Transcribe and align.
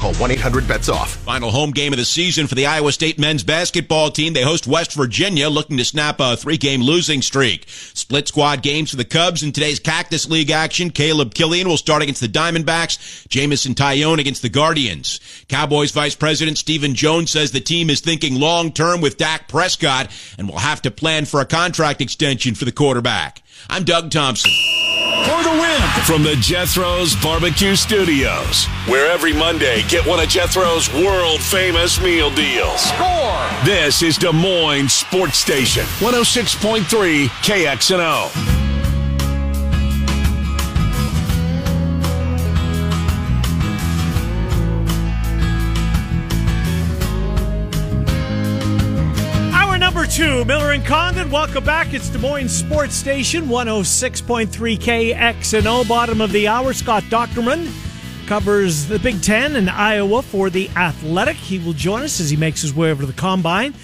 Call 0.00 0.14
1 0.14 0.30
800 0.30 0.68
bets 0.68 0.88
off. 0.88 1.16
Final 1.16 1.50
home 1.50 1.72
game 1.72 1.92
of 1.92 1.98
the 1.98 2.04
season 2.04 2.46
for 2.46 2.54
the 2.54 2.66
Iowa 2.66 2.92
State 2.92 3.18
men's 3.18 3.42
basketball 3.42 4.12
team. 4.12 4.32
They 4.32 4.42
host 4.42 4.68
West 4.68 4.94
Virginia, 4.94 5.48
looking 5.48 5.76
to 5.76 5.84
snap 5.84 6.20
a 6.20 6.36
three 6.36 6.56
game 6.56 6.82
losing 6.82 7.20
streak. 7.20 7.64
Split 7.68 8.28
squad 8.28 8.62
games 8.62 8.90
for 8.90 8.96
the 8.96 9.04
Cubs 9.04 9.42
in 9.42 9.50
today's 9.50 9.80
Cactus 9.80 10.30
League 10.30 10.52
action. 10.52 10.90
Caleb 10.90 11.34
Killian 11.34 11.66
will 11.66 11.76
start 11.76 12.02
against 12.02 12.20
the 12.20 12.28
Diamondbacks. 12.28 13.26
Jameson 13.26 13.74
Taillon 13.74 14.20
against 14.20 14.42
the 14.42 14.48
Guardians. 14.48 15.18
Cowboys 15.48 15.90
Vice 15.90 16.14
President 16.14 16.58
Stephen 16.58 16.94
Jones 16.94 17.32
says 17.32 17.50
the 17.50 17.58
team 17.58 17.90
is 17.90 18.00
thinking 18.00 18.38
long 18.38 18.70
term 18.70 19.00
with 19.00 19.16
Dak 19.16 19.48
Prescott 19.48 20.12
and 20.38 20.48
will 20.48 20.58
have 20.58 20.80
to 20.82 20.92
plan 20.92 21.24
for 21.24 21.40
a 21.40 21.44
contract 21.44 22.00
extension 22.00 22.54
for 22.54 22.64
the 22.64 22.70
quarterback. 22.70 23.42
I'm 23.68 23.82
Doug 23.82 24.12
Thompson. 24.12 24.52
For 25.08 25.42
the 25.42 25.50
win 25.50 25.80
from 26.04 26.22
the 26.22 26.36
Jethro's 26.36 27.16
Barbecue 27.16 27.76
Studios, 27.76 28.66
where 28.86 29.10
every 29.10 29.32
Monday 29.32 29.82
get 29.88 30.06
one 30.06 30.20
of 30.20 30.28
Jethro's 30.28 30.92
world 30.92 31.40
famous 31.40 31.98
meal 31.98 32.30
deals. 32.30 32.82
Score! 32.82 33.48
This 33.64 34.02
is 34.02 34.18
Des 34.18 34.32
Moines 34.32 34.92
Sports 34.92 35.38
Station, 35.38 35.84
106.3 36.00 37.28
KXNO. 37.28 38.67
Two, 50.18 50.44
Miller 50.46 50.72
and 50.72 50.84
Condon. 50.84 51.30
Welcome 51.30 51.62
back. 51.62 51.94
It's 51.94 52.08
Des 52.08 52.18
Moines 52.18 52.48
Sports 52.48 52.96
Station, 52.96 53.44
106.3 53.44 54.48
KXNO. 54.76 55.88
Bottom 55.88 56.20
of 56.20 56.32
the 56.32 56.48
hour, 56.48 56.72
Scott 56.72 57.04
Dochterman 57.04 57.70
covers 58.26 58.88
the 58.88 58.98
Big 58.98 59.22
Ten 59.22 59.54
and 59.54 59.70
Iowa 59.70 60.22
for 60.22 60.50
the 60.50 60.68
Athletic. 60.70 61.36
He 61.36 61.60
will 61.60 61.72
join 61.72 62.02
us 62.02 62.18
as 62.18 62.30
he 62.30 62.36
makes 62.36 62.60
his 62.60 62.74
way 62.74 62.90
over 62.90 63.02
to 63.02 63.06
the 63.06 63.12
Combine. 63.12 63.74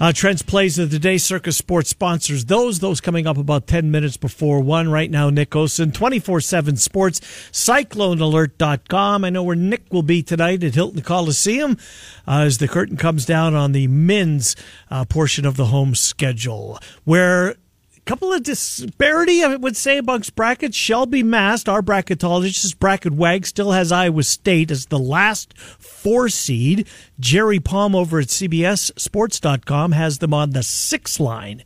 Uh, 0.00 0.12
Trent's 0.12 0.42
plays 0.42 0.78
of 0.78 0.92
the 0.92 0.98
day, 1.00 1.18
Circa 1.18 1.50
Sports 1.50 1.90
sponsors 1.90 2.44
those. 2.44 2.78
Those 2.78 3.00
coming 3.00 3.26
up 3.26 3.36
about 3.36 3.66
10 3.66 3.90
minutes 3.90 4.16
before 4.16 4.60
1. 4.60 4.88
Right 4.88 5.10
now, 5.10 5.28
Nick 5.28 5.50
Osen, 5.50 5.92
24 5.92 6.40
7 6.40 6.76
Sports, 6.76 7.20
CycloneAlert.com. 7.50 9.24
I 9.24 9.30
know 9.30 9.42
where 9.42 9.56
Nick 9.56 9.92
will 9.92 10.04
be 10.04 10.22
tonight 10.22 10.62
at 10.62 10.76
Hilton 10.76 11.02
Coliseum 11.02 11.76
uh, 12.28 12.42
as 12.42 12.58
the 12.58 12.68
curtain 12.68 12.96
comes 12.96 13.26
down 13.26 13.56
on 13.56 13.72
the 13.72 13.88
men's 13.88 14.54
uh, 14.88 15.04
portion 15.04 15.44
of 15.44 15.56
the 15.56 15.66
home 15.66 15.96
schedule, 15.96 16.78
where 17.02 17.56
couple 18.08 18.32
of 18.32 18.42
disparity, 18.42 19.44
I 19.44 19.54
would 19.56 19.76
say, 19.76 19.98
amongst 19.98 20.34
brackets. 20.34 20.74
Shelby 20.74 21.22
Mast, 21.22 21.68
our 21.68 21.82
bracketologist, 21.82 22.78
bracket 22.78 23.12
wag, 23.12 23.44
still 23.44 23.72
has 23.72 23.92
Iowa 23.92 24.22
State 24.22 24.70
as 24.70 24.86
the 24.86 24.98
last 24.98 25.52
four 25.58 26.30
seed. 26.30 26.88
Jerry 27.20 27.60
Palm 27.60 27.94
over 27.94 28.20
at 28.20 28.28
CBSSports.com 28.28 29.92
has 29.92 30.18
them 30.18 30.32
on 30.32 30.52
the 30.52 30.62
six 30.62 31.20
line. 31.20 31.64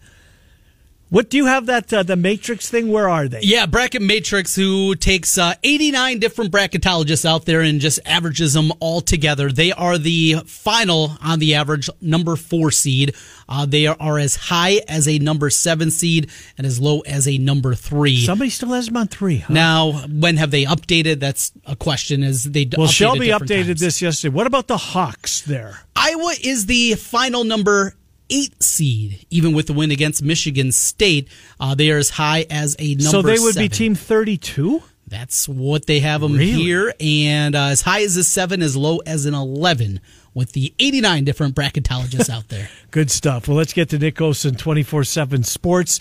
What 1.12 1.28
do 1.28 1.36
you 1.36 1.44
have 1.44 1.66
that 1.66 1.92
uh, 1.92 2.03
the 2.03 2.16
matrix 2.16 2.70
thing? 2.70 2.91
Where 2.91 3.06
are 3.06 3.28
they? 3.28 3.41
Yeah, 3.42 3.66
bracket 3.66 4.00
matrix, 4.00 4.56
who 4.56 4.94
takes 4.94 5.37
uh, 5.37 5.53
89 5.62 6.20
different 6.20 6.50
bracketologists 6.50 7.26
out 7.26 7.44
there 7.44 7.60
and 7.60 7.82
just 7.82 8.00
averages 8.06 8.54
them 8.54 8.72
all 8.81 9.03
together. 9.03 9.53
They 9.53 9.72
are 9.72 9.98
the 9.98 10.37
final 10.47 11.19
on 11.22 11.38
the 11.38 11.54
average 11.54 11.91
number 12.00 12.34
four 12.34 12.70
seed. 12.70 13.14
Uh, 13.47 13.66
they 13.66 13.87
are 13.87 14.19
as 14.19 14.37
high 14.37 14.81
as 14.88 15.06
a 15.06 15.19
number 15.19 15.50
seven 15.50 15.91
seed 15.91 16.31
and 16.56 16.66
as 16.66 16.81
low 16.81 17.00
as 17.00 17.28
a 17.28 17.37
number 17.37 17.75
three. 17.75 18.25
Somebody 18.25 18.48
still 18.48 18.70
has 18.70 18.87
them 18.87 18.97
on 18.97 19.08
three. 19.08 19.37
Huh? 19.37 19.53
Now, 19.53 19.92
when 20.08 20.38
have 20.38 20.50
they 20.50 20.64
updated? 20.64 21.20
That's 21.20 21.53
a 21.66 21.76
question. 21.76 22.22
Is 22.22 22.44
they 22.44 22.66
well, 22.75 22.87
Shelby 22.87 23.26
updated 23.26 23.66
times. 23.66 23.81
this 23.81 24.00
yesterday. 24.00 24.34
What 24.34 24.47
about 24.47 24.66
the 24.66 24.78
Hawks 24.78 25.42
there? 25.42 25.81
Iowa 25.94 26.32
is 26.42 26.64
the 26.64 26.94
final 26.94 27.44
number 27.44 27.97
eight 28.32 28.62
seed, 28.62 29.26
even 29.31 29.53
with 29.53 29.66
the 29.66 29.72
win 29.72 29.91
against 29.91 30.22
Michigan 30.22 30.72
State. 30.72 31.28
Uh, 31.60 31.75
they 31.75 31.91
are 31.91 31.98
as 31.98 32.10
high 32.10 32.47
as 32.50 32.76
a 32.78 32.94
number. 32.94 33.10
So 33.10 33.22
they 33.22 33.38
would 33.38 33.54
seven. 33.54 33.65
be 33.65 33.69
team 33.69 33.94
thirty-two. 33.94 34.82
That's 35.12 35.47
what 35.47 35.84
they 35.84 36.00
have 36.00 36.23
them 36.23 36.33
really? 36.33 36.53
here, 36.53 36.95
and 36.99 37.55
uh, 37.55 37.65
as 37.65 37.83
high 37.83 38.03
as 38.03 38.17
a 38.17 38.25
seven, 38.25 38.62
as 38.62 38.75
low 38.75 38.99
as 39.06 39.27
an 39.27 39.34
eleven 39.34 40.00
with 40.34 40.53
the 40.53 40.73
89 40.78 41.25
different 41.25 41.55
bracketologists 41.55 42.31
out 42.31 42.49
there. 42.49 42.71
Good 42.91 43.11
stuff. 43.11 43.49
Well, 43.49 43.56
let's 43.56 43.73
get 43.73 43.91
to 43.91 43.99
Nick 43.99 44.17
Osen, 44.17 44.56
24 44.56 45.05
7 45.05 45.43
Sports. 45.43 45.99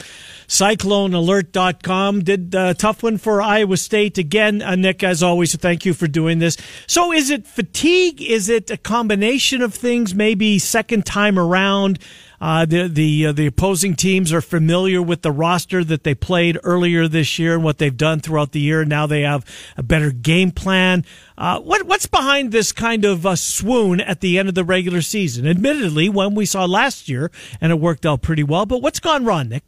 CycloneAlert.com 0.48 2.24
did 2.24 2.56
a 2.56 2.74
tough 2.74 3.04
one 3.04 3.18
for 3.18 3.42
Iowa 3.42 3.78
State. 3.78 4.18
Again, 4.18 4.62
uh, 4.62 4.76
Nick, 4.76 5.04
as 5.04 5.22
always, 5.22 5.56
thank 5.56 5.86
you 5.86 5.94
for 5.94 6.08
doing 6.08 6.40
this. 6.40 6.58
So 6.88 7.12
is 7.12 7.30
it 7.30 7.46
fatigue? 7.46 8.22
Is 8.22 8.48
it 8.50 8.72
a 8.72 8.78
combination 8.78 9.62
of 9.62 9.74
things? 9.74 10.16
Maybe 10.16 10.60
second 10.60 11.06
time 11.06 11.38
around? 11.38 12.00
Uh, 12.42 12.66
the 12.66 12.88
the 12.88 13.28
uh, 13.28 13.32
the 13.32 13.46
opposing 13.46 13.96
teams 13.96 14.34
are 14.34 14.42
familiar 14.42 15.00
with 15.00 15.22
the 15.22 15.32
roster 15.32 15.84
that 15.84 16.04
they 16.04 16.16
played 16.16 16.58
earlier 16.64 17.08
this 17.08 17.38
year 17.38 17.54
and 17.54 17.64
what 17.64 17.78
they've 17.78 17.96
done 17.96 18.20
throughout 18.20 18.52
the 18.52 18.60
year. 18.60 18.84
Now 18.84 19.06
they 19.06 19.22
have 19.22 19.46
a 19.78 19.84
better 19.84 20.12
game 20.12 20.50
plan. 20.50 21.06
Uh, 21.38 21.60
what 21.60 21.84
what's 21.84 22.08
behind 22.08 22.52
this 22.52 22.72
kind 22.72 23.06
of 23.06 23.28
uh, 23.28 23.36
swoon 23.36 24.02
at 24.02 24.22
the 24.22 24.40
end 24.40 24.50
of 24.50 24.56
the 24.56 24.64
regular 24.64 25.02
season? 25.02 25.46
Admittedly, 25.46 26.10
one 26.10 26.34
we 26.34 26.48
saw 26.48 26.66
last 26.66 27.08
year 27.08 27.30
and 27.62 27.72
it 27.72 27.80
worked 27.80 28.08
out 28.08 28.24
pretty 28.24 28.44
well. 28.44 28.66
But 28.66 28.82
what's 28.82 29.00
gone 29.00 29.24
wrong, 29.24 29.50
Nick? 29.50 29.64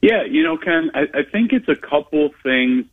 Yeah, 0.00 0.22
you 0.22 0.44
know, 0.44 0.56
Ken, 0.56 0.92
I, 0.94 1.08
I 1.12 1.22
think 1.24 1.52
it's 1.52 1.68
a 1.68 1.74
couple 1.74 2.30
things 2.44 2.86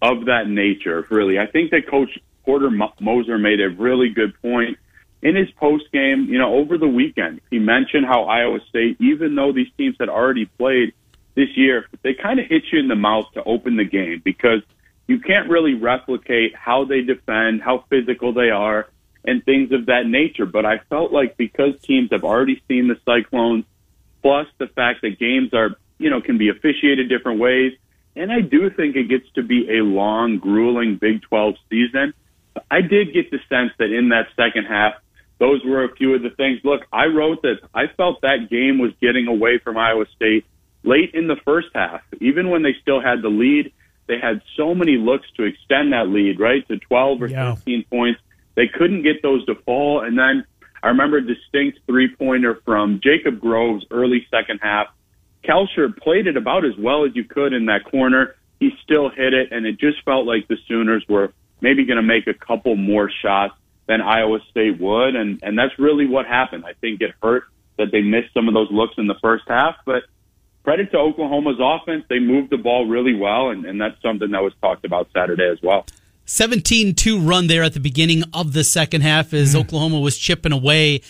of 0.00 0.24
that 0.24 0.48
nature. 0.48 1.06
Really, 1.10 1.38
I 1.38 1.44
think 1.44 1.72
that 1.72 1.86
Coach 1.86 2.18
Porter 2.46 2.70
Moser 2.70 3.36
made 3.36 3.60
a 3.60 3.68
really 3.68 4.08
good 4.08 4.32
point 4.40 4.78
in 5.22 5.34
his 5.34 5.50
post 5.52 5.84
game, 5.92 6.26
you 6.28 6.38
know, 6.38 6.54
over 6.54 6.78
the 6.78 6.88
weekend, 6.88 7.40
he 7.50 7.58
mentioned 7.58 8.06
how 8.06 8.24
Iowa 8.24 8.60
State, 8.68 8.96
even 9.00 9.34
though 9.34 9.52
these 9.52 9.70
teams 9.76 9.96
had 9.98 10.08
already 10.08 10.46
played 10.46 10.92
this 11.34 11.48
year, 11.56 11.86
they 12.02 12.14
kind 12.14 12.38
of 12.38 12.46
hit 12.46 12.62
you 12.72 12.78
in 12.78 12.88
the 12.88 12.96
mouth 12.96 13.26
to 13.34 13.42
open 13.44 13.76
the 13.76 13.84
game 13.84 14.22
because 14.24 14.62
you 15.06 15.20
can't 15.20 15.48
really 15.48 15.74
replicate 15.74 16.54
how 16.54 16.84
they 16.84 17.00
defend, 17.00 17.62
how 17.62 17.84
physical 17.90 18.32
they 18.32 18.50
are, 18.50 18.88
and 19.24 19.44
things 19.44 19.72
of 19.72 19.86
that 19.86 20.06
nature. 20.06 20.46
But 20.46 20.64
I 20.64 20.78
felt 20.90 21.12
like 21.12 21.36
because 21.36 21.80
teams 21.82 22.10
have 22.12 22.24
already 22.24 22.62
seen 22.68 22.88
the 22.88 22.98
Cyclones, 23.04 23.64
plus 24.22 24.46
the 24.58 24.66
fact 24.68 25.02
that 25.02 25.18
games 25.18 25.52
are, 25.52 25.70
you 25.98 26.10
know, 26.10 26.20
can 26.20 26.38
be 26.38 26.48
officiated 26.48 27.08
different 27.08 27.40
ways, 27.40 27.72
and 28.14 28.32
I 28.32 28.40
do 28.40 28.70
think 28.70 28.96
it 28.96 29.08
gets 29.08 29.30
to 29.34 29.42
be 29.42 29.78
a 29.78 29.82
long, 29.82 30.38
grueling 30.38 30.96
Big 30.96 31.22
12 31.22 31.54
season. 31.70 32.14
I 32.70 32.80
did 32.80 33.12
get 33.12 33.30
the 33.30 33.38
sense 33.48 33.70
that 33.78 33.92
in 33.92 34.08
that 34.08 34.26
second 34.36 34.64
half, 34.64 34.94
those 35.38 35.64
were 35.64 35.84
a 35.84 35.94
few 35.94 36.14
of 36.14 36.22
the 36.22 36.30
things. 36.30 36.60
Look, 36.64 36.82
I 36.92 37.06
wrote 37.06 37.42
that 37.42 37.60
I 37.74 37.86
felt 37.96 38.20
that 38.22 38.50
game 38.50 38.78
was 38.78 38.92
getting 39.00 39.28
away 39.28 39.58
from 39.58 39.76
Iowa 39.76 40.06
State 40.16 40.44
late 40.82 41.14
in 41.14 41.28
the 41.28 41.36
first 41.44 41.68
half. 41.74 42.02
Even 42.20 42.50
when 42.50 42.62
they 42.62 42.74
still 42.82 43.00
had 43.00 43.22
the 43.22 43.28
lead, 43.28 43.72
they 44.06 44.18
had 44.18 44.42
so 44.56 44.74
many 44.74 44.96
looks 44.96 45.26
to 45.36 45.44
extend 45.44 45.92
that 45.92 46.08
lead, 46.08 46.40
right, 46.40 46.66
to 46.68 46.78
12 46.78 47.22
or 47.22 47.26
yeah. 47.28 47.54
15 47.54 47.84
points. 47.90 48.20
They 48.54 48.66
couldn't 48.66 49.02
get 49.02 49.22
those 49.22 49.44
to 49.46 49.54
fall. 49.54 50.00
And 50.00 50.18
then 50.18 50.44
I 50.82 50.88
remember 50.88 51.18
a 51.18 51.22
distinct 51.22 51.80
three 51.86 52.14
pointer 52.14 52.60
from 52.64 53.00
Jacob 53.02 53.40
Groves 53.40 53.84
early 53.90 54.26
second 54.30 54.60
half. 54.62 54.88
Kalscheur 55.44 55.96
played 55.96 56.26
it 56.26 56.36
about 56.36 56.64
as 56.64 56.76
well 56.76 57.04
as 57.04 57.14
you 57.14 57.24
could 57.24 57.52
in 57.52 57.66
that 57.66 57.84
corner. 57.84 58.34
He 58.58 58.70
still 58.82 59.08
hit 59.08 59.34
it, 59.34 59.52
and 59.52 59.66
it 59.66 59.78
just 59.78 60.02
felt 60.04 60.26
like 60.26 60.48
the 60.48 60.56
Sooners 60.66 61.04
were 61.08 61.32
maybe 61.60 61.84
going 61.84 61.96
to 61.96 62.02
make 62.02 62.26
a 62.26 62.34
couple 62.34 62.74
more 62.76 63.08
shots 63.22 63.54
than 63.88 64.02
Iowa 64.02 64.38
State 64.50 64.78
would, 64.78 65.16
and 65.16 65.40
and 65.42 65.58
that's 65.58 65.76
really 65.78 66.06
what 66.06 66.26
happened. 66.26 66.64
I 66.64 66.74
think 66.74 67.00
it 67.00 67.10
hurt 67.20 67.44
that 67.78 67.90
they 67.90 68.02
missed 68.02 68.32
some 68.34 68.46
of 68.46 68.54
those 68.54 68.70
looks 68.70 68.94
in 68.98 69.06
the 69.06 69.16
first 69.20 69.44
half, 69.48 69.76
but 69.84 70.04
credit 70.62 70.90
to 70.92 70.98
Oklahoma's 70.98 71.58
offense. 71.58 72.04
They 72.08 72.18
moved 72.18 72.50
the 72.50 72.58
ball 72.58 72.86
really 72.86 73.14
well, 73.14 73.50
and, 73.50 73.64
and 73.64 73.80
that's 73.80 74.00
something 74.02 74.30
that 74.30 74.42
was 74.42 74.52
talked 74.60 74.84
about 74.84 75.08
Saturday 75.14 75.48
as 75.50 75.58
well. 75.62 75.86
17 76.26 76.94
2 76.94 77.20
run 77.20 77.46
there 77.46 77.62
at 77.62 77.72
the 77.72 77.80
beginning 77.80 78.22
of 78.34 78.52
the 78.52 78.62
second 78.62 79.00
half 79.00 79.32
as 79.32 79.54
mm. 79.54 79.60
Oklahoma 79.60 79.98
was 79.98 80.18
chipping 80.18 80.52
away. 80.52 81.00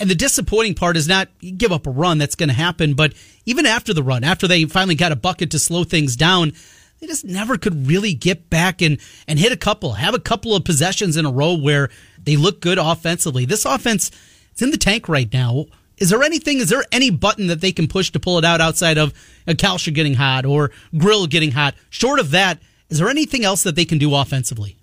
And 0.00 0.08
the 0.08 0.14
disappointing 0.14 0.74
part 0.74 0.96
is 0.96 1.08
not 1.08 1.28
give 1.40 1.72
up 1.72 1.86
a 1.86 1.90
run, 1.90 2.18
that's 2.18 2.36
going 2.36 2.50
to 2.50 2.54
happen. 2.54 2.94
But 2.94 3.14
even 3.46 3.66
after 3.66 3.92
the 3.92 4.02
run, 4.02 4.22
after 4.22 4.46
they 4.46 4.64
finally 4.66 4.94
got 4.94 5.10
a 5.10 5.16
bucket 5.16 5.50
to 5.52 5.58
slow 5.58 5.82
things 5.82 6.14
down, 6.14 6.52
they 7.00 7.06
just 7.06 7.24
never 7.24 7.56
could 7.56 7.86
really 7.86 8.14
get 8.14 8.50
back 8.50 8.82
and, 8.82 8.98
and 9.26 9.38
hit 9.38 9.52
a 9.52 9.56
couple, 9.56 9.94
have 9.94 10.14
a 10.14 10.18
couple 10.18 10.54
of 10.54 10.64
possessions 10.64 11.16
in 11.16 11.24
a 11.24 11.30
row 11.30 11.54
where 11.54 11.90
they 12.22 12.36
look 12.36 12.60
good 12.60 12.78
offensively. 12.78 13.44
This 13.44 13.64
offense 13.64 14.10
is 14.54 14.62
in 14.62 14.70
the 14.70 14.76
tank 14.76 15.08
right 15.08 15.32
now. 15.32 15.66
Is 15.98 16.10
there 16.10 16.22
anything, 16.22 16.58
is 16.58 16.68
there 16.68 16.84
any 16.92 17.10
button 17.10 17.48
that 17.48 17.60
they 17.60 17.72
can 17.72 17.88
push 17.88 18.10
to 18.12 18.20
pull 18.20 18.38
it 18.38 18.44
out 18.44 18.60
outside 18.60 18.98
of 18.98 19.12
a 19.46 19.54
Kalscheur 19.54 19.94
getting 19.94 20.14
hot 20.14 20.44
or 20.44 20.70
Grill 20.96 21.26
getting 21.26 21.52
hot? 21.52 21.74
Short 21.90 22.20
of 22.20 22.30
that, 22.30 22.60
is 22.88 22.98
there 22.98 23.08
anything 23.08 23.44
else 23.44 23.62
that 23.64 23.76
they 23.76 23.84
can 23.84 23.98
do 23.98 24.14
offensively? 24.14 24.76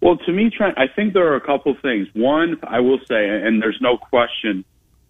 Well, 0.00 0.18
to 0.18 0.32
me, 0.32 0.50
Trent, 0.50 0.78
I 0.78 0.86
think 0.88 1.14
there 1.14 1.32
are 1.32 1.36
a 1.36 1.40
couple 1.40 1.74
things. 1.82 2.06
One, 2.12 2.58
I 2.62 2.80
will 2.80 2.98
say, 3.08 3.28
and 3.28 3.60
there's 3.60 3.78
no 3.80 3.96
question 3.96 4.64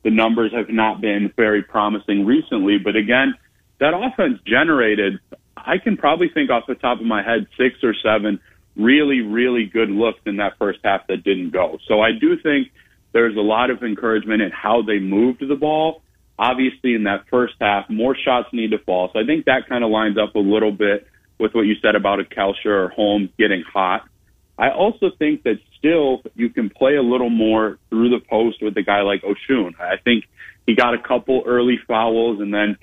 the 0.05 0.11
numbers 0.11 0.53
have 0.53 0.71
not 0.71 1.01
been 1.01 1.33
very 1.37 1.63
promising 1.63 2.25
recently, 2.25 2.79
but 2.79 2.95
again, 2.95 3.35
that 3.81 3.93
offense 3.93 4.39
generated, 4.47 5.19
I 5.57 5.79
can 5.79 5.97
probably 5.97 6.29
think 6.33 6.51
off 6.51 6.65
the 6.69 6.75
top 6.75 7.01
of 7.01 7.07
my 7.07 7.23
head, 7.23 7.47
six 7.57 7.77
or 7.83 7.95
seven 8.03 8.41
really, 8.77 9.21
really 9.21 9.65
good 9.65 9.89
looks 9.89 10.21
in 10.27 10.37
that 10.37 10.59
first 10.59 10.79
half 10.85 11.07
that 11.09 11.25
didn't 11.25 11.51
go. 11.51 11.79
So 11.89 12.01
I 12.01 12.13
do 12.13 12.37
think 12.39 12.69
there's 13.13 13.37
a 13.37 13.41
lot 13.41 13.71
of 13.71 13.83
encouragement 13.83 14.43
in 14.43 14.51
how 14.51 14.83
they 14.83 14.99
moved 14.99 15.43
the 15.47 15.57
ball. 15.57 16.03
Obviously, 16.39 16.95
in 16.95 17.05
that 17.05 17.25
first 17.31 17.55
half, 17.61 17.89
more 17.89 18.15
shots 18.15 18.49
need 18.53 18.73
to 18.73 18.79
fall. 18.79 19.09
So 19.13 19.19
I 19.19 19.25
think 19.25 19.47
that 19.47 19.69
kind 19.69 19.83
of 19.83 19.91
lines 19.91 20.19
up 20.19 20.35
a 20.35 20.39
little 20.39 20.73
bit 20.73 21.07
with 21.39 21.55
what 21.55 21.63
you 21.63 21.75
said 21.81 21.95
about 21.95 22.21
a 22.21 22.25
Kalscheur 22.25 22.87
or 22.87 22.89
Holmes 22.89 23.31
getting 23.39 23.63
hot. 23.63 24.07
I 24.59 24.71
also 24.71 25.11
think 25.19 25.43
that 25.45 25.59
still 25.79 26.23
you 26.35 26.51
can 26.51 26.71
play 26.71 26.97
a 26.97 27.03
little 27.03 27.31
more 27.31 27.79
through 27.89 28.11
the 28.11 28.21
post 28.21 28.63
with 28.63 28.77
a 28.77 28.83
guy 28.83 29.03
like 29.03 29.23
Oshun. 29.23 29.79
I 29.81 29.97
think 30.03 30.25
he 30.67 30.75
got 30.75 30.95
a 30.95 30.99
couple 30.99 31.43
early 31.47 31.79
fouls 31.87 32.41
and 32.41 32.53
then 32.53 32.77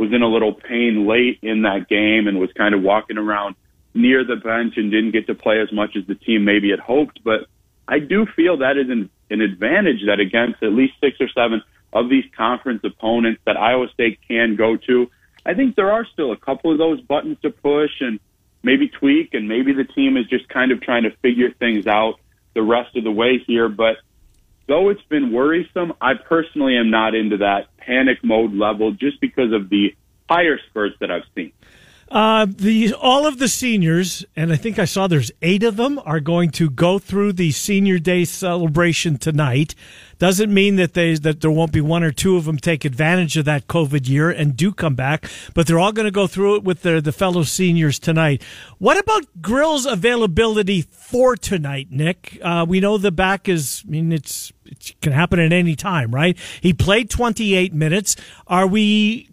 was 0.00 0.14
in 0.14 0.22
a 0.22 0.26
little 0.26 0.54
pain 0.54 1.06
late 1.06 1.38
in 1.42 1.62
that 1.62 1.86
game 1.86 2.26
and 2.26 2.40
was 2.40 2.50
kind 2.56 2.74
of 2.74 2.80
walking 2.80 3.18
around 3.18 3.54
near 3.92 4.24
the 4.24 4.36
bench 4.36 4.78
and 4.78 4.90
didn't 4.90 5.10
get 5.10 5.26
to 5.26 5.34
play 5.34 5.60
as 5.60 5.70
much 5.70 5.94
as 5.94 6.06
the 6.06 6.14
team 6.14 6.42
maybe 6.42 6.70
had 6.70 6.80
hoped. 6.80 7.22
But 7.22 7.40
I 7.86 7.98
do 7.98 8.24
feel 8.24 8.56
that 8.58 8.78
is 8.78 8.88
an, 8.88 9.10
an 9.28 9.42
advantage 9.42 10.06
that 10.06 10.18
against 10.18 10.62
at 10.62 10.72
least 10.72 10.94
six 11.00 11.18
or 11.20 11.28
seven 11.28 11.62
of 11.92 12.08
these 12.08 12.24
conference 12.34 12.80
opponents 12.82 13.42
that 13.44 13.58
Iowa 13.58 13.88
State 13.92 14.20
can 14.26 14.56
go 14.56 14.78
to. 14.88 15.10
I 15.44 15.52
think 15.52 15.76
there 15.76 15.92
are 15.92 16.06
still 16.06 16.32
a 16.32 16.36
couple 16.36 16.72
of 16.72 16.78
those 16.78 17.02
buttons 17.02 17.36
to 17.42 17.50
push 17.50 17.90
and 18.00 18.20
maybe 18.62 18.88
tweak, 18.88 19.34
and 19.34 19.48
maybe 19.48 19.74
the 19.74 19.84
team 19.84 20.16
is 20.16 20.26
just 20.26 20.48
kind 20.48 20.72
of 20.72 20.80
trying 20.80 21.02
to 21.02 21.10
figure 21.18 21.50
things 21.50 21.86
out 21.86 22.14
the 22.54 22.62
rest 22.62 22.96
of 22.96 23.04
the 23.04 23.12
way 23.12 23.38
here. 23.46 23.68
But 23.68 23.96
though 24.70 24.88
it's 24.88 25.02
been 25.08 25.32
worrisome, 25.32 25.92
I 26.00 26.14
personally 26.14 26.76
am 26.76 26.90
not 26.90 27.16
into 27.16 27.38
that 27.38 27.76
panic 27.76 28.18
mode 28.22 28.54
level 28.54 28.92
just 28.92 29.20
because 29.20 29.52
of 29.52 29.68
the 29.68 29.96
higher 30.30 30.58
spurts 30.68 30.94
that 31.00 31.10
I've 31.10 31.24
seen. 31.34 31.52
Uh, 32.10 32.44
the 32.48 32.92
all 32.94 33.24
of 33.24 33.38
the 33.38 33.46
seniors, 33.46 34.24
and 34.34 34.52
I 34.52 34.56
think 34.56 34.80
I 34.80 34.84
saw 34.84 35.06
there's 35.06 35.30
eight 35.42 35.62
of 35.62 35.76
them, 35.76 36.00
are 36.04 36.18
going 36.18 36.50
to 36.52 36.68
go 36.68 36.98
through 36.98 37.34
the 37.34 37.52
senior 37.52 38.00
day 38.00 38.24
celebration 38.24 39.16
tonight. 39.16 39.76
Doesn't 40.18 40.52
mean 40.52 40.74
that 40.74 40.94
they 40.94 41.14
that 41.14 41.40
there 41.40 41.52
won't 41.52 41.70
be 41.70 41.80
one 41.80 42.02
or 42.02 42.10
two 42.10 42.36
of 42.36 42.46
them 42.46 42.58
take 42.58 42.84
advantage 42.84 43.36
of 43.36 43.44
that 43.44 43.68
COVID 43.68 44.08
year 44.08 44.28
and 44.28 44.56
do 44.56 44.72
come 44.72 44.96
back, 44.96 45.30
but 45.54 45.68
they're 45.68 45.78
all 45.78 45.92
going 45.92 46.06
to 46.06 46.10
go 46.10 46.26
through 46.26 46.56
it 46.56 46.64
with 46.64 46.82
their 46.82 47.00
the 47.00 47.12
fellow 47.12 47.44
seniors 47.44 48.00
tonight. 48.00 48.42
What 48.78 48.98
about 48.98 49.26
Grill's 49.40 49.86
availability 49.86 50.82
for 50.82 51.36
tonight, 51.36 51.88
Nick? 51.92 52.40
Uh, 52.42 52.66
we 52.68 52.80
know 52.80 52.98
the 52.98 53.12
back 53.12 53.48
is. 53.48 53.84
I 53.86 53.90
mean, 53.90 54.10
it's 54.10 54.52
it 54.66 54.94
can 55.00 55.12
happen 55.12 55.38
at 55.38 55.52
any 55.52 55.76
time, 55.76 56.12
right? 56.12 56.36
He 56.60 56.72
played 56.72 57.08
28 57.08 57.72
minutes. 57.72 58.16
Are 58.48 58.66
we 58.66 59.30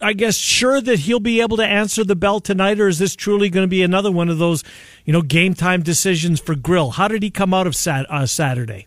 I 0.00 0.12
guess, 0.12 0.36
sure 0.36 0.80
that 0.80 1.00
he'll 1.00 1.18
be 1.18 1.40
able 1.40 1.56
to 1.56 1.64
answer 1.64 2.04
the 2.04 2.14
bell 2.14 2.38
tonight, 2.38 2.78
or 2.78 2.86
is 2.86 2.98
this 2.98 3.16
truly 3.16 3.48
going 3.48 3.64
to 3.64 3.68
be 3.68 3.82
another 3.82 4.12
one 4.12 4.28
of 4.28 4.38
those, 4.38 4.62
you 5.04 5.12
know, 5.12 5.22
game 5.22 5.54
time 5.54 5.82
decisions 5.82 6.40
for 6.40 6.54
Grill? 6.54 6.90
How 6.90 7.08
did 7.08 7.22
he 7.22 7.30
come 7.30 7.52
out 7.52 7.66
of 7.66 7.74
sat- 7.74 8.06
uh, 8.08 8.26
Saturday? 8.26 8.86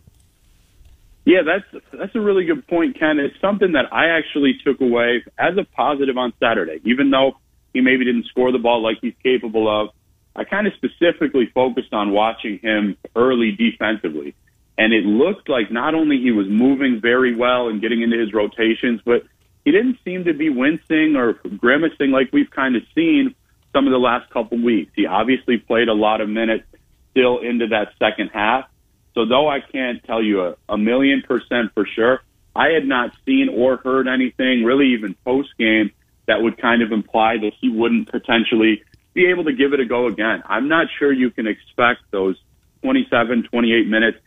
Yeah, 1.24 1.42
that's 1.42 1.84
that's 1.92 2.14
a 2.16 2.20
really 2.20 2.44
good 2.44 2.66
point, 2.66 2.98
Ken. 2.98 3.18
It's 3.20 3.38
something 3.40 3.72
that 3.72 3.92
I 3.92 4.08
actually 4.08 4.58
took 4.64 4.80
away 4.80 5.22
as 5.38 5.56
a 5.56 5.64
positive 5.64 6.18
on 6.18 6.32
Saturday, 6.40 6.80
even 6.84 7.10
though 7.10 7.36
he 7.72 7.80
maybe 7.80 8.04
didn't 8.04 8.26
score 8.26 8.50
the 8.50 8.58
ball 8.58 8.82
like 8.82 8.98
he's 9.00 9.14
capable 9.22 9.68
of. 9.68 9.90
I 10.34 10.44
kind 10.44 10.66
of 10.66 10.72
specifically 10.74 11.46
focused 11.54 11.92
on 11.92 12.10
watching 12.10 12.58
him 12.58 12.96
early 13.14 13.52
defensively. 13.52 14.34
And 14.78 14.92
it 14.94 15.04
looked 15.04 15.48
like 15.48 15.70
not 15.70 15.94
only 15.94 16.18
he 16.18 16.32
was 16.32 16.46
moving 16.48 17.00
very 17.00 17.36
well 17.36 17.68
and 17.68 17.80
getting 17.80 18.00
into 18.00 18.18
his 18.18 18.32
rotations, 18.32 19.00
but 19.04 19.22
he 19.64 19.70
didn't 19.70 19.98
seem 20.04 20.24
to 20.24 20.34
be 20.34 20.48
wincing 20.48 21.16
or 21.16 21.34
grimacing 21.58 22.10
like 22.10 22.30
we've 22.32 22.50
kind 22.50 22.76
of 22.76 22.82
seen 22.94 23.34
some 23.72 23.86
of 23.86 23.92
the 23.92 23.98
last 23.98 24.30
couple 24.30 24.62
weeks. 24.62 24.92
He 24.94 25.06
obviously 25.06 25.58
played 25.58 25.88
a 25.88 25.94
lot 25.94 26.20
of 26.20 26.28
minutes 26.28 26.64
still 27.10 27.38
into 27.38 27.68
that 27.68 27.92
second 27.98 28.30
half. 28.32 28.66
So 29.14 29.26
though 29.26 29.48
I 29.48 29.60
can't 29.60 30.02
tell 30.04 30.22
you 30.22 30.42
a, 30.42 30.56
a 30.68 30.78
million 30.78 31.22
percent 31.22 31.72
for 31.74 31.86
sure, 31.86 32.22
I 32.54 32.68
had 32.68 32.86
not 32.86 33.12
seen 33.24 33.48
or 33.48 33.76
heard 33.76 34.08
anything 34.08 34.64
really 34.64 34.94
even 34.94 35.14
post 35.24 35.50
game 35.58 35.90
that 36.26 36.42
would 36.42 36.60
kind 36.60 36.82
of 36.82 36.92
imply 36.92 37.38
that 37.38 37.52
he 37.60 37.68
wouldn't 37.68 38.10
potentially 38.10 38.82
be 39.14 39.26
able 39.26 39.44
to 39.44 39.52
give 39.52 39.72
it 39.72 39.80
a 39.80 39.84
go 39.84 40.06
again. 40.06 40.42
I'm 40.46 40.68
not 40.68 40.86
sure 40.98 41.12
you 41.12 41.30
can 41.30 41.46
expect 41.46 42.00
those 42.10 42.36
27, 42.82 43.44
28 43.44 43.86
minutes 43.86 44.18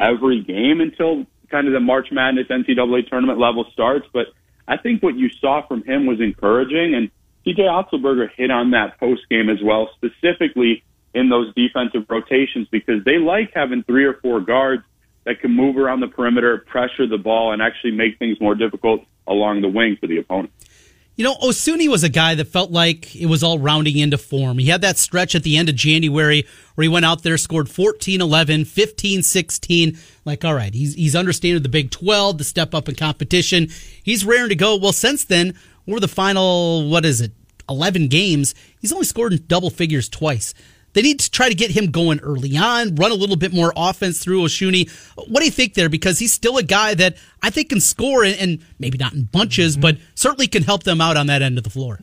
every 0.00 0.42
game 0.42 0.80
until 0.80 1.26
kind 1.50 1.66
of 1.66 1.72
the 1.72 1.80
March 1.80 2.08
Madness 2.10 2.48
NCAA 2.48 3.08
tournament 3.08 3.38
level 3.38 3.64
starts, 3.72 4.06
but 4.12 4.26
I 4.66 4.76
think 4.76 5.02
what 5.02 5.16
you 5.16 5.28
saw 5.40 5.66
from 5.66 5.82
him 5.82 6.06
was 6.06 6.20
encouraging, 6.20 6.94
and 6.94 7.10
TJ 7.46 7.60
Otzelberger 7.60 8.30
hit 8.34 8.50
on 8.50 8.70
that 8.70 8.98
post 8.98 9.22
game 9.28 9.50
as 9.50 9.58
well, 9.62 9.90
specifically 9.94 10.82
in 11.14 11.28
those 11.28 11.54
defensive 11.54 12.04
rotations 12.08 12.66
because 12.70 13.04
they 13.04 13.18
like 13.18 13.52
having 13.54 13.82
three 13.84 14.04
or 14.04 14.14
four 14.14 14.40
guards 14.40 14.82
that 15.24 15.40
can 15.40 15.52
move 15.52 15.76
around 15.76 16.00
the 16.00 16.08
perimeter, 16.08 16.58
pressure 16.66 17.06
the 17.06 17.18
ball, 17.18 17.52
and 17.52 17.62
actually 17.62 17.92
make 17.92 18.18
things 18.18 18.40
more 18.40 18.54
difficult 18.54 19.02
along 19.26 19.62
the 19.62 19.68
wing 19.68 19.96
for 20.00 20.06
the 20.06 20.18
opponent. 20.18 20.52
You 21.16 21.22
know, 21.22 21.36
Osunniyi 21.36 21.88
was 21.88 22.02
a 22.02 22.08
guy 22.08 22.34
that 22.34 22.48
felt 22.48 22.72
like 22.72 23.14
it 23.14 23.26
was 23.26 23.44
all 23.44 23.60
rounding 23.60 23.96
into 23.98 24.18
form. 24.18 24.58
He 24.58 24.66
had 24.66 24.80
that 24.80 24.98
stretch 24.98 25.36
at 25.36 25.44
the 25.44 25.56
end 25.56 25.68
of 25.68 25.76
January 25.76 26.44
where 26.74 26.82
he 26.82 26.88
went 26.88 27.04
out 27.04 27.22
there, 27.22 27.38
scored 27.38 27.68
14 27.68 28.20
11, 28.20 28.64
15 28.64 29.22
16. 29.22 29.98
Like, 30.24 30.44
all 30.44 30.54
right, 30.54 30.74
he's, 30.74 30.94
he's 30.94 31.14
understanding 31.14 31.62
the 31.62 31.68
Big 31.68 31.92
12, 31.92 32.38
the 32.38 32.44
step 32.44 32.74
up 32.74 32.88
in 32.88 32.96
competition. 32.96 33.68
He's 34.02 34.24
raring 34.24 34.48
to 34.48 34.56
go. 34.56 34.76
Well, 34.76 34.92
since 34.92 35.24
then, 35.24 35.56
over 35.86 36.00
the 36.00 36.08
final, 36.08 36.88
what 36.90 37.04
is 37.04 37.20
it, 37.20 37.30
11 37.68 38.08
games, 38.08 38.54
he's 38.80 38.92
only 38.92 39.06
scored 39.06 39.32
in 39.32 39.44
double 39.46 39.70
figures 39.70 40.08
twice. 40.08 40.52
They 40.94 41.02
need 41.02 41.20
to 41.20 41.30
try 41.30 41.48
to 41.48 41.54
get 41.54 41.70
him 41.70 41.90
going 41.90 42.20
early 42.20 42.56
on, 42.56 42.94
run 42.94 43.10
a 43.10 43.14
little 43.14 43.36
bit 43.36 43.52
more 43.52 43.72
offense 43.76 44.20
through 44.20 44.42
Osunniyi. 44.42 44.90
What 45.28 45.40
do 45.40 45.44
you 45.44 45.50
think 45.50 45.74
there? 45.74 45.88
Because 45.88 46.18
he's 46.18 46.32
still 46.32 46.56
a 46.56 46.62
guy 46.62 46.94
that 46.94 47.16
I 47.42 47.50
think 47.50 47.68
can 47.68 47.80
score 47.80 48.24
and, 48.24 48.36
and 48.38 48.58
maybe 48.78 48.96
not 48.96 49.12
in 49.12 49.24
bunches, 49.24 49.74
mm-hmm. 49.74 49.82
but 49.82 49.96
certainly 50.14 50.46
can 50.46 50.62
help 50.62 50.84
them 50.84 51.00
out 51.00 51.16
on 51.16 51.26
that 51.26 51.42
end 51.42 51.58
of 51.58 51.64
the 51.64 51.70
floor. 51.70 52.00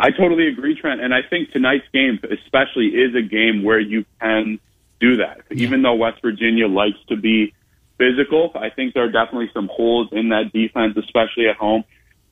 I 0.00 0.10
totally 0.10 0.48
agree, 0.48 0.74
Trent. 0.74 1.00
And 1.00 1.14
I 1.14 1.20
think 1.28 1.50
tonight's 1.50 1.86
game, 1.92 2.18
especially, 2.22 2.88
is 2.88 3.14
a 3.14 3.22
game 3.22 3.62
where 3.62 3.78
you 3.78 4.04
can 4.20 4.58
do 5.00 5.16
that. 5.18 5.42
Yeah. 5.50 5.64
Even 5.64 5.82
though 5.82 5.94
West 5.94 6.22
Virginia 6.22 6.66
likes 6.66 6.98
to 7.08 7.16
be 7.16 7.54
physical, 7.98 8.50
I 8.54 8.70
think 8.70 8.94
there 8.94 9.04
are 9.04 9.12
definitely 9.12 9.50
some 9.52 9.68
holes 9.68 10.08
in 10.12 10.30
that 10.30 10.52
defense, 10.52 10.96
especially 10.96 11.48
at 11.48 11.56
home. 11.56 11.84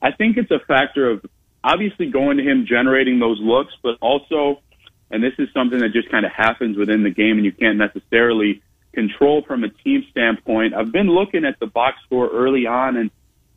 I 0.02 0.12
think 0.12 0.36
it's 0.36 0.50
a 0.50 0.60
factor 0.66 1.10
of 1.10 1.24
obviously 1.62 2.10
going 2.10 2.38
to 2.38 2.42
him, 2.42 2.66
generating 2.66 3.18
those 3.18 3.38
looks, 3.40 3.72
but 3.82 3.96
also 4.00 4.62
and 5.10 5.22
this 5.22 5.32
is 5.38 5.48
something 5.52 5.80
that 5.80 5.92
just 5.92 6.10
kind 6.10 6.24
of 6.24 6.32
happens 6.32 6.76
within 6.76 7.02
the 7.02 7.10
game 7.10 7.36
and 7.36 7.44
you 7.44 7.52
can't 7.52 7.78
necessarily 7.78 8.62
control 8.92 9.42
from 9.46 9.64
a 9.64 9.68
team 9.68 10.04
standpoint. 10.10 10.74
I've 10.74 10.92
been 10.92 11.08
looking 11.08 11.44
at 11.44 11.58
the 11.60 11.66
box 11.66 11.96
score 12.06 12.28
early 12.28 12.66
on 12.66 12.96
and 12.96 13.10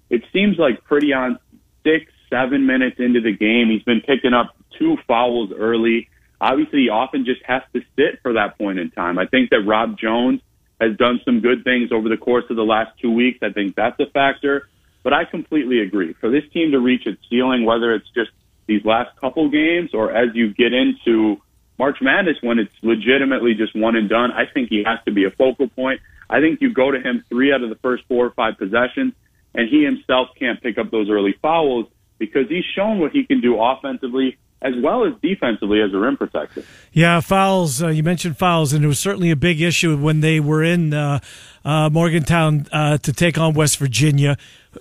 it 0.09 0.23
seems 0.31 0.57
like 0.57 0.83
pretty 0.83 1.13
on 1.13 1.39
six, 1.83 2.11
seven 2.29 2.65
minutes 2.65 2.97
into 2.99 3.21
the 3.21 3.31
game, 3.31 3.69
he's 3.69 3.83
been 3.83 4.01
picking 4.01 4.33
up 4.33 4.55
two 4.77 4.97
fouls 5.07 5.51
early. 5.57 6.09
Obviously, 6.41 6.83
he 6.83 6.89
often 6.89 7.25
just 7.25 7.41
has 7.45 7.61
to 7.73 7.81
sit 7.95 8.21
for 8.21 8.33
that 8.33 8.57
point 8.57 8.79
in 8.79 8.91
time. 8.91 9.17
I 9.17 9.27
think 9.27 9.49
that 9.51 9.61
Rob 9.61 9.97
Jones 9.97 10.41
has 10.81 10.97
done 10.97 11.21
some 11.23 11.39
good 11.39 11.63
things 11.63 11.91
over 11.91 12.09
the 12.09 12.17
course 12.17 12.45
of 12.49 12.55
the 12.55 12.63
last 12.63 12.91
two 12.99 13.11
weeks. 13.11 13.39
I 13.41 13.51
think 13.51 13.75
that's 13.75 13.99
a 13.99 14.07
factor. 14.07 14.67
But 15.03 15.13
I 15.13 15.25
completely 15.25 15.79
agree. 15.81 16.13
For 16.19 16.29
this 16.29 16.43
team 16.53 16.71
to 16.71 16.79
reach 16.79 17.05
its 17.05 17.21
ceiling, 17.29 17.65
whether 17.65 17.93
it's 17.93 18.09
just 18.15 18.31
these 18.67 18.83
last 18.85 19.15
couple 19.19 19.49
games 19.49 19.91
or 19.93 20.11
as 20.11 20.29
you 20.33 20.53
get 20.53 20.73
into 20.73 21.41
March 21.77 21.97
Madness 22.01 22.37
when 22.41 22.59
it's 22.59 22.73
legitimately 22.81 23.55
just 23.55 23.75
one 23.75 23.95
and 23.95 24.09
done, 24.09 24.31
I 24.31 24.45
think 24.45 24.69
he 24.69 24.83
has 24.85 24.99
to 25.05 25.11
be 25.11 25.25
a 25.25 25.31
focal 25.31 25.67
point. 25.67 26.01
I 26.29 26.39
think 26.39 26.61
you 26.61 26.73
go 26.73 26.91
to 26.91 26.99
him 26.99 27.23
three 27.29 27.53
out 27.53 27.63
of 27.63 27.69
the 27.69 27.75
first 27.75 28.03
four 28.07 28.25
or 28.25 28.31
five 28.31 28.57
possessions, 28.57 29.13
and 29.53 29.69
he 29.69 29.83
himself 29.83 30.29
can't 30.37 30.61
pick 30.61 30.77
up 30.77 30.91
those 30.91 31.09
early 31.09 31.33
fouls 31.41 31.87
because 32.17 32.47
he's 32.49 32.63
shown 32.75 32.99
what 32.99 33.11
he 33.11 33.25
can 33.25 33.41
do 33.41 33.61
offensively 33.61 34.37
as 34.63 34.73
well 34.81 35.05
as 35.05 35.13
defensively 35.21 35.81
as 35.81 35.93
a 35.93 35.97
rim 35.97 36.15
protector. 36.15 36.63
Yeah, 36.93 37.19
fouls. 37.19 37.83
Uh, 37.83 37.89
you 37.89 38.01
mentioned 38.01 38.37
fouls, 38.37 38.71
and 38.71 38.83
it 38.83 38.87
was 38.87 38.97
certainly 38.97 39.29
a 39.29 39.35
big 39.35 39.61
issue 39.61 39.97
when 39.97 40.21
they 40.21 40.39
were 40.39 40.63
in 40.63 40.93
uh, 40.93 41.19
uh, 41.65 41.89
Morgantown 41.89 42.67
uh, 42.71 42.97
to 42.99 43.11
take 43.11 43.37
on 43.37 43.53
West 43.53 43.77
Virginia. 43.77 44.37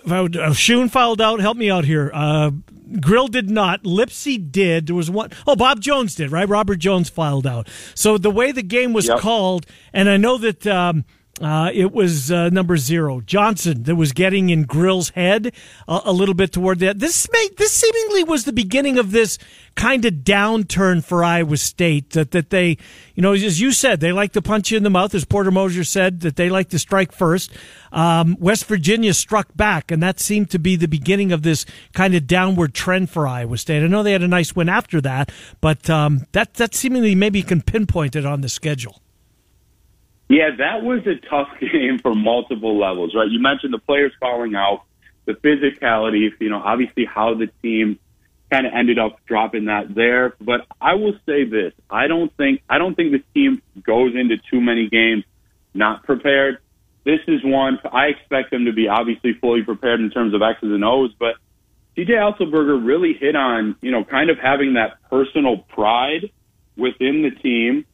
Uh, 0.08 0.52
Shun 0.52 0.88
fouled 0.88 1.20
out. 1.20 1.40
Help 1.40 1.56
me 1.56 1.68
out 1.68 1.84
here. 1.84 2.12
Grill 3.00 3.28
did 3.28 3.50
not. 3.50 3.82
Lipsey 3.84 4.38
did. 4.38 4.86
There 4.86 4.96
was 4.96 5.10
one 5.10 5.30
oh 5.46 5.56
Bob 5.56 5.80
Jones 5.80 6.14
did, 6.14 6.30
right? 6.30 6.48
Robert 6.48 6.76
Jones 6.78 7.08
filed 7.08 7.46
out. 7.46 7.68
So 7.94 8.18
the 8.18 8.30
way 8.30 8.52
the 8.52 8.62
game 8.62 8.92
was 8.92 9.06
Yep. 9.08 9.18
called, 9.20 9.66
and 9.92 10.08
I 10.08 10.16
know 10.16 10.38
that 10.38 10.66
um, 10.66 11.04
uh, 11.40 11.70
it 11.72 11.92
was 11.92 12.30
uh, 12.30 12.50
number 12.50 12.76
zero 12.76 13.20
Johnson 13.22 13.84
that 13.84 13.96
was 13.96 14.12
getting 14.12 14.50
in 14.50 14.64
Grill's 14.64 15.08
head 15.10 15.54
a, 15.88 16.00
a 16.04 16.12
little 16.12 16.34
bit 16.34 16.52
toward 16.52 16.78
that. 16.80 16.98
This 16.98 17.26
made 17.32 17.56
this 17.56 17.72
seemingly 17.72 18.22
was 18.22 18.44
the 18.44 18.52
beginning 18.52 18.98
of 18.98 19.12
this 19.12 19.38
kind 19.74 20.04
of 20.04 20.12
downturn 20.12 21.02
for 21.02 21.24
Iowa 21.24 21.56
State. 21.56 22.10
That 22.10 22.32
that 22.32 22.50
they, 22.50 22.76
you 23.14 23.22
know, 23.22 23.32
as 23.32 23.60
you 23.60 23.72
said, 23.72 24.00
they 24.00 24.12
like 24.12 24.32
to 24.32 24.42
punch 24.42 24.70
you 24.70 24.76
in 24.76 24.82
the 24.82 24.90
mouth. 24.90 25.14
As 25.14 25.24
Porter 25.24 25.50
Moser 25.50 25.84
said, 25.84 26.20
that 26.20 26.36
they 26.36 26.50
like 26.50 26.68
to 26.68 26.78
strike 26.78 27.12
first. 27.12 27.50
Um, 27.92 28.36
West 28.38 28.66
Virginia 28.66 29.14
struck 29.14 29.48
back, 29.56 29.90
and 29.90 30.02
that 30.02 30.20
seemed 30.20 30.50
to 30.50 30.58
be 30.58 30.76
the 30.76 30.86
beginning 30.86 31.32
of 31.32 31.42
this 31.42 31.64
kind 31.94 32.14
of 32.14 32.26
downward 32.26 32.74
trend 32.74 33.08
for 33.10 33.26
Iowa 33.26 33.56
State. 33.56 33.82
I 33.82 33.86
know 33.86 34.02
they 34.02 34.12
had 34.12 34.22
a 34.22 34.28
nice 34.28 34.54
win 34.54 34.68
after 34.68 35.00
that, 35.00 35.32
but 35.60 35.88
um, 35.88 36.26
that 36.32 36.54
that 36.54 36.74
seemingly 36.74 37.14
maybe 37.14 37.42
can 37.42 37.62
pinpoint 37.62 38.14
it 38.14 38.26
on 38.26 38.42
the 38.42 38.48
schedule. 38.48 39.01
Yeah, 40.32 40.48
that 40.56 40.82
was 40.82 41.06
a 41.06 41.16
tough 41.28 41.48
game 41.60 41.98
for 41.98 42.14
multiple 42.14 42.78
levels, 42.78 43.14
right? 43.14 43.28
You 43.30 43.38
mentioned 43.38 43.74
the 43.74 43.78
players 43.78 44.12
falling 44.18 44.54
out, 44.54 44.82
the 45.26 45.34
physicality, 45.34 46.30
you 46.40 46.48
know, 46.48 46.56
obviously 46.56 47.04
how 47.04 47.34
the 47.34 47.48
team 47.60 47.98
kind 48.50 48.66
of 48.66 48.72
ended 48.72 48.98
up 48.98 49.18
dropping 49.26 49.66
that 49.66 49.94
there. 49.94 50.34
But 50.40 50.66
I 50.80 50.94
will 50.94 51.12
say 51.26 51.44
this: 51.44 51.74
I 51.90 52.06
don't 52.06 52.34
think 52.38 52.62
I 52.66 52.78
don't 52.78 52.94
think 52.94 53.12
this 53.12 53.20
team 53.34 53.60
goes 53.82 54.14
into 54.14 54.38
too 54.50 54.62
many 54.62 54.88
games 54.88 55.24
not 55.74 56.04
prepared. 56.04 56.58
This 57.04 57.20
is 57.28 57.44
one 57.44 57.78
I 57.92 58.06
expect 58.06 58.52
them 58.52 58.64
to 58.64 58.72
be 58.72 58.88
obviously 58.88 59.34
fully 59.34 59.62
prepared 59.62 60.00
in 60.00 60.10
terms 60.10 60.32
of 60.32 60.40
X's 60.40 60.72
and 60.72 60.82
O's, 60.82 61.12
but 61.18 61.34
TJ 61.94 62.08
Otzelberger 62.08 62.82
really 62.82 63.12
hit 63.12 63.36
on, 63.36 63.76
you 63.82 63.90
know, 63.90 64.02
kind 64.02 64.30
of 64.30 64.38
having 64.38 64.74
that 64.74 64.96
personal 65.10 65.58
pride 65.58 66.30
within 66.74 67.20
the 67.20 67.32
team 67.42 67.84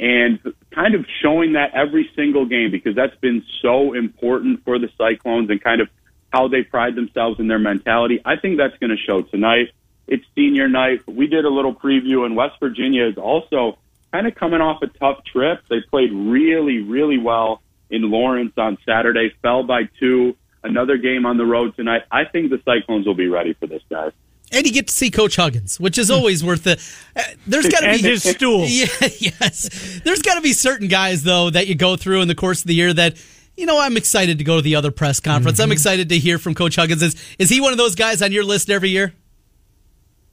and 0.00 0.40
kind 0.74 0.94
of 0.94 1.04
showing 1.22 1.52
that 1.52 1.74
every 1.74 2.10
single 2.16 2.46
game 2.46 2.70
because 2.70 2.96
that's 2.96 3.14
been 3.16 3.44
so 3.60 3.92
important 3.92 4.64
for 4.64 4.78
the 4.78 4.88
Cyclones 4.96 5.50
and 5.50 5.62
kind 5.62 5.82
of 5.82 5.88
how 6.32 6.48
they 6.48 6.62
pride 6.62 6.94
themselves 6.94 7.38
in 7.38 7.48
their 7.48 7.58
mentality. 7.58 8.20
I 8.24 8.36
think 8.36 8.56
that's 8.56 8.76
going 8.78 8.90
to 8.90 8.96
show 8.96 9.20
tonight. 9.20 9.68
It's 10.06 10.24
senior 10.34 10.68
night. 10.68 11.06
We 11.06 11.26
did 11.26 11.44
a 11.44 11.50
little 11.50 11.74
preview, 11.74 12.24
and 12.24 12.34
West 12.34 12.54
Virginia 12.60 13.06
is 13.06 13.18
also 13.18 13.78
kind 14.10 14.26
of 14.26 14.34
coming 14.34 14.62
off 14.62 14.82
a 14.82 14.86
tough 14.86 15.22
trip. 15.24 15.60
They 15.68 15.82
played 15.90 16.12
really, 16.12 16.78
really 16.78 17.18
well 17.18 17.60
in 17.90 18.10
Lawrence 18.10 18.54
on 18.56 18.78
Saturday, 18.86 19.34
fell 19.42 19.64
by 19.64 19.82
two. 19.98 20.34
Another 20.64 20.96
game 20.96 21.26
on 21.26 21.36
the 21.36 21.44
road 21.44 21.76
tonight. 21.76 22.02
I 22.10 22.24
think 22.24 22.50
the 22.50 22.60
Cyclones 22.64 23.06
will 23.06 23.14
be 23.14 23.28
ready 23.28 23.52
for 23.52 23.66
this, 23.66 23.82
guys. 23.90 24.12
And 24.52 24.66
you 24.66 24.72
get 24.72 24.88
to 24.88 24.92
see 24.92 25.10
Coach 25.10 25.36
Huggins, 25.36 25.78
which 25.78 25.96
is 25.96 26.10
always 26.10 26.42
worth 26.44 26.64
the. 26.64 26.72
Uh, 27.14 27.22
there's 27.46 27.68
got 27.68 27.80
to 27.80 27.92
be 27.92 27.98
his 27.98 28.22
stool. 28.36 28.64
Yeah, 28.66 28.86
yes. 29.00 30.00
There's 30.04 30.22
got 30.22 30.34
to 30.34 30.40
be 30.40 30.52
certain 30.52 30.88
guys 30.88 31.22
though 31.22 31.50
that 31.50 31.68
you 31.68 31.74
go 31.74 31.96
through 31.96 32.20
in 32.22 32.28
the 32.28 32.34
course 32.34 32.62
of 32.62 32.66
the 32.66 32.74
year 32.74 32.92
that 32.92 33.22
you 33.56 33.66
know 33.66 33.78
I'm 33.80 33.96
excited 33.96 34.38
to 34.38 34.44
go 34.44 34.56
to 34.56 34.62
the 34.62 34.74
other 34.74 34.90
press 34.90 35.20
conference. 35.20 35.58
Mm-hmm. 35.58 35.64
I'm 35.64 35.72
excited 35.72 36.08
to 36.08 36.18
hear 36.18 36.38
from 36.38 36.54
Coach 36.54 36.76
Huggins. 36.76 37.02
Is 37.02 37.36
is 37.38 37.48
he 37.48 37.60
one 37.60 37.72
of 37.72 37.78
those 37.78 37.94
guys 37.94 38.22
on 38.22 38.32
your 38.32 38.44
list 38.44 38.70
every 38.70 38.88
year? 38.88 39.12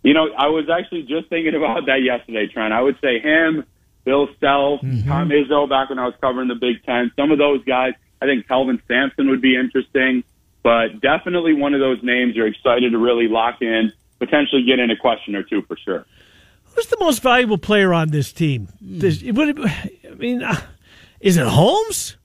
You 0.04 0.14
know, 0.14 0.30
I 0.38 0.48
was 0.48 0.70
actually 0.70 1.04
just 1.04 1.28
thinking 1.30 1.54
about 1.54 1.86
that 1.88 2.02
yesterday, 2.02 2.48
Trent. 2.48 2.74
I 2.74 2.82
would 2.82 2.98
say 3.02 3.20
him, 3.20 3.66
Bill 4.06 4.30
Self, 4.40 4.82
Tom 4.82 5.30
Izzo 5.30 5.68
back 5.70 5.90
when 5.90 6.00
I 6.00 6.06
was 6.06 6.14
covering 6.22 6.48
the 6.48 6.56
Big 6.56 6.84
Ten. 6.86 7.12
Some 7.16 7.32
of 7.32 7.38
those 7.38 7.64
guys. 7.66 7.94
I 8.22 8.26
think 8.26 8.48
Kelvin 8.48 8.82
Sampson 8.88 9.30
would 9.30 9.42
be 9.42 9.56
interesting, 9.56 10.24
but 10.64 11.02
definitely 11.02 11.54
one 11.54 11.74
of 11.74 11.80
those 11.80 12.02
names 12.02 12.36
you're 12.36 12.48
excited 12.48 12.94
to 12.94 12.98
really 12.98 13.28
lock 13.28 13.62
in, 13.62 13.92
potentially 14.20 14.64
get 14.64 14.80
in 14.80 14.92
a 14.92 14.96
question 14.98 15.36
or 15.36 15.44
two 15.44 15.62
for 15.64 15.78
sure. 15.78 16.06
Who's 16.76 16.88
the 16.88 16.98
most 17.00 17.22
valuable 17.22 17.58
player 17.58 17.94
on 17.94 18.10
this 18.10 18.32
team? 18.32 18.70
This, 18.80 19.24
would 19.24 19.58
it, 19.58 19.60
I 20.10 20.14
mean, 20.16 20.44
uh, 20.44 20.60
is 21.20 21.38
it 21.38 21.48
Holmes? 21.48 22.18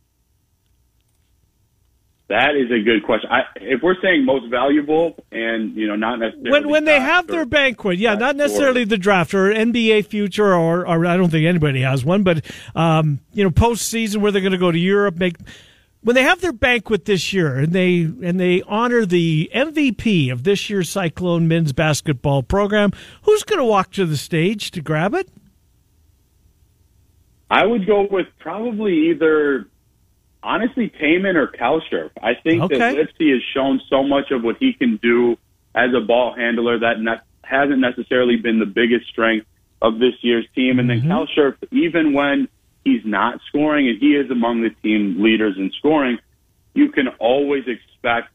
That 2.28 2.56
is 2.56 2.70
a 2.70 2.82
good 2.82 3.04
question. 3.04 3.28
I, 3.30 3.42
if 3.56 3.82
we're 3.82 4.00
saying 4.00 4.24
most 4.24 4.50
valuable, 4.50 5.22
and 5.30 5.76
you 5.76 5.86
know, 5.86 5.96
not 5.96 6.18
necessarily 6.18 6.50
When 6.50 6.68
when 6.70 6.84
they 6.86 6.98
have 6.98 7.26
their 7.26 7.44
banquet, 7.44 7.98
yeah, 7.98 8.14
not 8.14 8.36
or- 8.36 8.38
necessarily 8.38 8.84
the 8.84 8.96
draft 8.96 9.34
or 9.34 9.52
NBA 9.52 10.06
future, 10.06 10.54
or, 10.54 10.86
or 10.86 11.04
I 11.04 11.18
don't 11.18 11.28
think 11.28 11.44
anybody 11.44 11.82
has 11.82 12.06
one, 12.06 12.22
but 12.22 12.42
um, 12.74 13.20
you 13.34 13.44
know, 13.44 13.50
postseason 13.50 14.18
where 14.22 14.32
they're 14.32 14.40
going 14.40 14.52
to 14.52 14.58
go 14.58 14.72
to 14.72 14.78
Europe, 14.78 15.16
make 15.16 15.36
when 16.02 16.14
they 16.14 16.22
have 16.22 16.40
their 16.40 16.52
banquet 16.52 17.04
this 17.04 17.32
year, 17.32 17.56
and 17.58 17.72
they 17.72 18.02
and 18.02 18.38
they 18.38 18.62
honor 18.62 19.06
the 19.06 19.50
MVP 19.54 20.30
of 20.32 20.44
this 20.44 20.68
year's 20.68 20.90
Cyclone 20.90 21.48
men's 21.48 21.72
basketball 21.72 22.42
program. 22.42 22.92
Who's 23.22 23.44
going 23.44 23.58
to 23.58 23.64
walk 23.64 23.92
to 23.92 24.06
the 24.06 24.16
stage 24.16 24.70
to 24.72 24.80
grab 24.80 25.14
it? 25.14 25.28
I 27.50 27.66
would 27.66 27.86
go 27.86 28.06
with 28.10 28.26
probably 28.38 29.10
either, 29.10 29.68
honestly, 30.42 30.90
Tamin 31.00 31.36
or 31.36 31.48
Kalscheur. 31.48 32.10
I 32.22 32.34
think 32.34 32.62
Okay. 32.62 32.78
that 32.78 32.96
Lipsey 32.96 33.32
has 33.32 33.42
shown 33.54 33.80
so 33.90 34.02
much 34.02 34.30
of 34.30 34.42
what 34.42 34.56
he 34.58 34.72
can 34.72 34.96
do 35.02 35.36
as 35.74 35.90
a 35.94 36.00
ball 36.00 36.34
handler 36.34 36.78
that 36.78 37.00
ne- 37.00 37.20
hasn't 37.44 37.78
necessarily 37.78 38.36
been 38.36 38.58
the 38.58 38.66
biggest 38.66 39.06
strength 39.08 39.46
of 39.82 39.98
this 39.98 40.14
year's 40.22 40.46
team. 40.54 40.78
And 40.78 40.88
then 40.88 41.02
mm-hmm. 41.02 41.12
Kalscheur, 41.12 41.56
even 41.70 42.14
when 42.14 42.48
he's 42.84 43.04
not 43.04 43.40
scoring, 43.48 43.88
and 43.88 43.98
he 43.98 44.14
is 44.16 44.30
among 44.30 44.62
the 44.62 44.70
team 44.82 45.22
leaders 45.22 45.56
in 45.56 45.70
scoring, 45.78 46.18
you 46.74 46.90
can 46.90 47.08
always 47.18 47.64
expect 47.66 48.28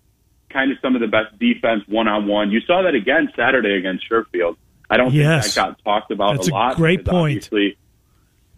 kind 0.50 0.72
of 0.72 0.78
some 0.82 0.96
of 0.96 1.02
the 1.02 1.08
best 1.08 1.38
defense 1.40 1.84
one 1.88 2.08
on 2.08 2.28
one. 2.28 2.52
You 2.52 2.62
saw 2.62 2.82
that 2.84 2.96
again 2.96 3.30
Saturday 3.36 3.76
against 3.78 4.10
Sherfield. 4.10 4.56
I 4.90 4.96
don't 4.98 5.14
Yes. 5.14 5.54
think 5.54 5.56
that 5.56 5.84
got 5.84 5.84
talked 5.84 6.12
about 6.12 6.36
That's 6.38 6.48
a 6.48 6.52
a 6.52 6.54
lot. 6.54 6.76
great 6.78 7.04
point. 7.06 7.38
Obviously, 7.52 7.78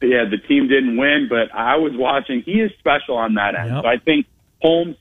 yeah, 0.02 0.26
the 0.30 0.38
team 0.38 0.68
didn't 0.68 0.98
win, 0.98 1.28
but 1.30 1.54
I 1.54 1.78
was 1.78 1.94
watching. 1.96 2.42
He 2.44 2.62
is 2.62 2.72
special 2.80 3.16
on 3.16 3.34
that 3.36 3.56
end. 3.56 3.74
Yep. 3.74 3.84
So 3.84 3.88
I 3.90 3.98
think 3.98 4.28
Holmes 4.62 4.96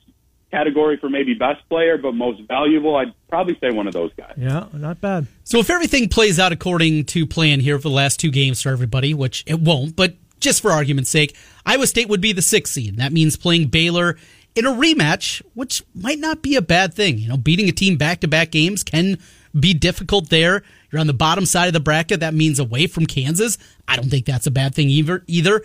category 0.51 0.97
for 0.97 1.09
maybe 1.09 1.35
best 1.35 1.61
player, 1.69 1.97
but 1.99 2.13
most 2.15 2.41
valuable. 2.47 2.95
I'd 2.95 3.13
probably 3.29 3.55
say 3.61 3.69
one 3.69 3.85
of 3.85 3.93
those 3.93 4.11
guys. 4.17 4.33
Yeah, 4.35 4.65
not 4.73 4.99
bad. 4.99 5.27
So 5.43 5.59
if 5.59 5.69
everything 5.69 6.09
plays 6.09 6.39
out 6.39 6.51
according 6.51 7.05
to 7.05 7.27
plan 7.27 7.59
here 7.59 7.77
for 7.77 7.83
the 7.83 7.89
last 7.91 8.19
two 8.19 8.31
games 8.31 8.59
for 8.63 8.69
everybody, 8.69 9.13
which 9.13 9.43
it 9.45 9.59
won't, 9.59 9.95
but 9.95 10.15
just 10.39 10.61
for 10.61 10.71
argument's 10.71 11.09
sake, 11.09 11.35
Iowa 11.65 11.87
State 11.87 12.09
would 12.09 12.21
be 12.21 12.33
the 12.33 12.41
sixth 12.41 12.73
seed. 12.73 12.97
That 12.97 13.13
means 13.13 13.37
playing 13.37 13.67
Baylor 13.67 14.17
in 14.55 14.65
a 14.65 14.71
rematch, 14.71 15.41
which 15.53 15.83
might 15.93 16.19
not 16.19 16.41
be 16.41 16.55
a 16.55 16.61
bad 16.61 16.93
thing. 16.93 17.17
You 17.17 17.29
know, 17.29 17.37
beating 17.37 17.69
a 17.69 17.71
team 17.73 17.97
back 17.97 18.21
to 18.21 18.27
back 18.27 18.51
games 18.51 18.83
can 18.83 19.17
be 19.57 19.73
difficult 19.73 20.29
there. 20.29 20.63
You're 20.91 20.99
on 20.99 21.07
the 21.07 21.13
bottom 21.13 21.45
side 21.45 21.67
of 21.67 21.73
the 21.73 21.79
bracket. 21.79 22.19
That 22.19 22.33
means 22.33 22.59
away 22.59 22.87
from 22.87 23.05
Kansas. 23.05 23.57
I 23.87 23.95
don't 23.95 24.09
think 24.09 24.25
that's 24.25 24.47
a 24.47 24.51
bad 24.51 24.73
thing 24.73 24.89
either. 24.89 25.23
Either 25.27 25.63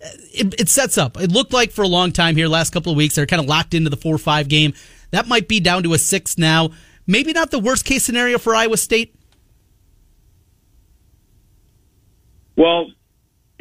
it, 0.00 0.60
it 0.60 0.68
sets 0.68 0.98
up. 0.98 1.20
It 1.20 1.30
looked 1.30 1.52
like 1.52 1.70
for 1.70 1.82
a 1.82 1.88
long 1.88 2.12
time 2.12 2.36
here, 2.36 2.48
last 2.48 2.72
couple 2.72 2.90
of 2.90 2.96
weeks, 2.96 3.14
they're 3.14 3.26
kind 3.26 3.40
of 3.40 3.46
locked 3.46 3.74
into 3.74 3.90
the 3.90 3.96
4 3.96 4.18
5 4.18 4.48
game. 4.48 4.74
That 5.10 5.28
might 5.28 5.46
be 5.46 5.60
down 5.60 5.82
to 5.82 5.92
a 5.92 5.98
six 5.98 6.38
now. 6.38 6.70
Maybe 7.06 7.32
not 7.32 7.50
the 7.50 7.58
worst 7.58 7.84
case 7.84 8.02
scenario 8.02 8.38
for 8.38 8.54
Iowa 8.54 8.76
State. 8.76 9.14
Well, 12.56 12.90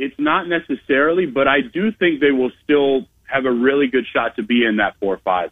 it's 0.02 0.18
not 0.18 0.48
necessarily, 0.48 1.28
but 1.28 1.48
I 1.48 1.62
do 1.62 1.92
think 1.92 2.22
they 2.22 2.32
will 2.32 2.52
still 2.64 3.08
have 3.24 3.46
a 3.46 3.52
really 3.52 3.88
good 3.88 4.06
shot 4.12 4.36
to 4.38 4.44
be 4.44 4.66
in 4.66 4.78
that 4.78 4.96
four 5.00 5.14
or 5.14 5.20
five. 5.20 5.52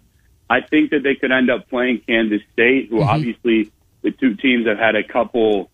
I 0.50 0.62
think 0.62 0.90
that 0.90 1.04
they 1.04 1.14
could 1.14 1.32
end 1.32 1.52
up 1.52 1.70
playing 1.70 2.02
Kansas 2.08 2.42
State, 2.52 2.90
who 2.90 2.98
mm-hmm. 2.98 3.10
obviously 3.10 3.72
the 4.02 4.10
two 4.10 4.34
teams 4.36 4.66
have 4.66 4.80
had 4.80 4.96
a 4.96 5.04
couple 5.04 5.70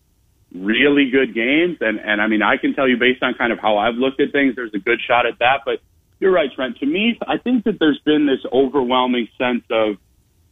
really 0.54 1.10
good 1.10 1.34
games, 1.34 1.78
and 1.80 1.98
and 1.98 2.20
I 2.20 2.26
mean 2.26 2.42
I 2.42 2.58
can 2.58 2.74
tell 2.74 2.86
you 2.86 2.98
based 2.98 3.22
on 3.22 3.32
kind 3.32 3.50
of 3.50 3.58
how 3.58 3.78
I've 3.78 3.94
looked 3.94 4.20
at 4.20 4.30
things, 4.30 4.54
there's 4.56 4.74
a 4.74 4.78
good 4.78 5.00
shot 5.00 5.24
at 5.24 5.38
that. 5.38 5.62
But 5.64 5.80
you're 6.20 6.32
right, 6.32 6.52
Trent. 6.52 6.76
To 6.78 6.86
me, 6.86 7.18
I 7.26 7.38
think 7.38 7.64
that 7.64 7.78
there's 7.80 8.00
been 8.04 8.26
this 8.26 8.44
overwhelming 8.52 9.28
sense 9.38 9.64
of 9.70 9.96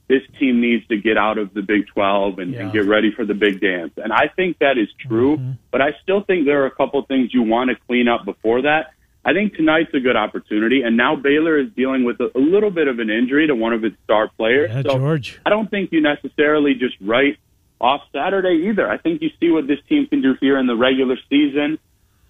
this 0.09 0.23
team 0.39 0.61
needs 0.61 0.87
to 0.89 0.97
get 0.97 1.17
out 1.17 1.39
of 1.39 1.55
the 1.55 1.63
Big 1.63 1.87
12 1.89 2.39
and, 2.39 2.55
and 2.55 2.73
get 2.73 2.85
ready 2.85 3.11
for 3.11 3.25
the 3.25 3.35
big 3.35 3.61
dance. 3.61 3.93
And 3.97 4.13
I 4.13 4.29
think 4.29 4.59
that 4.59 4.77
is 4.77 4.89
true, 4.99 5.37
mm-hmm. 5.37 5.53
but 5.71 5.81
I 5.81 5.97
still 6.03 6.23
think 6.23 6.45
there 6.45 6.63
are 6.63 6.67
a 6.67 6.75
couple 6.75 7.03
things 7.07 7.33
you 7.33 7.43
want 7.43 7.71
to 7.71 7.77
clean 7.87 8.09
up 8.09 8.25
before 8.25 8.63
that. 8.63 8.93
I 9.25 9.33
think 9.33 9.55
tonight's 9.55 9.95
a 9.95 10.01
good 10.01 10.17
opportunity, 10.17 10.83
and 10.83 10.99
now 10.99 11.17
Baylor 11.17 11.59
is 11.59 11.71
dealing 11.75 12.05
with 12.05 12.21
a, 12.21 12.31
a 12.37 12.39
little 12.39 12.71
bit 12.71 12.89
of 12.89 12.99
an 12.99 13.09
injury 13.09 13.47
to 13.47 13.55
one 13.55 13.73
of 13.73 13.83
its 13.83 13.97
star 14.05 14.29
players. 14.37 14.71
Yeah, 14.71 14.83
so 14.83 14.99
George. 14.99 15.41
I 15.47 15.51
don't 15.51 15.71
think 15.71 15.93
you 15.93 16.03
necessarily 16.03 16.75
just 16.75 16.97
write 17.01 17.39
off 17.81 18.03
Saturday 18.13 18.69
either. 18.69 18.89
I 18.91 18.99
think 18.99 19.23
you 19.23 19.31
see 19.41 19.51
what 19.51 19.67
this 19.67 19.79
team 19.89 20.07
can 20.07 20.21
do 20.21 20.35
here 20.41 20.59
in 20.59 20.67
the 20.67 20.77
regular 20.77 21.17
season 21.31 21.79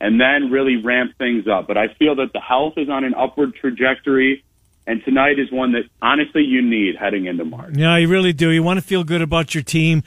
and 0.01 0.21
then 0.21 0.51
really 0.51 0.77
ramp 0.77 1.13
things 1.19 1.47
up. 1.49 1.67
But 1.67 1.79
I 1.79 1.89
feel 1.95 2.17
that 2.17 2.33
the 2.33 2.41
health 2.41 2.75
is 2.77 2.89
on 2.89 3.05
an 3.05 3.15
upward 3.15 3.55
trajectory, 3.55 4.45
and 4.87 5.03
tonight 5.05 5.39
is 5.39 5.51
one 5.51 5.73
that 5.73 5.85
honestly 6.03 6.43
you 6.43 6.63
need 6.63 6.97
heading 6.97 7.27
into 7.27 7.45
March. 7.45 7.75
Yeah, 7.77 7.97
you 7.97 8.09
really 8.09 8.33
do. 8.33 8.51
You 8.51 8.63
want 8.63 8.79
to 8.79 8.85
feel 8.85 9.05
good 9.05 9.23
about 9.23 9.55
your 9.55 9.63
team. 9.63 10.03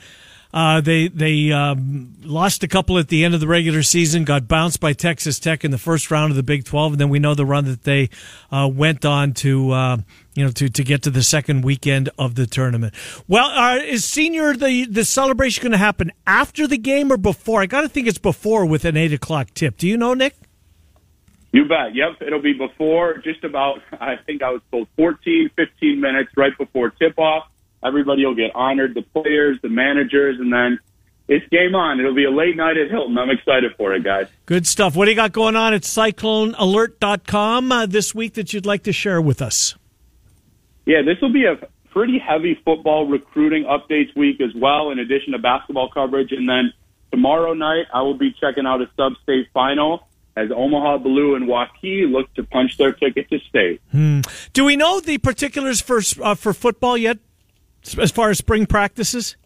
Uh, 0.52 0.80
they 0.80 1.08
they 1.08 1.52
um, 1.52 2.14
lost 2.22 2.62
a 2.62 2.68
couple 2.68 2.96
at 2.98 3.08
the 3.08 3.22
end 3.22 3.34
of 3.34 3.40
the 3.40 3.46
regular 3.46 3.82
season, 3.82 4.24
got 4.24 4.48
bounced 4.48 4.80
by 4.80 4.94
Texas 4.94 5.38
Tech 5.38 5.62
in 5.62 5.70
the 5.70 5.78
first 5.78 6.10
round 6.10 6.30
of 6.30 6.36
the 6.36 6.42
Big 6.42 6.64
Twelve, 6.64 6.92
and 6.92 7.00
then 7.00 7.10
we 7.10 7.18
know 7.18 7.34
the 7.34 7.44
run 7.44 7.66
that 7.66 7.82
they 7.82 8.08
uh, 8.50 8.68
went 8.72 9.04
on 9.04 9.34
to 9.34 9.72
uh, 9.72 9.98
you 10.34 10.44
know 10.44 10.50
to, 10.52 10.70
to 10.70 10.82
get 10.82 11.02
to 11.02 11.10
the 11.10 11.22
second 11.22 11.64
weekend 11.64 12.08
of 12.18 12.34
the 12.34 12.46
tournament. 12.46 12.94
Well, 13.26 13.50
uh, 13.50 13.76
is 13.76 14.06
senior 14.06 14.54
the 14.54 14.86
the 14.86 15.04
celebration 15.04 15.62
going 15.62 15.72
to 15.72 15.78
happen 15.78 16.12
after 16.26 16.66
the 16.66 16.78
game 16.78 17.12
or 17.12 17.18
before? 17.18 17.60
I 17.60 17.66
got 17.66 17.82
to 17.82 17.88
think 17.88 18.06
it's 18.06 18.18
before 18.18 18.64
with 18.64 18.86
an 18.86 18.96
eight 18.96 19.12
o'clock 19.12 19.52
tip. 19.52 19.76
Do 19.76 19.86
you 19.86 19.98
know, 19.98 20.14
Nick? 20.14 20.34
You 21.52 21.64
bet. 21.64 21.94
Yep, 21.94 22.22
it'll 22.26 22.42
be 22.42 22.52
before 22.52 23.18
just 23.18 23.44
about. 23.44 23.80
I 23.92 24.16
think 24.16 24.42
I 24.42 24.50
was 24.50 24.60
told 24.70 24.88
14, 24.96 25.50
15 25.56 26.00
minutes 26.00 26.30
right 26.36 26.56
before 26.56 26.90
tip 26.90 27.18
off 27.18 27.48
Everybody 27.84 28.26
will 28.26 28.34
get 28.34 28.54
honored, 28.54 28.94
the 28.94 29.02
players, 29.02 29.58
the 29.62 29.68
managers, 29.68 30.40
and 30.40 30.52
then 30.52 30.78
it's 31.28 31.46
game 31.48 31.74
on. 31.74 32.00
It'll 32.00 32.14
be 32.14 32.24
a 32.24 32.30
late 32.30 32.56
night 32.56 32.76
at 32.76 32.90
Hilton. 32.90 33.16
I'm 33.18 33.30
excited 33.30 33.72
for 33.76 33.94
it, 33.94 34.02
guys. 34.02 34.26
Good 34.46 34.66
stuff. 34.66 34.96
What 34.96 35.04
do 35.04 35.12
you 35.12 35.16
got 35.16 35.32
going 35.32 35.54
on 35.54 35.74
at 35.74 35.82
cyclonealert.com 35.82 37.72
uh, 37.72 37.86
this 37.86 38.14
week 38.14 38.34
that 38.34 38.52
you'd 38.52 38.66
like 38.66 38.82
to 38.84 38.92
share 38.92 39.20
with 39.20 39.40
us? 39.40 39.76
Yeah, 40.86 41.02
this 41.02 41.20
will 41.20 41.32
be 41.32 41.44
a 41.44 41.56
pretty 41.90 42.18
heavy 42.18 42.58
football 42.64 43.06
recruiting 43.06 43.64
updates 43.64 44.16
week 44.16 44.40
as 44.40 44.50
well, 44.56 44.90
in 44.90 44.98
addition 44.98 45.32
to 45.32 45.38
basketball 45.38 45.90
coverage. 45.90 46.32
And 46.32 46.48
then 46.48 46.72
tomorrow 47.12 47.52
night, 47.54 47.86
I 47.94 48.02
will 48.02 48.18
be 48.18 48.34
checking 48.40 48.66
out 48.66 48.80
a 48.80 48.90
sub 48.96 49.12
state 49.22 49.48
final 49.54 50.07
as 50.38 50.50
Omaha 50.54 50.98
Blue 50.98 51.34
and 51.34 51.48
Waukee 51.48 52.10
look 52.10 52.32
to 52.34 52.44
punch 52.44 52.78
their 52.78 52.92
ticket 52.92 53.28
to 53.30 53.38
state. 53.48 53.80
Hmm. 53.90 54.20
Do 54.52 54.64
we 54.64 54.76
know 54.76 55.00
the 55.00 55.18
particulars 55.18 55.80
for 55.80 56.00
uh, 56.22 56.34
for 56.34 56.52
football 56.52 56.96
yet? 56.96 57.18
as 57.96 58.10
far 58.10 58.30
as 58.30 58.38
spring 58.38 58.66
practices? 58.66 59.36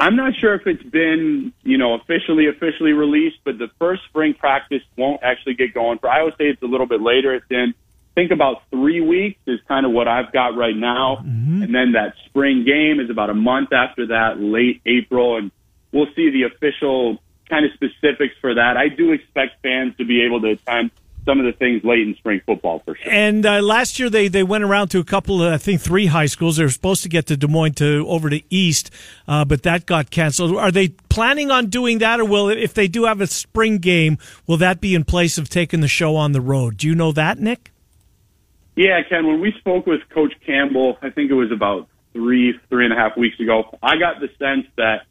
I'm 0.00 0.16
not 0.16 0.34
sure 0.40 0.54
if 0.54 0.66
it's 0.66 0.82
been, 0.82 1.52
you 1.62 1.78
know, 1.78 1.94
officially 1.94 2.48
officially 2.48 2.92
released, 2.92 3.38
but 3.44 3.58
the 3.58 3.68
first 3.78 4.02
spring 4.08 4.34
practice 4.34 4.82
won't 4.96 5.22
actually 5.22 5.54
get 5.54 5.72
going. 5.72 5.98
For 5.98 6.08
Iowa 6.10 6.32
State, 6.34 6.48
it's 6.48 6.62
a 6.62 6.66
little 6.66 6.86
bit 6.86 7.00
later. 7.00 7.34
It's 7.34 7.46
in, 7.50 7.72
think 8.16 8.32
about 8.32 8.62
three 8.70 9.00
weeks 9.00 9.38
is 9.46 9.60
kind 9.68 9.86
of 9.86 9.92
what 9.92 10.08
I've 10.08 10.32
got 10.32 10.56
right 10.56 10.76
now, 10.76 11.22
mm-hmm. 11.24 11.62
and 11.62 11.74
then 11.74 11.92
that 11.92 12.14
spring 12.26 12.64
game 12.64 12.98
is 12.98 13.10
about 13.10 13.30
a 13.30 13.34
month 13.34 13.72
after 13.72 14.08
that, 14.08 14.40
late 14.40 14.82
April, 14.86 15.36
and 15.36 15.52
we'll 15.92 16.08
see 16.16 16.30
the 16.30 16.42
official 16.42 17.18
kind 17.48 17.64
of 17.64 17.72
specifics 17.72 18.34
for 18.40 18.54
that. 18.54 18.76
I 18.76 18.88
do 18.88 19.12
expect 19.12 19.62
fans 19.62 19.96
to 19.98 20.04
be 20.04 20.22
able 20.22 20.40
to 20.42 20.50
attend 20.50 20.90
some 21.26 21.40
of 21.40 21.44
the 21.44 21.52
things 21.52 21.82
late 21.84 22.06
in 22.06 22.14
spring 22.14 22.40
football 22.46 22.78
for 22.84 22.94
sure. 22.94 23.12
And 23.12 23.44
uh, 23.44 23.60
last 23.60 23.98
year 23.98 24.08
they, 24.08 24.28
they 24.28 24.44
went 24.44 24.62
around 24.62 24.88
to 24.88 25.00
a 25.00 25.04
couple 25.04 25.42
of 25.42 25.52
I 25.52 25.58
think 25.58 25.80
three 25.80 26.06
high 26.06 26.26
schools. 26.26 26.56
They 26.56 26.62
were 26.62 26.70
supposed 26.70 27.02
to 27.02 27.08
get 27.08 27.26
to 27.26 27.36
Des 27.36 27.48
Moines 27.48 27.74
to 27.74 28.06
over 28.08 28.30
to 28.30 28.40
East, 28.48 28.90
uh, 29.26 29.44
but 29.44 29.64
that 29.64 29.86
got 29.86 30.10
canceled. 30.10 30.56
Are 30.56 30.70
they 30.70 30.88
planning 31.08 31.50
on 31.50 31.66
doing 31.66 31.98
that, 31.98 32.20
or 32.20 32.24
will 32.24 32.48
if 32.48 32.74
they 32.74 32.86
do 32.86 33.04
have 33.04 33.20
a 33.20 33.26
spring 33.26 33.78
game, 33.78 34.18
will 34.46 34.56
that 34.58 34.80
be 34.80 34.94
in 34.94 35.04
place 35.04 35.36
of 35.36 35.48
taking 35.48 35.80
the 35.80 35.88
show 35.88 36.14
on 36.14 36.32
the 36.32 36.40
road? 36.40 36.76
Do 36.76 36.86
you 36.86 36.94
know 36.94 37.10
that, 37.12 37.38
Nick? 37.38 37.72
Yeah, 38.76 39.02
Ken. 39.08 39.26
When 39.26 39.40
we 39.40 39.52
spoke 39.58 39.86
with 39.86 40.08
Coach 40.10 40.34
Campbell, 40.46 40.96
I 41.02 41.10
think 41.10 41.30
it 41.30 41.34
was 41.34 41.50
about 41.50 41.88
three 42.12 42.58
three 42.68 42.84
and 42.84 42.94
a 42.94 42.96
half 42.96 43.16
weeks 43.16 43.40
ago. 43.40 43.76
I 43.82 43.96
got 43.96 44.20
the 44.20 44.28
sense 44.38 44.66
that 44.76 45.06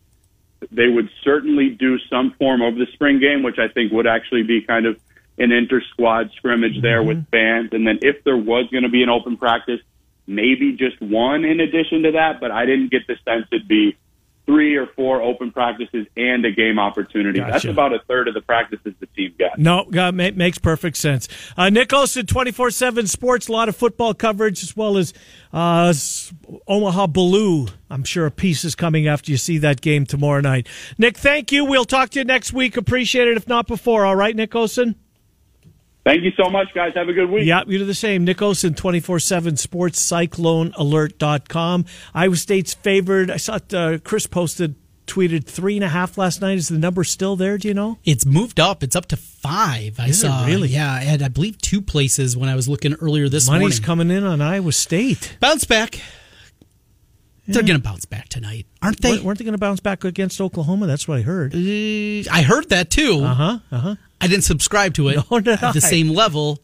they 0.71 0.87
would 0.87 1.09
certainly 1.23 1.69
do 1.69 1.99
some 2.09 2.31
form 2.31 2.61
of 2.61 2.75
the 2.75 2.87
spring 2.93 3.19
game, 3.19 3.43
which 3.43 3.59
I 3.59 3.67
think 3.67 3.91
would 3.91 4.07
actually 4.07 4.43
be 4.43 4.61
kind 4.61 4.85
of 4.85 4.99
an 5.37 5.51
inter 5.51 5.81
squad 5.91 6.31
scrimmage 6.37 6.81
there 6.81 6.99
mm-hmm. 6.99 7.07
with 7.07 7.29
fans. 7.29 7.69
And 7.73 7.85
then 7.85 7.99
if 8.01 8.23
there 8.23 8.37
was 8.37 8.67
going 8.71 8.83
to 8.83 8.89
be 8.89 9.03
an 9.03 9.09
open 9.09 9.37
practice, 9.37 9.81
maybe 10.27 10.73
just 10.73 10.99
one 11.01 11.45
in 11.45 11.59
addition 11.59 12.03
to 12.03 12.11
that. 12.13 12.39
But 12.39 12.51
I 12.51 12.65
didn't 12.65 12.91
get 12.91 13.07
the 13.07 13.17
sense 13.25 13.47
it'd 13.51 13.67
be 13.67 13.97
three 14.45 14.75
or 14.75 14.87
four 14.87 15.21
open 15.21 15.51
practices 15.51 16.05
and 16.15 16.45
a 16.45 16.51
game 16.51 16.77
opportunity. 16.77 17.39
Gotcha. 17.39 17.51
That's 17.51 17.65
about 17.65 17.93
a 17.93 17.99
third 18.07 18.27
of 18.27 18.33
the 18.33 18.41
practices 18.41 18.93
the 18.99 19.07
team 19.07 19.33
got. 19.37 19.57
No, 19.57 19.85
uh, 19.97 20.11
makes 20.11 20.57
perfect 20.57 20.97
sense. 20.97 21.27
Uh, 21.57 21.69
Nick 21.69 21.91
Olson, 21.93 22.25
24 22.25 22.71
7 22.71 23.07
sports, 23.07 23.47
a 23.47 23.51
lot 23.51 23.69
of 23.69 23.75
football 23.75 24.13
coverage 24.13 24.63
as 24.63 24.75
well 24.75 24.97
as 24.97 25.13
uh, 25.53 25.93
Omaha 26.67 27.07
Blue. 27.07 27.67
I'm 27.89 28.03
sure 28.03 28.25
a 28.25 28.31
piece 28.31 28.63
is 28.63 28.75
coming 28.75 29.07
after 29.07 29.31
you 29.31 29.37
see 29.37 29.57
that 29.59 29.81
game 29.81 30.05
tomorrow 30.05 30.41
night. 30.41 30.67
Nick, 30.97 31.17
thank 31.17 31.51
you. 31.51 31.65
We'll 31.65 31.85
talk 31.85 32.11
to 32.11 32.19
you 32.19 32.25
next 32.25 32.53
week. 32.53 32.77
Appreciate 32.77 33.27
it, 33.27 33.37
if 33.37 33.47
not 33.47 33.67
before. 33.67 34.05
All 34.05 34.15
right, 34.15 34.35
Nick 34.35 34.53
Olson? 34.55 34.95
Thank 36.05 36.21
you 36.21 36.31
so 36.37 36.51
much, 36.51 36.67
guys. 36.75 36.93
Have 36.93 37.09
a 37.09 37.13
good 37.13 37.31
week. 37.31 37.47
Yeah, 37.47 37.63
you 37.65 37.79
do 37.79 37.85
the 37.85 37.95
same. 37.95 38.25
Nick 38.25 38.39
Olson, 38.39 38.75
24 38.75 39.19
7 39.19 39.57
sports, 39.57 39.99
cyclonealert.com. 39.99 41.85
Iowa 42.13 42.35
State's 42.35 42.75
favored. 42.75 43.31
I 43.31 43.37
saw 43.37 43.57
uh, 43.73 43.97
Chris 44.03 44.27
posted, 44.27 44.75
tweeted 45.07 45.45
three 45.45 45.75
and 45.77 45.83
a 45.83 45.89
half 45.89 46.15
last 46.15 46.41
night. 46.41 46.59
Is 46.59 46.67
the 46.67 46.77
number 46.77 47.03
still 47.03 47.35
there? 47.35 47.57
Do 47.57 47.67
you 47.67 47.73
know? 47.73 47.97
It's 48.05 48.23
moved 48.23 48.59
up. 48.59 48.83
It's 48.83 48.95
up 48.95 49.07
to 49.07 49.17
five. 49.17 49.99
I 49.99 50.09
Is 50.09 50.21
saw. 50.21 50.45
really? 50.45 50.67
Yeah, 50.69 50.91
I 50.93 50.99
had, 50.99 51.23
I 51.23 51.27
believe, 51.27 51.57
two 51.57 51.81
places 51.81 52.37
when 52.37 52.49
I 52.49 52.55
was 52.55 52.69
looking 52.69 52.93
earlier 53.01 53.27
this 53.27 53.47
Money's 53.47 53.49
morning. 53.49 53.63
Money's 53.65 53.79
coming 53.79 54.11
in 54.11 54.23
on 54.23 54.41
Iowa 54.41 54.73
State. 54.73 55.37
Bounce 55.39 55.63
back. 55.65 55.99
They're 57.47 57.61
going 57.61 57.79
to 57.79 57.83
bounce 57.83 58.05
back 58.05 58.27
tonight, 58.29 58.65
aren't 58.81 59.01
they? 59.01 59.19
Weren't 59.19 59.37
they 59.37 59.45
going 59.45 59.53
to 59.53 59.59
bounce 59.59 59.79
back 59.79 60.03
against 60.03 60.41
Oklahoma? 60.41 60.87
That's 60.87 61.07
what 61.07 61.19
I 61.19 61.21
heard. 61.21 61.53
Uh, 61.53 61.57
I 62.31 62.41
heard 62.41 62.69
that 62.69 62.89
too. 62.89 63.21
Uh 63.23 63.33
huh. 63.33 63.59
Uh 63.71 63.77
huh. 63.77 63.95
I 64.21 64.27
didn't 64.27 64.43
subscribe 64.43 64.93
to 64.95 65.09
it 65.09 65.17
No, 65.31 65.37
at 65.37 65.73
the 65.73 65.81
same 65.81 66.09
level. 66.09 66.59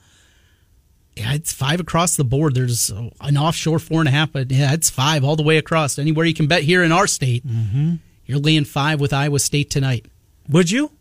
Yeah, 1.16 1.34
it's 1.34 1.52
five 1.52 1.80
across 1.80 2.16
the 2.16 2.24
board. 2.24 2.56
There's 2.56 2.90
an 2.90 3.38
offshore 3.38 3.80
four 3.80 4.00
and 4.00 4.08
a 4.08 4.12
half, 4.12 4.32
but 4.32 4.50
yeah, 4.50 4.74
it's 4.74 4.90
five 4.90 5.24
all 5.24 5.36
the 5.36 5.44
way 5.44 5.58
across. 5.58 6.00
Anywhere 6.00 6.26
you 6.26 6.34
can 6.34 6.48
bet 6.48 6.64
here 6.64 6.84
in 6.84 6.92
our 6.92 7.06
state, 7.06 7.46
mm-hmm. 7.46 7.96
you're 8.26 8.40
laying 8.40 8.64
five 8.64 9.00
with 9.02 9.12
Iowa 9.12 9.40
State 9.40 9.70
tonight. 9.70 10.06
Would 10.50 10.72
you? 10.72 10.92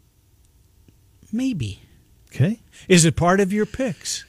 Maybe. 1.32 1.80
Okay. 2.28 2.60
Is 2.88 3.04
it 3.04 3.16
part 3.16 3.40
of 3.40 3.52
your 3.52 3.66
picks? 3.66 4.24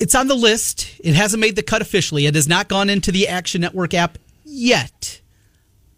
It's 0.00 0.14
on 0.14 0.28
the 0.28 0.34
list. 0.34 0.90
It 1.00 1.14
hasn't 1.14 1.40
made 1.40 1.56
the 1.56 1.62
cut 1.62 1.82
officially. 1.82 2.26
It 2.26 2.34
has 2.34 2.48
not 2.48 2.68
gone 2.68 2.90
into 2.90 3.12
the 3.12 3.28
Action 3.28 3.60
Network 3.60 3.94
app 3.94 4.18
yet. 4.44 5.20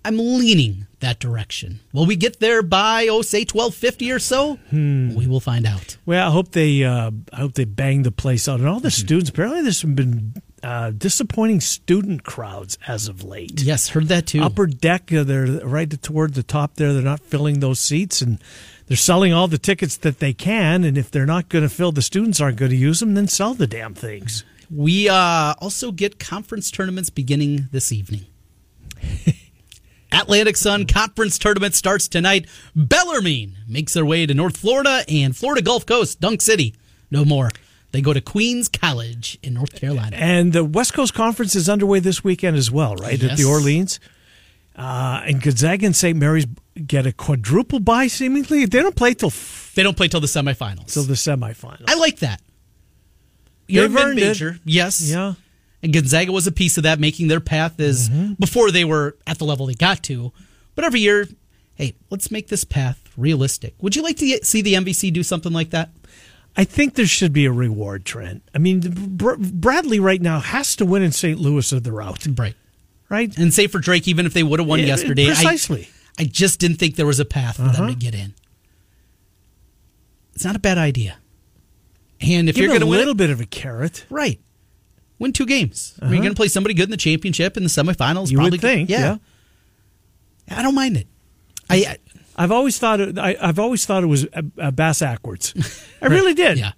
I'm 0.05 0.19
leaning 0.19 0.87
that 1.05 1.21
direction. 1.21 1.81
Will 1.93 2.07
we 2.07 2.17
get 2.17 2.41
there 2.41 2.63
by 2.63 3.07
oh 3.09 3.23
say 3.23 3.45
twelve 3.45 3.75
fifty 3.75 4.11
or 4.11 4.19
so? 4.19 4.57
Hmm. 4.71 5.15
We 5.15 5.27
will 5.27 5.41
find 5.41 5.67
out. 5.67 5.97
Well, 6.05 6.27
I 6.27 6.31
hope 6.31 6.51
they 6.53 6.85
uh, 6.85 7.11
I 7.33 7.37
hope 7.37 7.55
they 7.55 7.65
bang 7.65 8.03
the 8.03 8.13
place 8.13 8.49
out, 8.49 8.61
and 8.61 8.69
all 8.69 8.81
the 8.81 8.89
mm-hmm. 8.89 9.07
students. 9.07 9.31
Apparently, 9.31 9.63
there's 9.63 9.83
been 9.83 10.35
uh, 10.65 10.91
disappointing 10.91 11.61
student 11.61 12.25
crowds 12.25 12.79
as 12.89 13.07
of 13.07 13.23
late. 13.23 13.61
Yes, 13.63 13.91
heard 13.91 14.09
that 14.09 14.27
too. 14.27 14.43
Upper 14.43 14.67
deck, 14.67 15.13
uh, 15.13 15.23
they're 15.23 15.47
right 15.47 15.91
toward 16.03 16.35
the 16.35 16.43
top 16.43 16.77
there. 16.77 16.93
They're 16.93 17.03
not 17.03 17.21
filling 17.21 17.61
those 17.61 17.81
seats, 17.81 18.23
and 18.23 18.39
they're 18.87 18.97
selling 18.97 19.33
all 19.33 19.47
the 19.47 19.59
tickets 19.59 19.97
that 19.99 20.21
they 20.21 20.33
can. 20.33 20.85
And 20.85 20.97
if 20.97 21.11
they're 21.11 21.27
not 21.27 21.49
going 21.49 21.63
to 21.63 21.69
fill, 21.69 21.93
the 21.93 22.03
students 22.03 22.41
aren't 22.41 22.57
going 22.57 22.71
to 22.71 22.77
use 22.77 23.01
them. 23.01 23.15
Then 23.15 23.29
sell 23.29 23.55
the 23.55 23.67
damn 23.67 23.95
things. 23.95 24.45
We 24.71 25.09
uh, 25.09 25.55
also 25.61 25.93
get 25.93 26.19
conference 26.19 26.71
tournaments 26.71 27.11
beginning 27.11 27.69
this 27.71 27.93
evening. 27.93 28.27
Atlantic 30.15 30.57
Sun 30.57 30.87
Conference 30.87 31.39
Tournament 31.39 31.75
starts 31.75 32.09
tonight. 32.09 32.47
Bellarmine 32.75 33.57
makes 33.69 33.93
their 33.95 34.05
way 34.05 34.27
to 34.27 34.35
North 34.35 34.57
Florida 34.57 35.05
and 35.09 35.37
Florida 35.37 35.63
Gulf 35.63 35.85
Coast, 35.87 36.21
Dunk 36.21 36.41
City. 36.41 36.75
No 37.11 37.25
more. 37.25 37.51
They 37.93 38.01
go 38.01 38.13
to 38.13 38.21
Queens 38.21 38.69
College 38.69 39.39
in 39.43 39.55
North 39.55 39.79
Carolina. 39.81 40.17
And 40.17 40.53
the 40.53 40.65
West 40.65 40.95
Coast 40.95 41.15
Conference 41.15 41.55
is 41.55 41.69
underway 41.69 42.01
this 42.01 42.25
weekend 42.25 42.57
as 42.57 42.71
well, 42.71 42.97
right? 42.97 43.21
Yes. 43.21 43.33
At 43.33 43.39
the 43.39 43.45
Orleans. 43.45 44.01
Uh, 44.77 45.23
and 45.25 45.41
Gonzaga 45.41 45.87
and 45.87 45.95
St. 45.95 46.19
Mary's 46.19 46.47
get 46.87 47.07
a 47.07 47.13
quadruple 47.13 47.79
bye, 47.79 48.09
seemingly. 48.09 48.67
They 48.67 48.81
don't 48.83 48.97
play 48.97 49.15
till 49.15 49.29
f- 49.29 49.73
they 49.77 49.85
don't 49.85 49.97
play 49.97 50.09
till 50.09 50.21
the 50.21 50.27
semifinals. 50.27 50.93
Till 50.93 51.05
the 51.05 51.15
semifinals. 51.15 51.85
I 51.89 51.95
like 51.95 52.19
that. 52.19 52.41
You're 53.69 53.87
They've 53.89 53.97
earned 53.97 54.17
major, 54.17 54.49
it. 54.51 54.61
yes. 54.65 55.01
Yeah. 55.09 55.35
And 55.85 55.93
Gonzaga 55.93 56.33
was 56.33 56.47
a 56.47 56.53
piece 56.53 56.79
of 56.79 56.85
that, 56.85 56.99
making 56.99 57.29
their 57.29 57.41
path 57.41 57.79
as 57.79 58.09
mm-hmm. 58.09 58.33
before 58.41 58.71
they 58.71 58.87
were 58.87 59.19
at 59.27 59.39
the 59.39 59.45
level 59.45 59.67
they 59.67 59.75
got 59.75 60.03
to. 60.05 60.33
But 60.75 60.87
every 60.87 61.01
year, 61.01 61.29
hey, 61.75 61.95
let's 62.09 62.31
make 62.31 62.49
this 62.49 62.65
path 62.65 63.03
realistic. 63.19 63.75
Would 63.83 63.95
you 63.95 64.03
like 64.03 64.17
to 64.17 64.39
see 64.43 64.63
the 64.63 64.75
MVC 64.75 65.13
do 65.13 65.23
something 65.23 65.53
like 65.53 65.71
that? 65.71 65.91
I 66.57 66.65
think 66.65 66.95
there 66.95 67.07
should 67.07 67.35
be 67.35 67.45
a 67.45 67.53
reward 67.53 68.07
Trent. 68.07 68.43
I 68.55 68.59
mean, 68.59 68.81
Bradley 68.81 70.01
right 70.01 70.23
now 70.23 70.41
has 70.41 70.75
to 70.77 70.87
win 70.87 71.03
in 71.03 71.13
St. 71.13 71.39
Louis 71.39 71.71
or 71.71 71.81
they're 71.81 72.01
out. 72.01 72.27
Right. 72.39 72.55
Right? 73.11 73.37
And 73.37 73.53
say 73.53 73.67
for 73.67 73.79
Drake, 73.79 74.09
even 74.09 74.25
if 74.25 74.33
they 74.33 74.43
would 74.43 74.61
have 74.61 74.69
won 74.69 74.79
yeah, 74.79 74.87
yesterday. 74.87 75.27
Precisely. 75.27 75.91
I, 76.19 76.23
I, 76.23 76.25
just 76.25 76.61
didn't 76.61 76.79
think 76.79 76.97
there 76.97 77.05
was 77.05 77.21
a 77.21 77.27
path 77.27 77.57
for 77.57 77.65
uh-huh. 77.65 77.77
them 77.77 77.89
to 77.89 77.95
get 77.95 78.15
in. 78.15 78.33
It's 80.35 80.47
not 80.47 80.57
a 80.57 80.61
bad 80.61 80.79
idea. 80.79 81.19
And 82.23 82.49
if 82.49 82.55
Give 82.55 82.63
you're 82.63 82.71
going 82.71 82.81
to 82.81 82.87
win 82.87 82.97
a 82.97 83.01
little 83.01 83.15
bit 83.15 83.29
of 83.29 83.43
a 83.43 83.47
carrot, 83.47 84.07
right? 84.09 84.41
Win 85.19 85.33
two 85.33 85.47
games. 85.47 85.97
Uh-huh. 86.01 86.11
You're 86.11 86.23
going 86.23 86.33
to 86.33 86.37
play 86.37 86.49
somebody 86.49 86.75
good 86.75 86.85
in 86.85 86.91
the 86.91 86.97
championship 86.97 87.57
in 87.57 87.63
the 87.63 87.69
semifinals. 87.69 88.31
You 88.31 88.39
probably 88.39 88.53
would 88.53 88.61
think, 88.61 88.91
yeah. 88.91 89.19
yeah. 90.49 90.59
I 90.59 90.63
don't 90.63 90.75
mind 90.75 90.97
it. 90.97 91.07
I, 91.71 91.97
I 92.37 92.43
have 92.43 92.53
always 92.53 92.79
thought 92.79 93.01
it, 93.01 93.19
I, 93.19 93.37
have 93.41 93.59
always 93.59 93.87
thought 93.87 94.03
it 94.03 94.07
was 94.07 94.25
a, 94.33 94.45
a 94.59 94.73
bass 94.73 95.01
backwards. 95.01 95.55
I 96.03 96.07
really 96.07 96.35
did. 96.35 96.59
Yeah. 96.59 96.73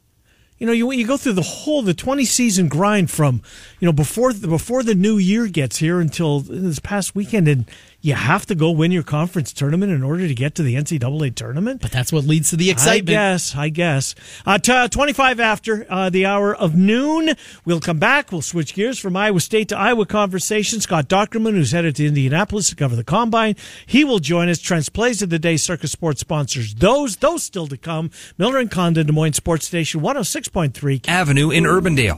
you 0.59 0.67
know, 0.67 0.73
you 0.73 0.93
you 0.93 1.07
go 1.07 1.17
through 1.17 1.33
the 1.33 1.43
whole 1.43 1.83
the 1.83 1.95
twenty 1.95 2.25
season 2.25 2.69
grind 2.69 3.11
from 3.11 3.43
you 3.81 3.87
know 3.87 3.93
before 3.93 4.33
the, 4.33 4.47
before 4.47 4.83
the 4.83 4.95
new 4.95 5.17
year 5.17 5.47
gets 5.49 5.79
here 5.79 5.99
until 5.99 6.41
this 6.41 6.79
past 6.79 7.15
weekend, 7.15 7.49
and 7.49 7.65
you 8.01 8.15
have 8.15 8.47
to 8.47 8.55
go 8.55 8.71
win 8.71 8.93
your 8.93 9.03
conference 9.03 9.53
tournament 9.53 9.91
in 9.93 10.03
order 10.03 10.29
to 10.29 10.35
get 10.35 10.55
to 10.57 10.63
the 10.63 10.75
NCAA 10.77 11.35
tournament. 11.35 11.81
But 11.81 11.91
that's 11.91 12.13
what 12.13 12.25
leads 12.25 12.51
to 12.51 12.57
the 12.57 12.71
excitement. 12.71 13.09
I 13.09 13.13
guess. 13.13 13.57
I 13.57 13.69
guess. 13.69 14.15
Uh, 14.45 14.59
t- 14.59 14.73
uh, 14.73 14.89
25 14.89 15.41
after 15.41 15.87
uh, 15.91 16.11
the 16.11 16.27
hour 16.27 16.55
of 16.55 16.77
noon. 16.77 17.35
We'll 17.65 17.81
come 17.81 17.99
back. 17.99 18.31
We'll 18.31 18.43
switch 18.43 18.75
gears 18.75 18.99
from 18.99 19.17
Iowa 19.17 19.41
State 19.41 19.69
to 19.71 19.77
Iowa 19.79 20.07
conversation. 20.07 20.81
Scott 20.81 21.09
Dochterman, 21.09 21.53
who's 21.55 21.73
headed 21.73 21.97
to 21.97 22.07
Indianapolis 22.07 22.69
to 22.71 22.77
cover 22.77 22.97
the 22.97 23.05
combine, 23.05 23.57
he 23.87 24.05
will 24.05 24.19
join 24.21 24.49
us. 24.49 24.61
Trent's 24.61 24.89
Plays 24.89 25.23
of 25.23 25.31
the 25.31 25.39
Day 25.39 25.57
Circa 25.57 25.89
Sports 25.89 26.21
sponsors 26.21 26.75
those. 26.75 27.17
Those 27.17 27.43
still 27.43 27.67
to 27.67 27.77
come. 27.77 28.11
Miller 28.39 28.59
and 28.59 28.71
Condon, 28.71 29.07
Des 29.07 29.13
Moines 29.13 29.35
Sports 29.35 29.67
Station 29.67 30.01
106.3. 30.01 31.09
Avenue 31.09 31.51
in 31.51 31.65
Urbandale. 31.65 32.17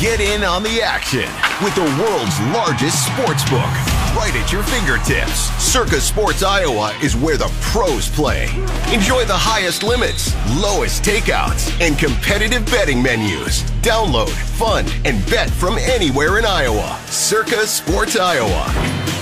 Get 0.00 0.20
in 0.20 0.44
on 0.44 0.62
the 0.62 0.82
action 0.82 1.28
with 1.64 1.74
the 1.74 1.82
world's 2.02 2.38
largest 2.52 3.06
sports 3.06 3.48
book 3.48 3.93
right 4.14 4.34
at 4.36 4.52
your 4.52 4.62
fingertips. 4.62 5.50
Circa 5.62 6.00
Sports 6.00 6.42
Iowa 6.42 6.96
is 7.02 7.16
where 7.16 7.36
the 7.36 7.52
pros 7.60 8.08
play. 8.08 8.44
Enjoy 8.92 9.24
the 9.24 9.36
highest 9.36 9.82
limits, 9.82 10.34
lowest 10.62 11.02
takeouts, 11.02 11.70
and 11.80 11.98
competitive 11.98 12.64
betting 12.66 13.02
menus. 13.02 13.73
Download, 13.84 14.30
fund, 14.30 14.90
and 15.04 15.20
bet 15.26 15.50
from 15.50 15.76
anywhere 15.76 16.38
in 16.38 16.46
Iowa. 16.46 16.98
Circa 17.08 17.66
Sports 17.66 18.16
Iowa. 18.16 18.64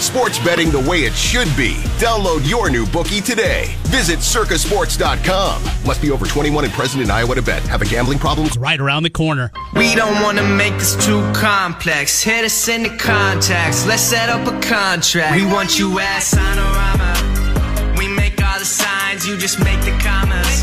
Sports 0.01 0.39
betting 0.39 0.71
the 0.71 0.79
way 0.89 0.99
it 0.99 1.15
should 1.15 1.49
be. 1.57 1.75
Download 1.99 2.49
your 2.49 2.71
new 2.71 2.87
bookie 2.87 3.21
today. 3.21 3.75
Visit 3.87 4.21
circasports.com. 4.21 5.65
Must 5.85 6.01
be 6.01 6.13
over 6.13 6.27
21 6.27 6.65
and 6.67 6.73
present 6.73 7.03
in 7.03 7.11
Iowa 7.11 7.35
to 7.35 7.43
bet. 7.43 7.61
Have 7.65 7.83
a 7.83 7.85
gambling 7.85 8.21
problem? 8.21 8.49
Right 8.57 8.79
around 8.79 9.03
the 9.03 9.11
corner. 9.11 9.51
We 9.75 9.97
don't 9.97 10.23
want 10.23 10.39
to 10.39 10.45
make 10.47 10.75
this 10.75 10.95
too 11.05 11.21
complex. 11.33 12.23
Hit 12.23 12.45
us 12.45 12.69
in 12.69 12.85
the 12.85 12.97
contacts. 12.99 13.85
Let's 13.85 14.03
set 14.03 14.29
up 14.29 14.47
a 14.47 14.61
contract. 14.61 15.35
We 15.35 15.45
want 15.45 15.77
you 15.77 15.99
at 15.99 16.23
Sonorama. 16.23 17.99
We 17.99 18.07
make 18.07 18.41
all 18.41 18.61
the 18.61 18.65
signs, 18.65 19.27
you 19.27 19.37
just 19.37 19.59
make 19.59 19.81
the 19.81 19.99
commas. 20.01 20.63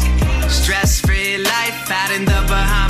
Stress 0.50 1.02
free 1.02 1.38
life 1.38 1.92
out 1.92 2.12
in 2.16 2.24
the 2.24 2.46
Bahamas. 2.48 2.88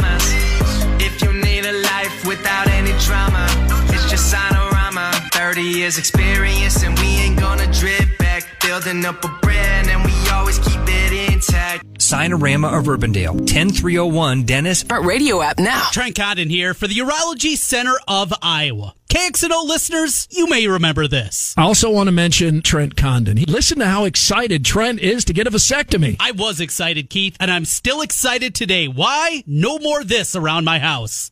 Drama, 3.10 3.48
it's 3.90 4.08
just 4.12 4.32
Sonorama. 4.34 5.12
30 5.34 5.64
years 5.64 5.98
experience, 5.98 6.84
and 6.84 6.98
we 7.00 7.08
ain't 7.24 7.40
gonna 7.40 7.66
drip 7.74 8.18
back. 8.20 8.44
Building 8.62 9.04
up 9.04 9.24
a 9.26 9.30
brand, 9.42 9.90
and 9.90 10.06
we 10.06 10.14
always 10.32 10.60
keep 10.60 10.80
it 10.86 11.34
intact. 11.34 11.84
Sinorama 11.98 12.78
of 12.78 12.86
Urbandale, 12.86 13.48
10301 13.48 14.44
Dennis. 14.44 14.86
Our 14.92 15.04
radio 15.04 15.42
app 15.42 15.58
now. 15.60 15.88
Trent 15.92 16.16
Condon 16.16 16.50
here 16.50 16.74
for 16.76 16.88
the 16.88 16.96
Urology 16.96 17.58
Center 17.58 17.96
of 18.08 18.32
Iowa. 18.44 18.94
KXNO 19.10 19.66
listeners, 19.66 20.28
you 20.30 20.48
may 20.48 20.68
remember 20.68 21.08
this. 21.08 21.56
I 21.58 21.64
also 21.64 21.90
want 21.90 22.08
to 22.08 22.12
mention 22.12 22.62
Trent 22.62 22.96
Condon. 22.96 23.44
Listen 23.48 23.80
to 23.80 23.88
how 23.88 24.06
excited 24.06 24.64
Trent 24.64 25.00
is 25.00 25.26
to 25.26 25.34
get 25.34 25.48
a 25.48 25.52
vasectomy. 25.52 26.16
I 26.20 26.32
was 26.32 26.60
excited, 26.60 27.10
Keith, 27.10 27.36
and 27.40 27.50
I'm 27.50 27.66
still 27.66 28.02
excited 28.02 28.54
today. 28.54 28.88
Why? 28.88 29.44
No 29.48 29.80
more 29.80 30.04
this 30.04 30.36
around 30.36 30.66
my 30.66 30.78
house. 30.78 31.32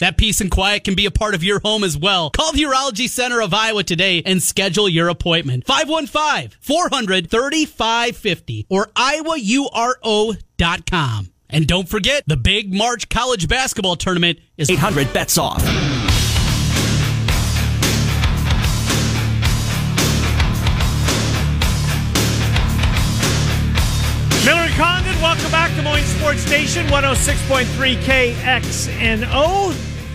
That 0.00 0.18
peace 0.18 0.40
and 0.40 0.50
quiet 0.50 0.82
can 0.84 0.94
be 0.94 1.06
a 1.06 1.10
part 1.10 1.34
of 1.34 1.42
your 1.42 1.58
home 1.60 1.82
as 1.84 1.96
well. 1.96 2.28
Call 2.30 2.52
the 2.52 2.62
Urology 2.62 3.08
Center 3.08 3.40
of 3.40 3.54
Iowa 3.54 3.82
today 3.82 4.22
and 4.26 4.42
schedule 4.42 4.86
your 4.88 5.08
appointment. 5.08 5.64
515-400-3550 5.66 8.66
or 8.68 8.88
iowauro.com. 8.94 10.38
And 11.48 11.66
don't 11.66 11.88
forget, 11.88 12.24
the 12.26 12.36
big 12.36 12.74
March 12.74 13.08
college 13.08 13.48
basketball 13.48 13.96
tournament 13.96 14.40
is 14.56 14.68
800 14.68 15.12
bets 15.12 15.38
off. 15.38 15.62
Welcome 25.26 25.50
back 25.50 25.74
to 25.74 25.82
Moines 25.82 26.04
Sports 26.04 26.42
Station 26.42 26.86
106.3 26.86 27.96
KXNO. 27.96 29.74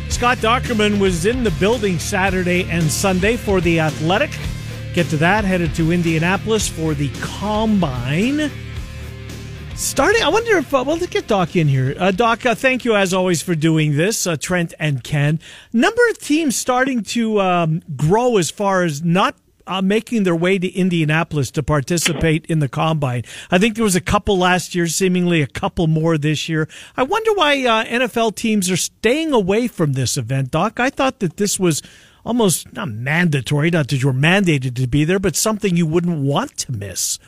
Scott 0.09 0.37
Dochterman 0.37 1.01
was 1.01 1.25
in 1.25 1.43
the 1.43 1.51
building 1.51 1.99
Saturday 1.99 2.63
and 2.69 2.89
Sunday 2.89 3.35
for 3.35 3.59
the 3.59 3.81
Athletic. 3.81 4.31
Get 4.93 5.07
to 5.07 5.17
that, 5.17 5.43
headed 5.43 5.75
to 5.75 5.91
Indianapolis 5.91 6.69
for 6.69 6.93
the 6.93 7.09
Combine. 7.19 8.49
Starting, 9.75 10.23
I 10.23 10.29
wonder 10.29 10.57
if, 10.59 10.73
uh, 10.73 10.81
well, 10.87 10.95
let's 10.95 11.07
get 11.07 11.27
Doc 11.27 11.57
in 11.57 11.67
here. 11.67 11.93
Uh, 11.99 12.11
Doc, 12.11 12.45
uh, 12.45 12.55
thank 12.55 12.85
you 12.85 12.95
as 12.95 13.13
always 13.13 13.41
for 13.41 13.53
doing 13.53 13.97
this, 13.97 14.25
uh, 14.25 14.37
Trent 14.37 14.73
and 14.79 15.03
Ken. 15.03 15.41
Number 15.73 16.01
of 16.11 16.19
teams 16.19 16.55
starting 16.55 17.03
to 17.03 17.41
um, 17.41 17.81
grow 17.97 18.37
as 18.37 18.49
far 18.49 18.83
as 18.83 19.03
not 19.03 19.35
uh, 19.67 19.81
making 19.81 20.23
their 20.23 20.35
way 20.35 20.57
to 20.57 20.67
Indianapolis 20.67 21.51
to 21.51 21.63
participate 21.63 22.45
in 22.47 22.59
the 22.59 22.69
combine. 22.69 23.23
I 23.49 23.57
think 23.57 23.75
there 23.75 23.83
was 23.83 23.95
a 23.95 24.01
couple 24.01 24.37
last 24.37 24.75
year, 24.75 24.87
seemingly 24.87 25.41
a 25.41 25.47
couple 25.47 25.87
more 25.87 26.17
this 26.17 26.49
year. 26.49 26.67
I 26.97 27.03
wonder 27.03 27.33
why 27.33 27.65
uh, 27.65 27.85
NFL 27.85 28.35
teams 28.35 28.69
are 28.69 28.77
staying 28.77 29.33
away 29.33 29.67
from 29.67 29.93
this 29.93 30.17
event, 30.17 30.51
Doc. 30.51 30.79
I 30.79 30.89
thought 30.89 31.19
that 31.19 31.37
this 31.37 31.59
was 31.59 31.81
almost 32.23 32.71
not 32.73 32.89
mandatory, 32.89 33.69
not 33.69 33.87
that 33.89 34.01
you're 34.01 34.13
mandated 34.13 34.75
to 34.75 34.87
be 34.87 35.03
there, 35.03 35.19
but 35.19 35.35
something 35.35 35.75
you 35.75 35.85
wouldn't 35.85 36.19
want 36.19 36.57
to 36.59 36.71
miss. 36.71 37.19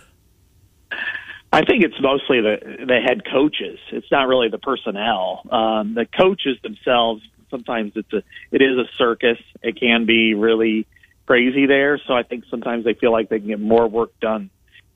I 1.52 1.64
think 1.64 1.84
it's 1.84 2.00
mostly 2.02 2.42
the 2.42 2.86
the 2.88 3.00
head 3.00 3.22
coaches. 3.32 3.78
It's 3.92 4.12
not 4.12 4.28
really 4.28 4.50
the 4.50 4.58
personnel. 4.58 5.44
Um, 5.52 5.94
the 5.94 6.06
coaches 6.06 6.58
themselves. 6.64 7.22
Sometimes 7.52 7.92
it's 7.96 8.12
a 8.12 8.24
it 8.52 8.64
is 8.64 8.78
a 8.78 8.86
circus. 8.98 9.38
It 9.62 9.80
can 9.80 10.06
be 10.06 10.34
really 10.34 10.88
crazy 11.26 11.66
there. 11.66 12.00
So 12.08 12.14
I 12.14 12.24
think 12.24 12.46
sometimes 12.50 12.86
they 12.86 12.94
feel 12.94 13.12
like 13.12 13.30
they 13.30 13.40
can 13.40 13.48
get 13.48 13.60
more 13.60 13.88
work 13.88 14.20
done 14.20 14.50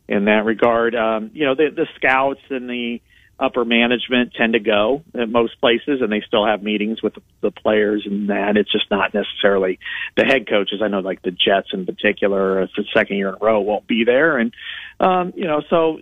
in 0.07 0.25
that 0.25 0.45
regard. 0.45 0.95
Um, 0.95 1.31
you 1.33 1.45
know, 1.45 1.55
the, 1.55 1.69
the 1.75 1.87
scouts 1.95 2.41
and 2.49 2.69
the 2.69 3.01
upper 3.39 3.63
management 3.63 4.33
tend 4.33 4.53
to 4.53 4.59
go 4.59 5.03
at 5.13 5.29
most 5.29 5.59
places 5.59 6.01
and 6.01 6.11
they 6.11 6.23
still 6.25 6.45
have 6.45 6.63
meetings 6.63 7.03
with 7.03 7.13
the, 7.41 7.51
players 7.51 8.03
and 8.05 8.29
that. 8.29 8.57
It's 8.57 8.71
just 8.71 8.89
not 8.91 9.13
necessarily 9.13 9.79
the 10.15 10.25
head 10.25 10.47
coaches. 10.49 10.81
I 10.83 10.87
know 10.87 10.99
like 10.99 11.21
the 11.21 11.31
Jets 11.31 11.69
in 11.71 11.85
particular, 11.85 12.61
it's 12.61 12.73
the 12.75 12.85
second 12.93 13.17
year 13.17 13.29
in 13.29 13.35
a 13.35 13.37
row 13.37 13.61
won't 13.61 13.87
be 13.87 14.03
there. 14.05 14.37
And, 14.37 14.53
um, 14.99 15.33
you 15.35 15.45
know, 15.45 15.61
so, 15.69 15.99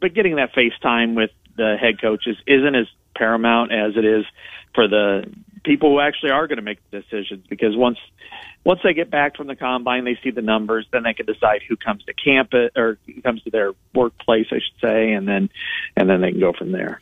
but 0.00 0.14
getting 0.14 0.36
that 0.36 0.54
face 0.54 0.72
time 0.82 1.14
with 1.14 1.30
the 1.56 1.76
head 1.80 2.00
coaches 2.00 2.36
isn't 2.46 2.74
as 2.74 2.86
paramount 3.16 3.72
as 3.72 3.96
it 3.96 4.04
is 4.04 4.24
for 4.74 4.88
the 4.88 5.24
people 5.68 5.90
who 5.90 6.00
actually 6.00 6.30
are 6.30 6.46
going 6.46 6.56
to 6.56 6.62
make 6.62 6.78
the 6.90 7.02
decisions 7.02 7.46
because 7.46 7.76
once 7.76 7.98
once 8.64 8.80
they 8.82 8.94
get 8.94 9.10
back 9.10 9.36
from 9.36 9.46
the 9.46 9.54
combine, 9.54 10.04
they 10.04 10.18
see 10.24 10.30
the 10.30 10.42
numbers, 10.42 10.86
then 10.90 11.02
they 11.02 11.12
can 11.12 11.26
decide 11.26 11.60
who 11.68 11.76
comes 11.76 12.02
to 12.04 12.14
campus 12.14 12.70
or 12.74 12.98
who 13.06 13.20
comes 13.20 13.42
to 13.42 13.50
their 13.50 13.72
workplace, 13.94 14.46
I 14.50 14.56
should 14.56 14.80
say, 14.80 15.12
and 15.12 15.28
then 15.28 15.50
and 15.94 16.08
then 16.08 16.22
they 16.22 16.30
can 16.30 16.40
go 16.40 16.54
from 16.54 16.72
there. 16.72 17.00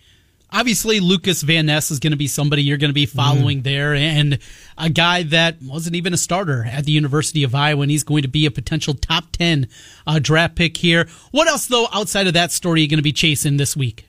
Obviously, 0.53 1.01
Lucas 1.01 1.43
Van 1.43 1.67
Ness 1.67 1.91
is 1.91 2.01
going 2.01 2.13
to 2.13 2.17
be 2.17 2.27
somebody 2.27 2.63
you're 2.63 2.77
going 2.77 2.91
to 2.91 2.95
be 2.95 3.07
following 3.07 3.61
mm. 3.61 3.65
there, 3.65 3.95
and 3.95 4.39
a 4.77 4.91
guy 4.91 5.23
that 5.25 5.57
wasn't 5.63 5.95
even 5.95 6.13
a 6.13 6.17
starter 6.17 6.65
at 6.65 6.85
the 6.85 6.93
University 6.93 7.45
of 7.45 7.55
Iowa, 7.55 7.83
and 7.83 7.91
he's 7.91 8.05
going 8.05 8.23
to 8.23 8.29
be 8.29 8.47
a 8.47 8.51
potential 8.51 8.95
top 8.95 9.31
10 9.33 9.69
uh, 10.07 10.19
draft 10.21 10.57
pick 10.57 10.77
here. 10.77 11.09
What 11.31 11.47
else, 11.49 11.67
though, 11.67 11.87
outside 11.93 12.27
of 12.27 12.35
that 12.35 12.53
story, 12.53 12.81
are 12.81 12.83
you 12.83 12.89
going 12.89 12.99
to 12.99 13.03
be 13.03 13.13
chasing 13.13 13.59
this 13.59 13.77
week? 13.77 14.07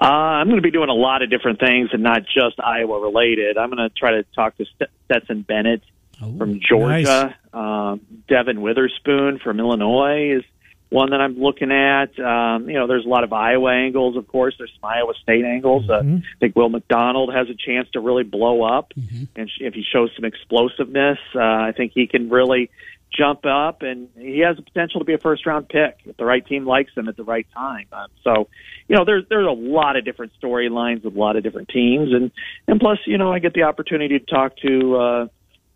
Uh, 0.00 0.04
I'm 0.04 0.46
going 0.46 0.58
to 0.58 0.62
be 0.62 0.70
doing 0.70 0.90
a 0.90 0.94
lot 0.94 1.22
of 1.22 1.30
different 1.30 1.58
things 1.58 1.90
and 1.92 2.02
not 2.02 2.22
just 2.22 2.60
Iowa 2.60 3.00
related. 3.00 3.58
I'm 3.58 3.70
going 3.70 3.88
to 3.88 3.94
try 3.94 4.12
to 4.12 4.22
talk 4.34 4.56
to 4.58 4.66
Stetson 5.06 5.42
Bennett 5.42 5.82
oh, 6.22 6.36
from 6.38 6.60
Georgia. 6.60 7.34
Nice. 7.52 7.52
Um, 7.52 8.00
Devon 8.28 8.60
Witherspoon 8.60 9.40
from 9.40 9.58
Illinois 9.58 10.36
is 10.38 10.44
one 10.90 11.10
that 11.10 11.20
I'm 11.20 11.38
looking 11.38 11.72
at. 11.72 12.18
Um, 12.18 12.68
you 12.68 12.74
know, 12.74 12.86
there's 12.86 13.04
a 13.04 13.08
lot 13.08 13.24
of 13.24 13.32
Iowa 13.32 13.72
angles, 13.72 14.16
of 14.16 14.26
course. 14.28 14.54
There's 14.56 14.72
some 14.80 14.88
Iowa 14.88 15.14
State 15.22 15.44
angles. 15.44 15.88
Uh, 15.88 16.00
mm-hmm. 16.00 16.14
Uh, 16.14 16.18
I 16.18 16.38
think 16.40 16.56
Will 16.56 16.68
McDonald 16.68 17.34
has 17.34 17.48
a 17.50 17.54
chance 17.54 17.88
to 17.92 18.00
really 18.00 18.24
blow 18.24 18.62
up, 18.62 18.92
mm-hmm. 18.98 19.24
and 19.36 19.50
if 19.60 19.74
he 19.74 19.82
shows 19.82 20.10
some 20.16 20.24
explosiveness, 20.24 21.18
uh, 21.34 21.40
I 21.40 21.72
think 21.76 21.92
he 21.94 22.06
can 22.06 22.30
really 22.30 22.70
jump 23.16 23.44
up, 23.46 23.82
and 23.82 24.08
he 24.16 24.40
has 24.40 24.56
the 24.56 24.62
potential 24.62 25.00
to 25.00 25.04
be 25.04 25.14
a 25.14 25.18
first 25.18 25.46
round 25.46 25.68
pick 25.68 25.98
if 26.04 26.16
the 26.16 26.24
right 26.24 26.46
team 26.46 26.66
likes 26.66 26.92
him 26.96 27.08
at 27.08 27.16
the 27.16 27.24
right 27.24 27.46
time. 27.54 27.86
Um, 27.92 28.08
so, 28.22 28.48
you 28.88 28.96
know, 28.96 29.04
there's 29.04 29.24
there's 29.28 29.46
a 29.46 29.50
lot 29.50 29.96
of 29.96 30.04
different 30.04 30.32
storylines 30.42 31.04
with 31.04 31.14
a 31.14 31.18
lot 31.18 31.36
of 31.36 31.42
different 31.42 31.68
teams, 31.68 32.12
and 32.12 32.30
and 32.66 32.80
plus, 32.80 32.98
you 33.06 33.18
know, 33.18 33.32
I 33.32 33.38
get 33.38 33.54
the 33.54 33.62
opportunity 33.62 34.18
to 34.18 34.24
talk 34.24 34.56
to, 34.58 34.96
uh, 34.96 35.26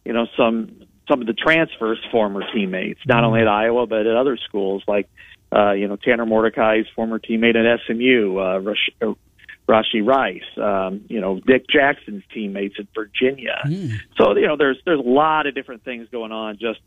you 0.04 0.12
know, 0.12 0.26
some 0.36 0.86
some 1.08 1.20
of 1.20 1.26
the 1.26 1.34
transfers 1.34 1.98
former 2.10 2.42
teammates, 2.52 3.00
not 3.06 3.24
only 3.24 3.40
at 3.40 3.48
Iowa 3.48 3.86
but 3.86 4.06
at 4.06 4.16
other 4.16 4.36
schools 4.36 4.82
like. 4.86 5.08
Uh, 5.54 5.72
you 5.72 5.86
know, 5.86 5.96
Tanner 5.96 6.24
Mordecai's 6.24 6.86
former 6.96 7.18
teammate 7.18 7.56
at 7.56 7.80
SMU, 7.86 8.38
uh, 8.38 8.58
Rush, 8.60 8.88
uh, 9.02 9.12
Rashee 9.68 10.02
Rice, 10.02 10.40
um, 10.56 11.04
you 11.08 11.20
know, 11.20 11.40
Dick 11.46 11.66
Jackson's 11.68 12.24
teammates 12.32 12.76
at 12.78 12.86
Virginia. 12.94 13.60
Mm. 13.66 13.98
So, 14.16 14.34
you 14.34 14.46
know, 14.46 14.56
there's 14.56 14.78
there's 14.84 14.98
a 14.98 15.08
lot 15.08 15.46
of 15.46 15.54
different 15.54 15.84
things 15.84 16.08
going 16.10 16.32
on 16.32 16.58
just 16.58 16.80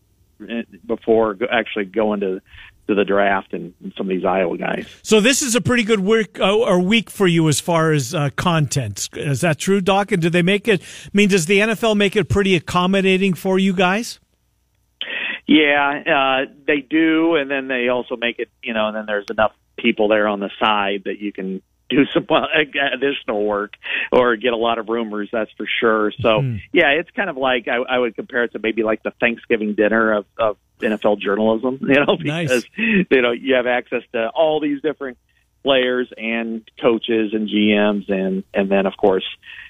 before 0.85 1.37
actually 1.51 1.85
going 1.85 2.19
to 2.21 2.41
to 2.87 2.93
the 2.93 3.03
draft 3.03 3.53
and, 3.53 3.73
and 3.81 3.93
some 3.97 4.07
of 4.07 4.09
these 4.09 4.25
Iowa 4.25 4.57
guys. 4.57 4.87
So 5.01 5.19
this 5.19 5.41
is 5.41 5.55
a 5.55 5.61
pretty 5.61 5.83
good 5.83 6.01
week 6.01 6.39
uh, 6.39 6.55
or 6.55 6.79
week 6.79 7.09
for 7.09 7.25
you 7.25 7.49
as 7.49 7.59
far 7.59 7.91
as 7.91 8.13
uh, 8.13 8.29
content. 8.35 9.09
Is 9.13 9.41
that 9.41 9.57
true, 9.57 9.81
Doc? 9.81 10.11
And 10.11 10.21
do 10.21 10.29
they 10.29 10.43
make 10.43 10.67
it? 10.67 10.81
I 10.81 11.09
mean, 11.13 11.29
does 11.29 11.47
the 11.47 11.59
NFL 11.59 11.97
make 11.97 12.15
it 12.15 12.29
pretty 12.29 12.55
accommodating 12.55 13.33
for 13.33 13.57
you 13.57 13.73
guys? 13.73 14.19
Yeah, 15.47 16.45
uh, 16.47 16.51
they 16.65 16.81
do, 16.81 17.35
and 17.35 17.49
then 17.49 17.67
they 17.67 17.89
also 17.89 18.15
make 18.15 18.39
it. 18.39 18.49
You 18.63 18.73
know, 18.73 18.87
and 18.87 18.95
then 18.95 19.05
there's 19.05 19.27
enough 19.29 19.53
people 19.77 20.07
there 20.07 20.27
on 20.27 20.39
the 20.39 20.49
side 20.59 21.03
that 21.05 21.19
you 21.19 21.31
can 21.31 21.61
do 21.89 22.05
some 22.13 22.27
additional 22.93 23.45
work 23.45 23.73
or 24.11 24.35
get 24.35 24.53
a 24.53 24.57
lot 24.57 24.79
of 24.79 24.89
rumors. 24.89 25.29
That's 25.31 25.51
for 25.51 25.67
sure. 25.79 26.11
So 26.19 26.41
mm. 26.41 26.61
yeah, 26.71 26.91
it's 26.91 27.09
kind 27.11 27.29
of 27.29 27.37
like 27.37 27.67
I, 27.67 27.77
I 27.77 27.99
would 27.99 28.15
compare 28.15 28.43
it 28.43 28.53
to 28.53 28.59
maybe 28.59 28.83
like 28.83 29.03
the 29.03 29.11
Thanksgiving 29.11 29.75
dinner 29.75 30.13
of, 30.13 30.25
of 30.37 30.57
NFL 30.79 31.19
journalism. 31.19 31.79
You 31.95 32.05
know, 32.05 32.17
because 32.17 32.65
nice. 32.77 33.07
you 33.11 33.21
know 33.21 33.31
you 33.31 33.55
have 33.55 33.67
access 33.67 34.01
to 34.13 34.29
all 34.29 34.59
these 34.59 34.81
different 34.81 35.17
players 35.63 36.11
and 36.17 36.69
coaches 36.81 37.33
and 37.33 37.47
GMs 37.47 38.09
and 38.09 38.43
and 38.53 38.69
then 38.69 38.85
of 38.85 38.97
course 38.97 39.25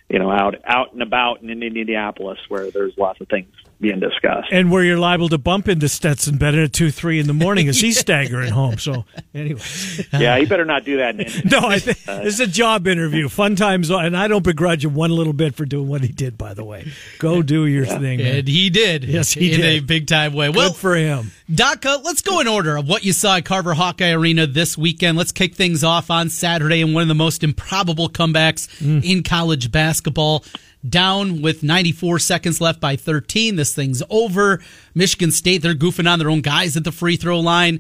you 0.10 0.20
know 0.20 0.32
out 0.32 0.56
out 0.66 0.94
and 0.94 1.02
about 1.02 1.42
in 1.42 1.50
Indianapolis 1.64 2.40
where 2.48 2.72
there's 2.72 2.98
lots 2.98 3.22
of 3.22 3.28
things 3.28 3.54
being 3.80 4.00
discussed. 4.00 4.50
And 4.52 4.72
where 4.72 4.84
you're 4.84 4.98
liable 4.98 5.30
to 5.30 5.38
bump 5.38 5.68
into 5.68 5.90
Stetson 5.90 6.38
Bennett 6.38 6.64
at 6.66 6.74
two, 6.74 6.92
three 6.92 7.20
in 7.20 7.28
the 7.28 7.34
morning 7.34 7.68
as 7.68 7.80
he's 7.80 8.00
staggering 8.06 8.52
home. 8.52 8.78
So, 8.78 9.06
anyway. 9.34 9.62
Yeah, 10.14 10.38
he 10.38 10.46
better 10.46 10.66
not 10.66 10.86
do 10.86 10.98
that. 10.98 11.16
no, 11.46 11.60
I 11.60 11.80
think 11.80 11.98
this 12.04 12.36
is 12.36 12.40
a 12.40 12.48
job 12.48 12.88
interview. 12.88 13.28
Fun 13.28 13.56
times, 13.56 13.90
and 13.90 14.16
I 14.16 14.28
don't 14.28 14.44
begrudge 14.44 14.86
him 14.86 14.94
one 14.94 15.12
little 15.12 15.34
bit 15.34 15.56
for 15.56 15.66
doing 15.66 15.88
what 15.88 16.02
he 16.02 16.08
did. 16.08 16.38
By 16.38 16.54
the 16.54 16.64
way, 16.64 16.92
go 17.20 17.42
do 17.42 17.66
your 17.66 17.86
yeah. 17.86 18.00
thing, 18.00 18.20
man. 18.20 18.38
And 18.38 18.48
he 18.48 18.70
did. 18.70 19.04
Yes, 19.04 19.34
he 19.34 19.54
in 19.54 19.62
did. 19.62 19.66
a 19.66 19.80
big 19.86 20.08
time 20.08 20.34
way. 20.34 20.48
Good 20.48 20.56
well, 20.56 20.74
for 20.74 20.96
him. 20.96 21.32
Uh, 21.48 22.00
let's 22.04 22.22
go 22.22 22.40
in 22.40 22.48
order 22.48 22.76
of 22.76 22.88
what 22.88 23.04
you 23.06 23.14
saw 23.14 23.38
at 23.38 23.46
Carver 23.46 23.76
Hawkeye 23.76 24.12
Arena 24.12 24.48
this 24.48 24.78
weekend. 24.78 25.18
Let's 25.18 25.32
kick 25.32 25.54
things 25.54 25.84
off 25.84 26.10
on 26.10 26.30
Saturday 26.30 26.82
in 26.82 26.94
one 26.94 27.04
of 27.04 27.08
the 27.08 27.14
most 27.14 27.44
improbable 27.44 28.10
comebacks 28.10 28.68
mm. 28.80 29.04
in 29.04 29.22
college 29.22 29.72
basketball 29.72 30.44
down 30.88 31.42
with 31.42 31.62
94 31.62 32.20
seconds 32.20 32.60
left 32.62 32.80
by 32.80 32.96
13. 32.96 33.56
This 33.56 33.76
thing's 33.76 34.02
over. 34.10 34.60
Michigan 34.96 35.32
State, 35.32 35.62
they're 35.62 35.76
goofing 35.76 36.12
on 36.12 36.18
their 36.18 36.32
own 36.32 36.42
guys 36.42 36.76
at 36.78 36.84
the 36.84 36.92
free 36.92 37.16
throw 37.16 37.40
line. 37.40 37.80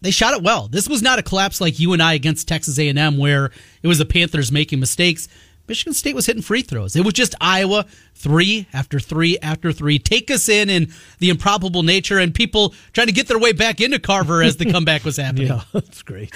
They 0.00 0.10
shot 0.10 0.34
it 0.34 0.42
well. 0.42 0.68
This 0.68 0.88
was 0.88 1.00
not 1.00 1.18
a 1.18 1.22
collapse 1.22 1.60
like 1.60 1.78
you 1.78 1.92
and 1.92 2.02
I 2.02 2.14
against 2.14 2.48
Texas 2.48 2.78
A&M 2.78 3.18
where 3.18 3.50
it 3.82 3.88
was 3.88 3.98
the 3.98 4.04
Panthers 4.04 4.50
making 4.50 4.80
mistakes. 4.80 5.28
Michigan 5.68 5.94
State 5.94 6.14
was 6.14 6.26
hitting 6.26 6.42
free 6.42 6.62
throws. 6.62 6.96
It 6.96 7.04
was 7.04 7.14
just 7.14 7.34
Iowa 7.40 7.86
three 8.14 8.66
after 8.72 8.98
three 8.98 9.38
after 9.40 9.72
three. 9.72 9.98
Take 9.98 10.30
us 10.30 10.48
in 10.48 10.70
in 10.70 10.92
the 11.18 11.30
improbable 11.30 11.82
nature 11.82 12.18
and 12.18 12.34
people 12.34 12.74
trying 12.92 13.08
to 13.08 13.12
get 13.12 13.28
their 13.28 13.38
way 13.38 13.52
back 13.52 13.80
into 13.80 13.98
Carver 13.98 14.42
as 14.42 14.56
the 14.56 14.66
comeback 14.72 15.04
was 15.04 15.16
happening. 15.16 15.48
yeah, 15.48 15.62
that's 15.72 16.02
great. 16.02 16.32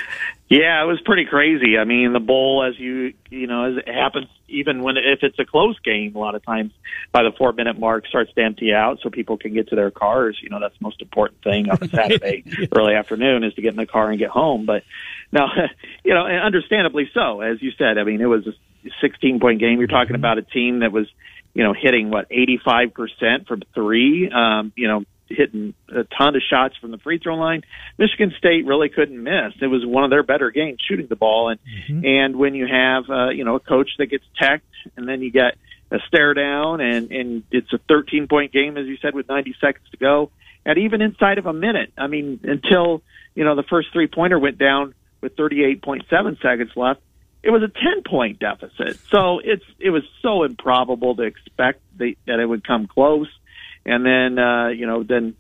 Yeah, 0.49 0.83
it 0.83 0.87
was 0.87 1.01
pretty 1.03 1.27
crazy. 1.27 1.79
I 1.79 1.85
mean, 1.85 2.13
the 2.13 2.19
bowl, 2.21 2.65
as 2.69 2.79
you 2.79 3.15
you 3.31 3.47
know, 3.47 3.71
as 3.71 3.77
it 3.79 3.89
happens, 3.89 4.27
even 4.49 4.83
when 4.83 4.97
if 4.97 5.21
it's 5.23 5.39
a 5.39 5.45
close 5.45 5.79
game, 5.79 6.17
a 6.17 6.19
lot 6.19 6.35
of 6.35 6.45
times 6.45 6.73
by 7.13 7.23
the 7.23 7.31
four 7.31 7.53
minute 7.53 7.79
mark 7.79 8.07
starts 8.09 8.33
to 8.35 8.43
empty 8.43 8.75
out, 8.75 8.99
so 9.01 9.11
people 9.11 9.37
can 9.37 9.55
get 9.55 9.69
to 9.69 9.77
their 9.77 9.93
cars. 9.93 10.39
You 10.43 10.49
know, 10.49 10.59
that's 10.59 10.77
the 10.77 10.85
most 10.85 11.01
important 11.01 11.43
thing 11.43 11.71
on 11.71 11.79
a 11.81 11.89
Saturday 11.95 12.43
yeah. 12.47 12.67
early 12.73 12.95
afternoon 12.95 13.45
is 13.45 13.55
to 13.55 13.63
get 13.63 13.71
in 13.71 13.77
the 13.77 13.87
car 13.87 14.11
and 14.11 14.19
get 14.19 14.31
home. 14.31 14.67
But 14.67 14.83
now, 15.31 15.51
you 16.05 16.15
know, 16.15 16.27
and 16.27 16.41
understandably 16.41 17.09
so, 17.15 17.41
as 17.41 17.63
you 17.63 17.71
said. 17.79 17.97
I 17.97 18.03
mean, 18.03 18.21
it 18.21 18.27
was 18.27 18.47
a 18.49 18.53
16 19.01 19.41
point 19.41 19.61
game. 19.61 19.79
You're 19.79 19.89
talking 19.89 20.15
mm-hmm. 20.15 20.17
about 20.17 20.39
a 20.39 20.43
team 20.43 20.81
that 20.81 20.93
was, 20.93 21.07
you 21.55 21.65
know, 21.65 21.75
hitting 21.75 22.11
what 22.11 22.27
85 22.31 22.95
percent 22.95 23.49
from 23.49 23.63
three. 23.75 24.31
Um, 24.31 24.73
you 24.77 24.89
know, 24.89 25.05
hitting 25.31 25.75
a 25.89 26.05
ton 26.05 26.35
of 26.35 26.43
shots 26.43 26.77
from 26.77 26.91
the 26.91 26.99
free 26.99 27.19
throw 27.19 27.37
line. 27.37 27.63
Michigan 27.99 28.35
State 28.37 28.67
really 28.67 28.89
couldn't 28.89 29.23
miss. 29.23 29.55
It 29.61 29.69
was 29.69 29.87
one 29.87 30.05
of 30.05 30.11
their 30.11 30.23
better 30.23 30.51
games 30.51 30.81
shooting 30.87 31.07
the 31.07 31.17
ball. 31.17 31.49
And 31.49 31.61
mm-hmm. 31.61 32.05
and 32.05 32.37
when 32.37 32.55
you 32.55 32.67
have 32.67 33.05
uh, 33.09 33.31
you 33.31 33.45
know 33.45 33.55
a 33.55 33.61
coach 33.61 33.91
that 33.99 34.07
gets 34.07 34.25
teched, 34.41 34.65
and 34.97 35.09
then 35.09 35.23
you 35.23 35.31
get 35.31 35.57
a 35.91 35.99
stare 36.09 36.35
down, 36.35 36.81
and 36.81 37.11
and 37.11 37.43
it's 37.51 37.73
a 37.73 37.79
13 37.89 38.29
point 38.29 38.53
game 38.53 38.77
as 38.77 38.87
you 38.87 38.97
said 39.01 39.15
with 39.15 39.29
90 39.29 39.55
seconds 39.61 39.87
to 39.93 39.97
go, 39.97 40.31
and 40.67 40.79
even 40.79 41.01
inside 41.01 41.39
of 41.39 41.47
a 41.47 41.53
minute. 41.53 41.93
I 41.97 42.09
mean, 42.09 42.41
until 42.43 43.03
you 43.35 43.45
know 43.45 43.55
the 43.55 43.65
first 43.65 43.89
three 43.93 44.09
pointer 44.09 44.39
went 44.39 44.59
down 44.59 44.95
with 45.21 45.37
38.7 45.37 46.41
seconds 46.41 46.71
left. 46.77 47.01
It 47.43 47.51
was 47.51 47.63
a 47.63 47.69
10 47.69 48.03
point 48.07 48.39
deficit. 48.39 48.99
So 49.11 49.41
it's 49.43 49.65
it 49.79 49.91
was 49.91 50.03
so 50.23 50.45
improbable 50.45 51.17
to 51.17 51.23
expect 51.23 51.81
the, 51.97 52.17
that 52.27 52.39
it 52.39 52.47
would 52.47 52.67
come 52.67 52.87
close 52.87 53.29
and 53.85 54.05
then 54.05 54.39
uh, 54.39 54.69
you 54.69 54.87
know 54.87 55.03
then 55.03 55.37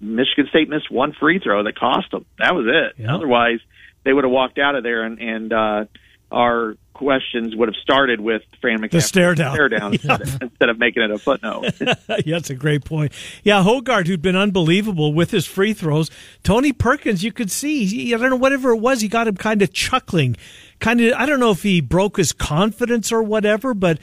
Michigan 0.00 0.46
State 0.48 0.68
missed 0.68 0.90
one 0.90 1.12
free 1.12 1.38
throw 1.38 1.62
that 1.64 1.78
cost 1.78 2.10
them. 2.10 2.24
That 2.38 2.54
was 2.54 2.66
it. 2.66 3.02
Yep. 3.02 3.10
Otherwise, 3.10 3.60
they 4.04 4.12
would 4.12 4.24
have 4.24 4.30
walked 4.30 4.58
out 4.58 4.74
of 4.74 4.82
there, 4.82 5.02
and 5.02 5.18
and 5.18 5.52
uh, 5.52 5.84
our 6.30 6.76
questions 7.00 7.56
would 7.56 7.68
have 7.68 7.76
started 7.76 8.20
with 8.20 8.42
Fran 8.60 8.80
McCaffery. 8.80 8.90
The 8.90 9.00
stare 9.00 9.34
down, 9.34 9.54
stare 9.54 9.68
down 9.70 9.92
yeah. 10.02 10.18
instead, 10.42 10.68
of, 10.68 10.78
making 10.78 11.02
it 11.02 11.10
a 11.10 11.18
footnote. 11.18 11.72
yeah, 11.80 11.94
that's 12.26 12.50
a 12.50 12.54
great 12.54 12.84
point. 12.84 13.12
Yeah, 13.42 13.62
Hoggard, 13.62 14.06
who'd 14.06 14.20
been 14.20 14.36
unbelievable 14.36 15.14
with 15.14 15.30
his 15.30 15.46
free 15.46 15.72
throws. 15.72 16.10
Tony 16.42 16.72
Perkins, 16.72 17.24
you 17.24 17.32
could 17.32 17.50
see, 17.50 17.86
he, 17.86 18.14
I 18.14 18.18
don't 18.18 18.30
know, 18.30 18.36
whatever 18.36 18.72
it 18.72 18.80
was, 18.80 19.00
he 19.00 19.08
got 19.08 19.26
him 19.26 19.36
kind 19.36 19.62
of 19.62 19.72
chuckling. 19.72 20.36
Kind 20.78 21.00
of, 21.00 21.14
I 21.14 21.24
don't 21.24 21.40
know 21.40 21.52
if 21.52 21.62
he 21.62 21.80
broke 21.80 22.18
his 22.18 22.32
confidence 22.32 23.10
or 23.10 23.22
whatever, 23.22 23.72
but 23.72 23.98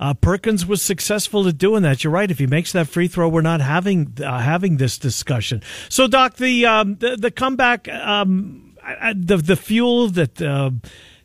uh, 0.00 0.14
Perkins 0.14 0.64
was 0.64 0.80
successful 0.80 1.46
at 1.48 1.58
doing 1.58 1.82
that. 1.82 2.02
You're 2.02 2.12
right. 2.12 2.30
If 2.30 2.38
he 2.38 2.46
makes 2.46 2.72
that 2.72 2.88
free 2.88 3.08
throw, 3.08 3.28
we're 3.28 3.42
not 3.42 3.60
having 3.60 4.14
uh, 4.24 4.38
having 4.38 4.76
this 4.76 4.96
discussion. 4.96 5.62
So, 5.88 6.06
Doc, 6.06 6.36
the 6.36 6.66
um, 6.66 6.96
the, 6.96 7.16
the, 7.16 7.30
comeback, 7.30 7.88
um, 7.88 8.76
the 9.14 9.36
the 9.38 9.56
fuel 9.56 10.08
that 10.10 10.40
uh, 10.40 10.70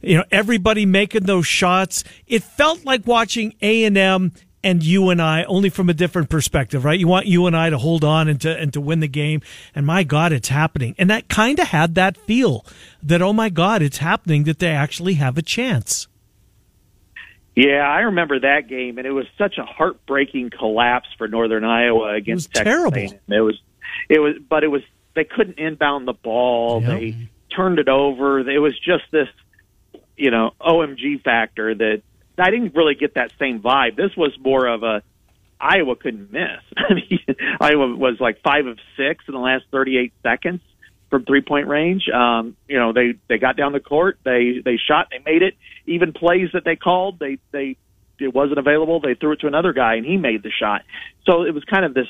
you 0.04 0.18
know 0.18 0.26
everybody 0.32 0.86
making 0.86 1.24
those 1.24 1.48
shots. 1.48 2.04
It 2.28 2.44
felt 2.44 2.86
like 2.86 3.08
watching 3.08 3.56
A 3.62 3.84
and 3.86 3.98
M 3.98 4.34
and 4.64 4.84
you 4.84 5.10
and 5.10 5.22
I 5.22 5.44
only 5.44 5.70
from 5.70 5.90
a 5.90 5.94
different 5.94 6.30
perspective, 6.30 6.86
right? 6.86 7.00
You 7.00 7.08
want 7.08 7.26
you 7.26 7.48
and 7.48 7.56
I 7.56 7.70
to 7.70 7.78
hold 7.78 8.04
on 8.04 8.28
and 8.28 8.40
to 8.42 8.58
and 8.58 8.72
to 8.74 8.82
win 8.82 9.00
the 9.00 9.08
game. 9.08 9.42
And 9.76 9.86
my 9.86 10.04
God, 10.04 10.32
it's 10.32 10.50
happening. 10.50 10.96
And 10.98 11.10
that 11.10 11.28
kind 11.28 11.60
of 11.60 11.68
had 11.68 11.96
that 11.96 12.18
feel 12.18 12.66
that 13.02 13.22
oh 13.22 13.34
my 13.34 13.50
God, 13.50 13.82
it's 13.82 13.98
happening 13.98 14.44
that 14.46 14.60
they 14.60 14.72
actually 14.72 15.16
have 15.16 15.38
a 15.38 15.42
chance. 15.42 16.08
Yeah, 17.56 17.88
I 17.88 18.02
remember 18.02 18.40
that 18.40 18.68
game, 18.68 18.98
and 18.98 19.06
it 19.06 19.12
was 19.12 19.28
such 19.38 19.60
a 19.60 19.64
heartbreaking 19.64 20.50
collapse 20.58 21.08
for 21.20 21.28
Northern 21.28 21.64
Iowa 21.64 22.16
against 22.16 22.48
it 22.48 22.50
was 22.50 22.64
Texas 22.64 22.64
terrible. 22.64 22.98
A&M. 22.98 23.20
It 23.28 23.42
was, 23.42 23.62
it 24.10 24.20
was, 24.20 24.36
but 24.50 24.64
it 24.64 24.70
was 24.70 24.82
they 25.14 25.24
couldn't 25.24 25.60
inbound 25.60 26.08
the 26.08 26.14
ball. 26.14 26.82
Yep. 26.82 27.00
They 27.00 27.30
turned 27.56 27.78
it 27.78 27.90
over. 27.90 28.40
It 28.40 28.58
was 28.58 28.74
just 28.80 29.04
this, 29.12 29.28
you 30.18 30.32
know, 30.32 30.52
OMG 30.62 31.24
factor 31.24 31.74
that 31.74 32.02
I 32.38 32.50
didn't 32.50 32.76
really 32.76 32.96
get 32.96 33.16
that 33.16 33.32
same 33.40 33.62
vibe. 33.62 33.96
This 33.96 34.16
was 34.18 34.32
more 34.40 34.68
of 34.68 34.84
a 34.84 35.02
Iowa 35.60 35.96
couldn't 35.96 36.32
miss. 36.32 36.62
I 36.78 36.94
mean, 36.94 37.20
Iowa 37.60 37.96
was 37.96 38.18
like 38.20 38.42
five 38.42 38.68
of 38.68 38.78
six 38.98 39.24
in 39.28 39.34
the 39.34 39.40
last 39.40 39.66
38 39.72 40.14
seconds 40.22 40.62
from 41.10 41.26
three 41.26 41.42
point 41.42 41.68
range. 41.68 42.10
Um, 42.10 42.58
you 42.68 42.78
know, 42.80 42.92
they 42.92 43.14
they 43.30 43.38
got 43.38 43.56
down 43.56 43.72
the 43.72 43.80
court, 43.80 44.18
they 44.26 44.62
they 44.64 44.78
shot, 44.78 45.10
they 45.12 45.20
made 45.20 45.42
it. 45.42 45.56
Even 45.86 46.12
plays 46.12 46.50
that 46.54 46.66
they 46.66 46.76
called, 46.76 47.20
they 47.20 47.38
they 47.52 47.78
it 48.20 48.34
wasn't 48.34 48.60
available. 48.60 49.00
They 49.00 49.14
threw 49.14 49.34
it 49.34 49.42
to 49.42 49.48
another 49.48 49.74
guy, 49.74 49.96
and 49.96 50.06
he 50.06 50.18
made 50.18 50.44
the 50.44 50.52
shot. 50.52 50.82
So 51.26 51.44
it 51.44 51.54
was 51.54 51.64
kind 51.66 51.86
of 51.86 51.94
this, 51.94 52.08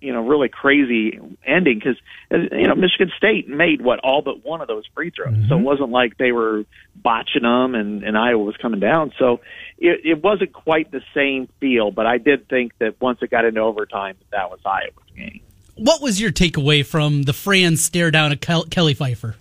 you 0.00 0.12
know, 0.12 0.26
really 0.26 0.48
crazy 0.48 1.18
ending 1.44 1.78
because 1.78 1.96
you 2.30 2.66
know 2.66 2.74
Michigan 2.74 3.10
State 3.16 3.48
made 3.48 3.82
what 3.82 4.00
all 4.00 4.22
but 4.22 4.44
one 4.44 4.60
of 4.60 4.68
those 4.68 4.84
free 4.94 5.10
throws. 5.10 5.34
Mm-hmm. 5.34 5.48
So 5.48 5.58
it 5.58 5.62
wasn't 5.62 5.90
like 5.90 6.16
they 6.16 6.32
were 6.32 6.64
botching 6.96 7.42
them, 7.42 7.74
and 7.74 8.02
and 8.02 8.16
Iowa 8.16 8.42
was 8.42 8.56
coming 8.56 8.80
down. 8.80 9.12
So 9.18 9.40
it, 9.78 10.00
it 10.04 10.22
wasn't 10.22 10.52
quite 10.52 10.90
the 10.90 11.02
same 11.14 11.48
feel. 11.60 11.90
But 11.90 12.06
I 12.06 12.18
did 12.18 12.48
think 12.48 12.76
that 12.78 13.00
once 13.00 13.18
it 13.22 13.30
got 13.30 13.44
into 13.44 13.60
overtime, 13.60 14.16
that 14.18 14.30
that 14.30 14.50
was 14.50 14.60
Iowa's 14.64 15.10
game 15.16 15.40
what 15.80 16.02
was 16.02 16.20
your 16.20 16.30
takeaway 16.30 16.84
from 16.84 17.22
the 17.22 17.32
Fran 17.32 17.76
stare 17.76 18.10
down 18.10 18.32
at 18.32 18.40
Kelly 18.40 18.94
Pfeiffer? 18.94 19.34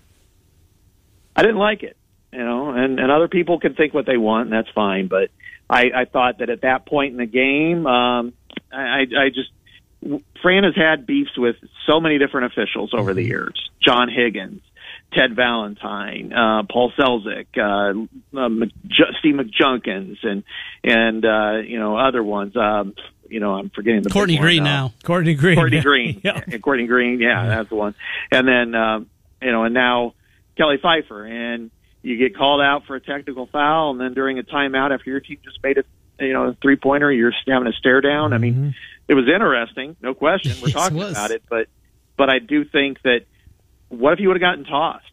I 1.36 1.42
didn't 1.42 1.58
like 1.58 1.84
it, 1.84 1.98
you 2.32 2.40
know, 2.40 2.72
and 2.72 3.00
and 3.00 3.12
other 3.12 3.28
people 3.28 3.60
can 3.60 3.76
think 3.76 3.94
what 3.94 4.06
they 4.06 4.18
want, 4.18 4.46
and 4.46 4.54
that's 4.54 4.74
fine. 4.74 5.08
But 5.08 5.32
I, 5.70 5.92
I 5.94 6.06
thought 6.06 6.40
that 6.40 6.50
at 6.50 6.62
that 6.62 6.86
point 6.86 7.12
in 7.12 7.18
the 7.18 7.26
game, 7.26 7.86
um, 7.86 8.34
I, 8.72 9.02
I 9.02 9.30
just 9.30 9.50
Fran 10.42 10.64
has 10.64 10.76
had 10.76 11.06
beefs 11.06 11.38
with 11.38 11.56
so 11.86 12.00
many 12.00 12.18
different 12.18 12.54
officials 12.54 12.94
over 12.94 13.14
the 13.14 13.22
mm-hmm. 13.22 13.30
years. 13.30 13.70
John 13.82 14.10
Higgins, 14.10 14.62
Ted 15.14 15.36
Valentine, 15.36 16.34
uh, 16.34 16.64
Paul 16.70 16.92
Selzik, 16.98 17.48
uh, 17.58 18.38
uh, 18.38 18.50
Mc, 18.50 18.72
Steve 19.20 19.36
McJunkins, 19.36 20.18
and 20.24 20.44
and 20.84 21.26
uh, 21.26 21.58
you 21.66 21.80
know 21.80 21.98
other 21.98 22.24
ones. 22.24 22.56
Um, 22.56 22.94
you 23.30 23.40
know, 23.40 23.54
I'm 23.54 23.70
forgetting 23.70 24.02
the 24.02 24.10
Courtney 24.10 24.38
Green 24.38 24.64
now. 24.64 24.88
now. 24.88 24.94
Courtney 25.04 25.36
Green. 25.36 25.56
Courtney 25.56 25.82
Green. 25.84 26.22
yeah. 26.24 26.42
Courtney 26.58 26.88
Green. 26.88 27.20
Yeah, 27.20 27.48
that's 27.48 27.70
the 27.70 27.76
one. 27.76 27.96
And 28.32 28.48
then, 28.48 28.76
um, 28.76 29.08
you 29.42 29.52
know, 29.52 29.64
and 29.64 29.74
now 29.74 30.14
Kelly 30.58 30.78
Pfeiffer. 30.82 31.26
And 31.26 31.72
you 32.02 32.18
get 32.18 32.36
called 32.36 32.62
out 32.62 32.86
for 32.86 32.96
a 32.96 33.02
technical 33.02 33.48
foul, 33.48 33.92
and 33.92 34.00
then 34.00 34.14
during 34.14 34.40
a 34.40 34.44
timeout 34.44 34.92
after 34.92 35.10
your 35.10 35.20
team 35.20 35.38
just 35.44 35.60
made 35.64 35.78
a, 35.78 35.84
you 36.24 36.34
know, 36.34 36.50
a 36.50 36.54
three 36.62 36.76
pointer, 36.76 37.12
you're 37.12 37.34
having 37.48 37.68
a 37.68 37.74
stare 37.74 38.02
down. 38.02 38.30
Mm-hmm. 38.30 38.34
I 38.34 38.38
mean, 38.38 38.54
mm-hmm. 38.54 38.70
It 39.10 39.16
was 39.16 39.28
interesting, 39.28 39.98
no 40.02 40.14
question. 40.14 40.54
We're 40.62 40.68
yes, 40.70 40.74
talking 40.74 41.02
about 41.02 41.32
it, 41.32 41.44
but 41.50 41.68
but 42.16 42.30
I 42.30 42.40
do 42.40 42.64
think 42.64 43.02
that 43.02 43.26
what 43.90 44.14
if 44.14 44.20
he 44.20 44.28
would 44.28 44.36
have 44.36 44.42
gotten 44.42 44.64
tossed? 44.64 45.06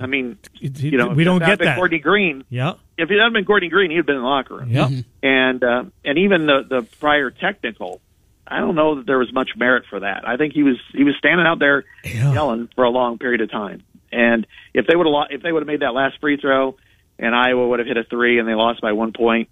I 0.00 0.06
mean, 0.06 0.38
you 0.58 0.98
know, 0.98 1.08
we 1.08 1.22
don't 1.22 1.38
get 1.38 1.60
been 1.60 1.66
that. 1.66 1.76
Courtney 1.76 2.00
Green. 2.00 2.44
Yeah. 2.50 2.74
If 2.98 3.10
it 3.10 3.18
hadn't 3.18 3.32
been 3.32 3.44
Courtney 3.44 3.68
Green, 3.68 3.90
he'd 3.90 3.98
have 3.98 4.06
been 4.06 4.16
in 4.16 4.22
the 4.22 4.28
locker 4.28 4.56
room. 4.56 4.70
Yeah. 4.70 4.90
And 5.22 5.62
uh, 5.62 5.84
and 6.04 6.18
even 6.18 6.46
the 6.46 6.66
the 6.68 6.82
prior 6.98 7.30
technical, 7.30 8.00
I 8.46 8.58
don't 8.58 8.74
know 8.74 8.96
that 8.96 9.06
there 9.06 9.18
was 9.18 9.32
much 9.32 9.50
merit 9.56 9.84
for 9.88 10.00
that. 10.00 10.26
I 10.26 10.36
think 10.36 10.52
he 10.52 10.64
was 10.64 10.76
he 10.92 11.04
was 11.04 11.14
standing 11.16 11.46
out 11.46 11.60
there 11.60 11.84
yelling 12.02 12.68
for 12.74 12.82
a 12.82 12.90
long 12.90 13.18
period 13.18 13.40
of 13.40 13.52
time. 13.52 13.84
And 14.10 14.46
if 14.74 14.86
they 14.86 14.96
would 14.96 15.06
have 15.06 15.26
if 15.30 15.42
they 15.42 15.52
would 15.52 15.62
have 15.62 15.68
made 15.68 15.80
that 15.80 15.94
last 15.94 16.18
free 16.20 16.38
throw, 16.38 16.76
and 17.18 17.34
Iowa 17.34 17.68
would 17.68 17.78
have 17.78 17.86
hit 17.86 17.96
a 17.96 18.04
three 18.04 18.40
and 18.40 18.48
they 18.48 18.54
lost 18.54 18.80
by 18.80 18.92
one 18.92 19.12
point, 19.12 19.48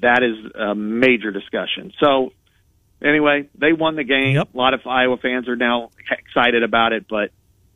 that 0.00 0.22
is 0.24 0.52
a 0.54 0.74
major 0.74 1.30
discussion. 1.30 1.92
So 2.00 2.32
anyway, 3.02 3.48
they 3.58 3.72
won 3.72 3.96
the 3.96 4.04
game. 4.04 4.36
A 4.36 4.46
lot 4.54 4.74
of 4.74 4.86
Iowa 4.86 5.16
fans 5.16 5.48
are 5.48 5.56
now 5.56 5.90
excited 6.10 6.62
about 6.62 6.92
it, 6.92 7.06
but 7.08 7.30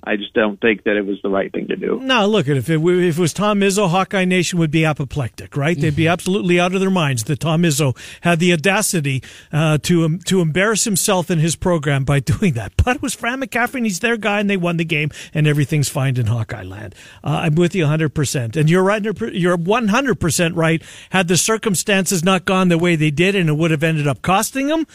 I 0.05 0.17
just 0.17 0.35
don't 0.35 0.61
think 0.61 0.85
that 0.85 0.97
it 0.97 1.07
was 1.07 1.21
the 1.23 1.29
right 1.29 1.53
thing 1.53 1.69
to 1.69 1.77
do. 1.77 2.01
No, 2.01 2.27
look 2.27 2.49
at 2.49 2.57
if 2.57 2.69
it, 2.69 2.81
if 2.81 3.19
it 3.19 3.21
was 3.21 3.33
Tom 3.33 3.61
Izzo, 3.61 3.89
Hawkeye 3.89 4.25
Nation 4.25 4.59
would 4.59 4.71
be 4.71 4.85
apoplectic, 4.85 5.57
right? 5.57 5.79
They'd 5.79 5.95
be 5.95 6.09
absolutely 6.09 6.59
out 6.59 6.75
of 6.75 6.81
their 6.81 6.91
minds 6.91 7.25
that 7.25 7.39
Tom 7.41 7.63
Izzo 7.63 7.97
had 8.23 8.41
the 8.41 8.53
audacity 8.53 9.23
uh, 9.53 9.79
to 9.79 10.05
um, 10.05 10.19
to 10.21 10.41
embarrass 10.41 10.85
himself 10.85 11.31
in 11.31 11.39
his 11.39 11.55
program 11.55 12.05
by 12.05 12.19
doing 12.33 12.55
that. 12.55 12.73
But 12.83 12.97
it 12.97 13.03
was 13.03 13.15
Fran 13.15 13.41
McCaffery, 13.41 13.77
and 13.77 13.87
he's 13.87 14.01
their 14.01 14.17
guy, 14.17 14.41
and 14.41 14.51
they 14.51 14.57
won 14.57 14.77
the 14.77 14.85
game, 14.85 15.11
and 15.33 15.47
everything's 15.47 15.89
fine 15.89 16.17
in 16.17 16.27
Hawkeye 16.27 16.65
land. 16.65 16.95
Uh, 17.23 17.43
I'm 17.45 17.55
with 17.55 17.75
you 17.75 17.85
100, 17.85 18.09
percent 18.11 18.57
and 18.57 18.69
you're 18.69 18.83
right. 18.83 19.03
You're 19.33 19.57
100 19.57 20.15
percent 20.17 20.57
right. 20.57 20.83
Had 21.11 21.29
the 21.29 21.37
circumstances 21.37 22.25
not 22.25 22.45
gone 22.45 22.69
the 22.69 22.79
way 22.79 22.97
they 22.97 23.11
did, 23.11 23.37
and 23.37 23.49
it 23.49 23.55
would 23.55 23.71
have 23.71 23.83
ended 23.83 24.09
up 24.09 24.23
costing 24.23 24.67
them 24.67 24.87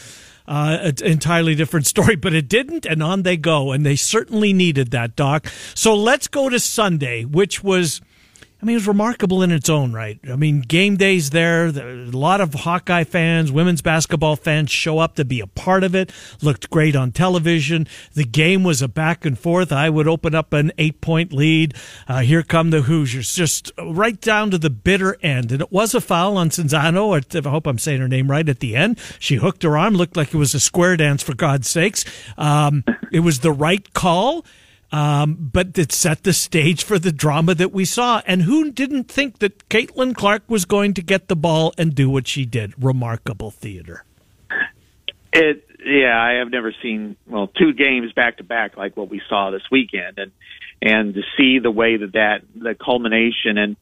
uh, 0.47 0.91
entirely 1.03 1.55
different 1.55 1.85
story, 1.93 2.15
but 2.15 2.33
it 2.33 2.47
didn't, 2.47 2.85
and 2.85 3.03
on 3.03 3.23
they 3.23 3.37
go. 3.37 3.71
And 3.71 3.85
they 3.85 3.95
certainly 3.95 4.53
needed 4.53 4.91
that, 4.91 5.15
Doc. 5.15 5.47
So 5.73 5.95
let's 5.95 6.27
go 6.27 6.49
to 6.49 6.59
Sunday, 6.59 7.25
which 7.25 7.63
was. 7.63 8.01
I 8.59 8.65
mean, 8.65 8.73
it 8.73 8.77
was 8.77 8.87
remarkable 8.87 9.43
in 9.43 9.51
its 9.51 9.69
own 9.69 9.93
right. 9.93 10.19
I 10.27 10.35
mean, 10.35 10.61
game 10.61 10.97
days 10.97 11.29
there. 11.29 11.67
A 11.67 12.05
lot 12.05 12.41
of 12.41 12.55
Hawkeye 12.55 13.03
fans, 13.03 13.51
women's 13.51 13.83
basketball 13.83 14.35
fans 14.35 14.71
show 14.71 14.97
up 14.97 15.15
to 15.15 15.25
be 15.25 15.39
a 15.39 15.47
part 15.47 15.83
of 15.83 15.93
it. 15.93 16.11
Looked 16.41 16.71
great 16.71 16.95
on 16.95 17.11
television. 17.11 17.87
The 18.15 18.23
game 18.23 18.63
was 18.63 18.81
a 18.81 18.87
back 18.87 19.25
and 19.25 19.37
forth. 19.37 19.71
I 19.71 19.91
would 19.91 20.07
open 20.07 20.33
up 20.33 20.53
an 20.53 20.71
eight 20.79 21.01
point 21.01 21.31
lead. 21.31 21.75
Uh, 22.07 22.21
here 22.21 22.41
come 22.41 22.71
the 22.71 22.81
Hoosiers, 22.81 23.35
just 23.35 23.71
right 23.79 24.19
down 24.19 24.49
to 24.49 24.57
the 24.57 24.71
bitter 24.71 25.17
end. 25.21 25.51
And 25.51 25.61
it 25.61 25.71
was 25.71 25.93
a 25.93 26.01
foul 26.01 26.35
on 26.35 26.49
Czinano. 26.49 27.13
I 27.45 27.49
hope 27.49 27.67
I'm 27.67 27.77
saying 27.77 28.01
her 28.01 28.07
name 28.07 28.31
right 28.31 28.49
at 28.49 28.59
the 28.59 28.75
end. 28.75 28.99
She 29.19 29.35
hooked 29.35 29.61
her 29.61 29.77
arm, 29.77 29.93
looked 29.93 30.17
like 30.17 30.33
it 30.33 30.37
was 30.37 30.55
a 30.55 30.59
square 30.59 30.97
dance 30.97 31.21
for 31.21 31.35
God's 31.35 31.67
sakes. 31.67 32.05
Um, 32.39 32.83
it 33.11 33.19
was 33.19 33.41
the 33.41 33.51
right 33.51 33.93
call. 33.93 34.43
Um, 34.91 35.49
but 35.51 35.77
it 35.77 35.91
set 35.91 36.23
the 36.23 36.31
stage 36.31 36.83
for 36.83 36.97
the 36.97 37.11
drama 37.11 37.53
that 37.55 37.73
we 37.73 37.83
saw. 37.83 38.21
And 38.25 38.43
who 38.43 38.71
didn't 38.71 39.05
think 39.05 39.39
that 39.39 39.67
Caitlin 39.69 40.15
Clark 40.15 40.43
was 40.47 40.65
going 40.65 40.93
to 40.93 41.01
get 41.01 41.27
the 41.27 41.35
ball 41.35 41.73
and 41.77 41.93
do 41.93 42.09
what 42.09 42.27
she 42.27 42.45
did? 42.45 42.73
Remarkable 42.81 43.51
theater. 43.51 44.05
It, 45.33 45.67
yeah, 45.85 46.19
I 46.19 46.39
have 46.39 46.49
never 46.49 46.73
seen 46.81 47.15
well 47.27 47.47
two 47.47 47.73
games 47.73 48.11
back 48.13 48.37
to 48.37 48.43
back 48.43 48.77
like 48.77 48.97
what 48.97 49.09
we 49.09 49.21
saw 49.29 49.51
this 49.51 49.61
weekend, 49.69 50.17
and 50.17 50.31
and 50.81 51.13
to 51.13 51.21
see 51.37 51.59
the 51.59 51.71
way 51.71 51.97
that 51.97 52.13
that 52.13 52.41
the 52.55 52.75
culmination 52.75 53.57
and 53.57 53.75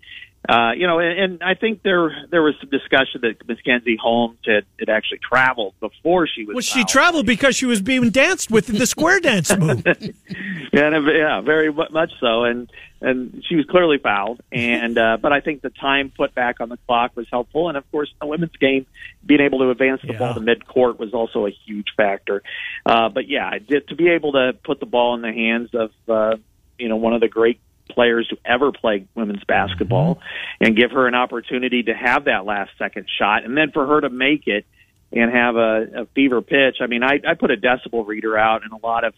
uh, 0.48 0.72
you 0.76 0.86
know, 0.86 1.00
and, 1.00 1.20
and 1.20 1.44
I 1.44 1.54
think 1.56 1.82
there 1.84 2.10
there 2.30 2.44
was 2.44 2.56
some 2.60 2.70
discussion 2.70 3.22
that 3.22 3.48
Mackenzie 3.48 3.98
Holmes 4.02 4.38
had, 4.46 4.66
had 4.80 4.90
actually 4.90 5.20
traveled 5.20 5.74
before 5.80 6.28
she 6.28 6.46
was. 6.46 6.54
Well, 6.54 6.62
she 6.62 6.84
traveled 6.84 7.26
because 7.26 7.56
she 7.56 7.66
was 7.66 7.82
being 7.82 8.10
danced 8.10 8.52
with 8.52 8.70
in 8.70 8.78
the 8.78 8.86
square 8.86 9.20
dance 9.20 9.56
move. 9.58 9.84
yeah, 9.86 10.96
and, 10.96 11.08
yeah, 11.08 11.42
very 11.42 11.72
much 11.72 12.12
so, 12.20 12.44
and 12.44 12.70
and 13.02 13.44
she 13.48 13.56
was 13.56 13.66
clearly 13.66 13.98
fouled. 13.98 14.42
And 14.52 14.98
uh, 14.98 15.18
but 15.22 15.32
I 15.32 15.40
think 15.42 15.62
the 15.62 15.70
time 15.70 16.12
put 16.16 16.36
back 16.36 16.62
on 16.62 16.70
the 16.70 16.78
clock 16.86 17.16
was 17.16 17.28
helpful, 17.32 17.68
and 17.70 17.78
of 17.78 17.90
course, 17.92 18.14
the 18.20 18.28
women's 18.28 18.56
game 18.58 18.86
being 19.26 19.42
able 19.42 19.60
to 19.60 19.70
advance 19.70 20.02
the 20.02 20.14
Yeah. 20.14 20.20
ball 20.20 20.34
to 20.36 20.42
mid 20.42 20.68
court 20.68 21.00
was 21.00 21.14
also 21.14 21.46
a 21.48 21.52
huge 21.66 21.88
factor. 21.98 22.44
Uh, 22.86 23.10
but 23.10 23.28
yeah, 23.28 23.52
to 23.88 23.96
be 23.96 24.10
able 24.10 24.34
to 24.34 24.54
put 24.64 24.80
the 24.80 24.86
ball 24.86 25.16
in 25.16 25.22
the 25.22 25.34
hands 25.34 25.70
of 25.74 25.92
uh, 26.08 26.38
you 26.78 26.88
know 26.90 26.98
one 26.98 27.14
of 27.14 27.22
the 27.22 27.28
great 27.28 27.60
players 27.90 28.28
who 28.30 28.38
ever 28.46 28.72
played 28.72 29.08
women's 29.16 29.44
basketball 29.44 30.20
and 30.60 30.76
give 30.76 30.92
her 30.92 31.08
an 31.08 31.16
opportunity 31.16 31.84
to 31.84 31.94
have 31.94 32.26
that 32.26 32.46
last 32.46 32.72
second 32.78 33.08
shot 33.20 33.44
and 33.44 33.58
then 33.58 33.72
for 33.72 33.86
her 33.86 34.02
to 34.02 34.10
make 34.10 34.48
it 34.48 34.66
and 35.12 35.32
have 35.32 35.56
a, 35.56 36.02
a 36.02 36.06
fever 36.16 36.42
pitch. 36.42 36.78
I 36.82 36.88
mean, 36.88 37.04
I, 37.04 37.20
I 37.28 37.36
put 37.36 37.52
a 37.52 37.58
decibel 37.58 38.06
reader 38.06 38.38
out 38.38 38.64
in 38.64 38.72
a 38.72 38.86
lot 38.86 39.04
of 39.04 39.14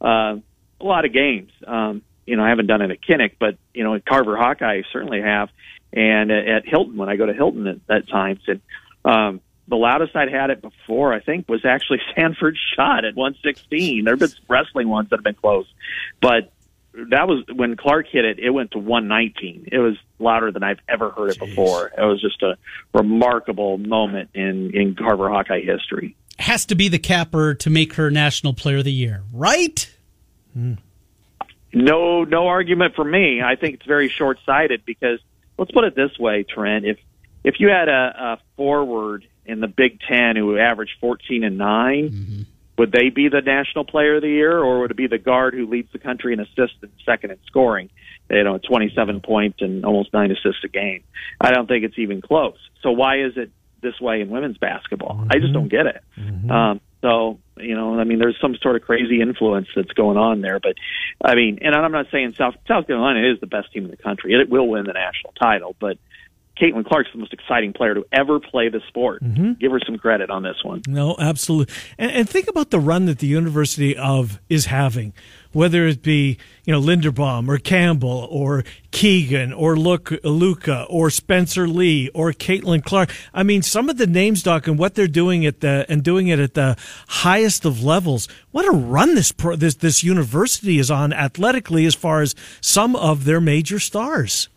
uh, 0.00 0.40
a 0.80 0.84
lot 0.84 1.04
of 1.04 1.12
games. 1.12 1.52
Um, 1.66 2.02
you 2.26 2.36
know, 2.36 2.44
I 2.44 2.48
haven't 2.48 2.66
done 2.66 2.82
it 2.82 2.90
at 2.90 3.00
Kinnick, 3.02 3.32
but 3.38 3.56
you 3.74 3.84
know, 3.84 3.94
at 3.94 4.04
Carver 4.04 4.36
Hawkeye, 4.36 4.78
I 4.78 4.82
certainly 4.92 5.20
have, 5.20 5.50
and 5.92 6.30
at, 6.30 6.48
at 6.48 6.68
Hilton 6.68 6.96
when 6.96 7.08
I 7.08 7.16
go 7.16 7.26
to 7.26 7.32
Hilton 7.32 7.66
at, 7.66 7.78
at 7.88 8.08
times. 8.08 8.40
And 8.46 8.60
um, 9.04 9.40
the 9.68 9.76
loudest 9.76 10.14
I'd 10.16 10.30
had 10.30 10.50
it 10.50 10.62
before, 10.62 11.12
I 11.12 11.20
think, 11.20 11.48
was 11.48 11.64
actually 11.64 12.00
Sanford's 12.16 12.58
shot 12.76 13.04
at 13.04 13.14
116. 13.14 14.04
There 14.04 14.12
have 14.12 14.20
been 14.20 14.30
wrestling 14.48 14.88
ones 14.88 15.10
that 15.10 15.16
have 15.16 15.24
been 15.24 15.34
close, 15.34 15.66
but 16.20 16.52
that 16.94 17.26
was 17.26 17.44
when 17.54 17.76
Clark 17.76 18.06
hit 18.08 18.24
it. 18.24 18.38
It 18.38 18.50
went 18.50 18.72
to 18.72 18.78
119. 18.78 19.68
It 19.72 19.78
was 19.78 19.96
louder 20.18 20.52
than 20.52 20.62
I've 20.62 20.80
ever 20.88 21.10
heard 21.10 21.30
it 21.30 21.38
before. 21.38 21.86
It 21.96 22.02
was 22.02 22.20
just 22.20 22.42
a 22.42 22.56
remarkable 22.92 23.78
moment 23.78 24.30
in 24.34 24.74
in 24.74 24.94
Carver 24.94 25.28
Hawkeye 25.28 25.62
history. 25.62 26.16
Has 26.38 26.66
to 26.66 26.74
be 26.74 26.88
the 26.88 26.98
capper 26.98 27.54
to 27.54 27.70
make 27.70 27.94
her 27.94 28.10
National 28.10 28.52
Player 28.52 28.78
of 28.78 28.84
the 28.84 28.92
Year, 28.92 29.22
right? 29.32 29.90
No, 31.72 32.24
no 32.24 32.48
argument 32.48 32.94
for 32.94 33.04
me. 33.04 33.40
I 33.42 33.56
think 33.56 33.76
it's 33.76 33.86
very 33.86 34.08
short 34.08 34.38
sighted 34.44 34.84
because 34.84 35.20
let's 35.56 35.70
put 35.70 35.84
it 35.84 35.94
this 35.94 36.18
way, 36.18 36.42
Trent. 36.42 36.84
If 36.84 36.98
if 37.44 37.58
you 37.58 37.68
had 37.68 37.88
a, 37.88 37.92
a 37.92 38.38
forward 38.56 39.26
in 39.46 39.60
the 39.60 39.68
Big 39.68 40.00
Ten 40.00 40.36
who 40.36 40.58
averaged 40.58 40.92
14 41.00 41.42
and 41.44 41.58
9 41.58 42.10
mm-hmm. 42.10 42.42
Would 42.78 42.92
they 42.92 43.10
be 43.10 43.28
the 43.28 43.40
National 43.40 43.84
Player 43.84 44.16
of 44.16 44.22
the 44.22 44.28
Year, 44.28 44.58
or 44.58 44.80
would 44.80 44.90
it 44.90 44.96
be 44.96 45.06
the 45.06 45.18
guard 45.18 45.54
who 45.54 45.66
leads 45.66 45.92
the 45.92 45.98
country 45.98 46.32
in 46.32 46.40
assists 46.40 46.76
and 46.82 46.90
second 47.04 47.30
in 47.30 47.38
scoring? 47.46 47.90
You 48.30 48.44
know, 48.44 48.58
27 48.58 49.20
points 49.20 49.58
and 49.60 49.84
almost 49.84 50.12
nine 50.12 50.30
assists 50.30 50.64
a 50.64 50.68
game. 50.68 51.04
I 51.40 51.52
don't 51.52 51.66
think 51.66 51.84
it's 51.84 51.98
even 51.98 52.22
close. 52.22 52.56
So 52.82 52.92
why 52.92 53.20
is 53.20 53.36
it 53.36 53.50
this 53.82 54.00
way 54.00 54.20
in 54.20 54.30
women's 54.30 54.58
basketball? 54.58 55.26
I 55.30 55.38
just 55.38 55.52
don't 55.52 55.68
get 55.68 55.86
it. 55.86 56.02
Um, 56.50 56.80
so 57.02 57.38
you 57.58 57.74
know, 57.74 57.98
I 57.98 58.04
mean, 58.04 58.18
there's 58.18 58.38
some 58.40 58.56
sort 58.62 58.76
of 58.76 58.82
crazy 58.82 59.20
influence 59.20 59.68
that's 59.76 59.92
going 59.92 60.16
on 60.16 60.40
there. 60.40 60.58
But 60.60 60.76
I 61.22 61.34
mean, 61.34 61.58
and 61.60 61.74
I'm 61.74 61.92
not 61.92 62.06
saying 62.10 62.34
South 62.38 62.54
South 62.66 62.86
Carolina 62.86 63.30
is 63.30 63.40
the 63.40 63.46
best 63.46 63.72
team 63.72 63.84
in 63.84 63.90
the 63.90 63.96
country. 63.96 64.32
It 64.32 64.48
will 64.48 64.68
win 64.68 64.84
the 64.84 64.92
national 64.92 65.32
title, 65.40 65.76
but 65.78 65.98
Caitlin 66.62 66.86
Clark's 66.86 67.10
the 67.12 67.18
most 67.18 67.32
exciting 67.32 67.72
player 67.72 67.94
to 67.94 68.06
ever 68.12 68.38
play 68.38 68.68
the 68.68 68.80
sport. 68.86 69.22
Mm-hmm. 69.22 69.54
Give 69.54 69.72
her 69.72 69.80
some 69.84 69.98
credit 69.98 70.30
on 70.30 70.44
this 70.44 70.62
one. 70.62 70.82
No, 70.86 71.16
absolutely. 71.18 71.74
And, 71.98 72.12
and 72.12 72.28
think 72.28 72.46
about 72.48 72.70
the 72.70 72.78
run 72.78 73.06
that 73.06 73.18
the 73.18 73.26
University 73.26 73.96
of 73.96 74.38
is 74.48 74.66
having, 74.66 75.12
whether 75.50 75.88
it 75.88 76.02
be 76.02 76.38
you 76.64 76.72
know 76.72 76.80
Linderbaum 76.80 77.48
or 77.48 77.58
Campbell 77.58 78.28
or 78.30 78.62
Keegan 78.92 79.52
or 79.52 79.76
Luke, 79.76 80.12
Luka 80.22 80.86
or 80.88 81.10
Spencer 81.10 81.66
Lee 81.66 82.10
or 82.14 82.32
Caitlin 82.32 82.84
Clark. 82.84 83.12
I 83.34 83.42
mean, 83.42 83.62
some 83.62 83.88
of 83.88 83.96
the 83.96 84.06
names, 84.06 84.44
Doc, 84.44 84.68
and 84.68 84.78
what 84.78 84.94
they're 84.94 85.08
doing 85.08 85.44
at 85.44 85.60
the 85.62 85.84
and 85.88 86.04
doing 86.04 86.28
it 86.28 86.38
at 86.38 86.54
the 86.54 86.76
highest 87.08 87.64
of 87.64 87.82
levels. 87.82 88.28
What 88.52 88.68
a 88.68 88.70
run 88.70 89.16
this 89.16 89.32
pro, 89.32 89.56
this 89.56 89.74
this 89.74 90.04
university 90.04 90.78
is 90.78 90.92
on 90.92 91.12
athletically, 91.12 91.86
as 91.86 91.96
far 91.96 92.22
as 92.22 92.36
some 92.60 92.94
of 92.94 93.24
their 93.24 93.40
major 93.40 93.80
stars. 93.80 94.48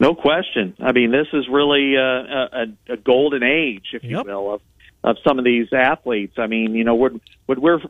No 0.00 0.14
question. 0.14 0.74
I 0.80 0.92
mean, 0.92 1.10
this 1.10 1.28
is 1.32 1.48
really 1.48 1.96
uh, 1.96 2.00
a, 2.00 2.48
a, 2.52 2.92
a 2.94 2.96
golden 2.96 3.42
age, 3.42 3.86
if 3.92 4.04
you 4.04 4.22
will, 4.22 4.54
of 4.54 4.60
of 5.04 5.16
some 5.26 5.38
of 5.38 5.44
these 5.44 5.72
athletes. 5.72 6.34
I 6.38 6.46
mean, 6.46 6.74
you 6.74 6.84
know, 6.84 6.94
would 6.96 7.20
would 7.46 7.58
we're 7.58 7.80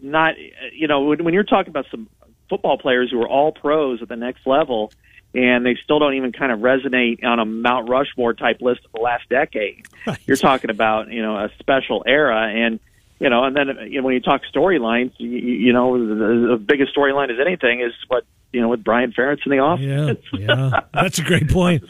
not, 0.00 0.34
you 0.72 0.88
know, 0.88 1.02
when, 1.02 1.32
you're 1.32 1.44
talking 1.44 1.70
about 1.70 1.86
some 1.90 2.08
football 2.48 2.78
players 2.78 3.10
who 3.10 3.20
are 3.22 3.28
all 3.28 3.52
pros 3.52 4.02
at 4.02 4.08
the 4.08 4.16
next 4.16 4.46
level, 4.46 4.92
and 5.34 5.64
they 5.64 5.76
still 5.82 5.98
don't 5.98 6.14
even 6.14 6.32
kind 6.32 6.52
of 6.52 6.60
resonate 6.60 7.24
on 7.24 7.38
a 7.38 7.44
Mount 7.44 7.88
Rushmore 7.88 8.34
type 8.34 8.60
list 8.60 8.84
of 8.84 8.92
the 8.92 9.00
last 9.00 9.28
decade. 9.28 9.86
You're 10.26 10.36
talking 10.36 10.70
about, 10.70 11.08
you 11.10 11.22
know, 11.22 11.36
a 11.36 11.50
special 11.58 12.04
era, 12.06 12.48
and 12.48 12.80
you 13.18 13.30
know, 13.30 13.44
and 13.44 13.56
then 13.56 13.68
you 13.88 14.00
know, 14.00 14.06
when 14.06 14.14
you 14.14 14.20
talk 14.20 14.42
storylines, 14.52 15.12
you, 15.18 15.28
you 15.28 15.72
know, 15.72 15.96
the, 15.98 16.48
the 16.48 16.56
biggest 16.56 16.94
storyline 16.94 17.30
is 17.30 17.38
anything 17.40 17.80
is 17.80 17.92
what 18.08 18.24
you 18.52 18.60
know 18.60 18.68
with 18.68 18.84
Brian 18.84 19.12
Ferentz 19.12 19.44
in 19.46 19.50
the 19.52 19.58
office. 19.58 20.18
Yeah, 20.32 20.38
yeah, 20.72 20.80
that's 20.92 21.18
a 21.18 21.22
great 21.22 21.48
point. 21.50 21.84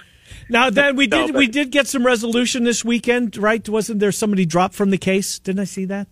Now, 0.48 0.70
then 0.70 0.96
we 0.96 1.06
did 1.06 1.34
we 1.34 1.46
did 1.46 1.70
get 1.70 1.86
some 1.86 2.04
resolution 2.04 2.64
this 2.64 2.84
weekend, 2.84 3.36
right? 3.36 3.66
Wasn't 3.68 4.00
there 4.00 4.12
somebody 4.12 4.44
dropped 4.46 4.74
from 4.74 4.90
the 4.90 4.98
case? 4.98 5.38
Didn't 5.38 5.60
I 5.60 5.64
see 5.64 5.84
that? 5.86 6.08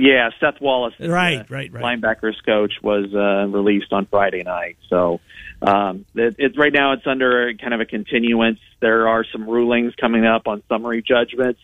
Yeah, 0.00 0.30
Seth 0.38 0.60
Wallace, 0.60 0.94
Right, 1.00 1.40
uh, 1.40 1.44
right, 1.48 1.72
right. 1.72 2.00
linebackers 2.00 2.36
coach, 2.46 2.74
was 2.84 3.12
uh, 3.12 3.48
released 3.48 3.92
on 3.92 4.06
Friday 4.06 4.44
night. 4.44 4.76
So 4.88 5.20
um, 5.60 6.06
it, 6.14 6.36
it, 6.38 6.56
right 6.56 6.72
now 6.72 6.92
it's 6.92 7.04
under 7.04 7.52
kind 7.54 7.74
of 7.74 7.80
a 7.80 7.84
continuance. 7.84 8.60
There 8.78 9.08
are 9.08 9.24
some 9.32 9.48
rulings 9.48 9.94
coming 9.96 10.24
up 10.24 10.46
on 10.46 10.62
summary 10.68 11.02
judgments, 11.02 11.58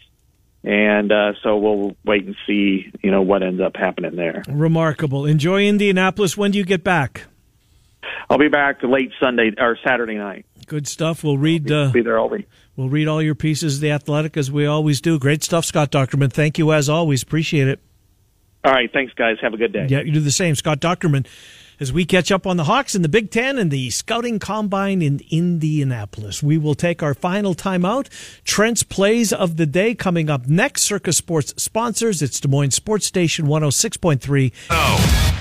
and 0.64 1.12
uh, 1.12 1.34
so 1.44 1.58
we'll 1.58 1.96
wait 2.04 2.24
and 2.24 2.34
see, 2.44 2.90
you 3.04 3.12
know, 3.12 3.22
what 3.22 3.44
ends 3.44 3.60
up 3.60 3.76
happening 3.76 4.16
there. 4.16 4.42
Remarkable. 4.48 5.26
Enjoy 5.26 5.64
Indianapolis. 5.64 6.36
When 6.36 6.50
do 6.50 6.58
you 6.58 6.64
get 6.64 6.82
back? 6.82 7.26
I'll 8.30 8.38
be 8.38 8.48
back 8.48 8.82
late 8.82 9.10
Sunday 9.20 9.52
or 9.58 9.78
Saturday 9.84 10.16
night. 10.16 10.46
Good 10.66 10.88
stuff. 10.88 11.22
We'll 11.22 11.38
read. 11.38 11.64
Be, 11.64 11.74
uh, 11.74 11.90
be 11.90 12.02
there 12.02 12.18
all 12.18 12.28
week. 12.28 12.48
We'll 12.76 12.88
read 12.88 13.06
all 13.06 13.22
your 13.22 13.34
pieces 13.34 13.76
of 13.76 13.80
the 13.82 13.92
Athletic 13.92 14.36
as 14.36 14.50
we 14.50 14.66
always 14.66 15.00
do. 15.00 15.18
Great 15.18 15.44
stuff, 15.44 15.64
Scott 15.64 15.90
Dochterman. 15.90 16.32
Thank 16.32 16.58
you 16.58 16.72
as 16.72 16.88
always. 16.88 17.22
Appreciate 17.22 17.68
it. 17.68 17.80
All 18.64 18.72
right, 18.72 18.90
thanks, 18.92 19.12
guys. 19.14 19.36
Have 19.42 19.52
a 19.52 19.58
good 19.58 19.72
day. 19.72 19.86
Yeah, 19.88 20.00
you 20.00 20.10
do 20.12 20.20
the 20.20 20.30
same, 20.30 20.54
Scott 20.54 20.80
Dochterman. 20.80 21.26
As 21.80 21.92
we 21.92 22.04
catch 22.04 22.30
up 22.30 22.46
on 22.46 22.56
the 22.56 22.64
Hawks 22.64 22.94
in 22.94 23.02
the 23.02 23.08
Big 23.08 23.30
Ten 23.30 23.58
and 23.58 23.70
the 23.70 23.90
Scouting 23.90 24.38
Combine 24.38 25.02
in 25.02 25.20
Indianapolis, 25.30 26.42
we 26.42 26.56
will 26.56 26.76
take 26.76 27.02
our 27.02 27.14
final 27.14 27.54
timeout. 27.54 28.08
Trent's 28.44 28.84
plays 28.84 29.32
of 29.32 29.56
the 29.56 29.66
day 29.66 29.94
coming 29.94 30.30
up 30.30 30.46
next. 30.46 30.82
Circa 30.82 31.12
Sports 31.12 31.52
sponsors. 31.56 32.22
It's 32.22 32.38
Des 32.40 32.48
Moines 32.48 32.70
Sports 32.70 33.06
Station 33.06 33.46
106.3. 33.46 34.52
Oh. 34.70 35.40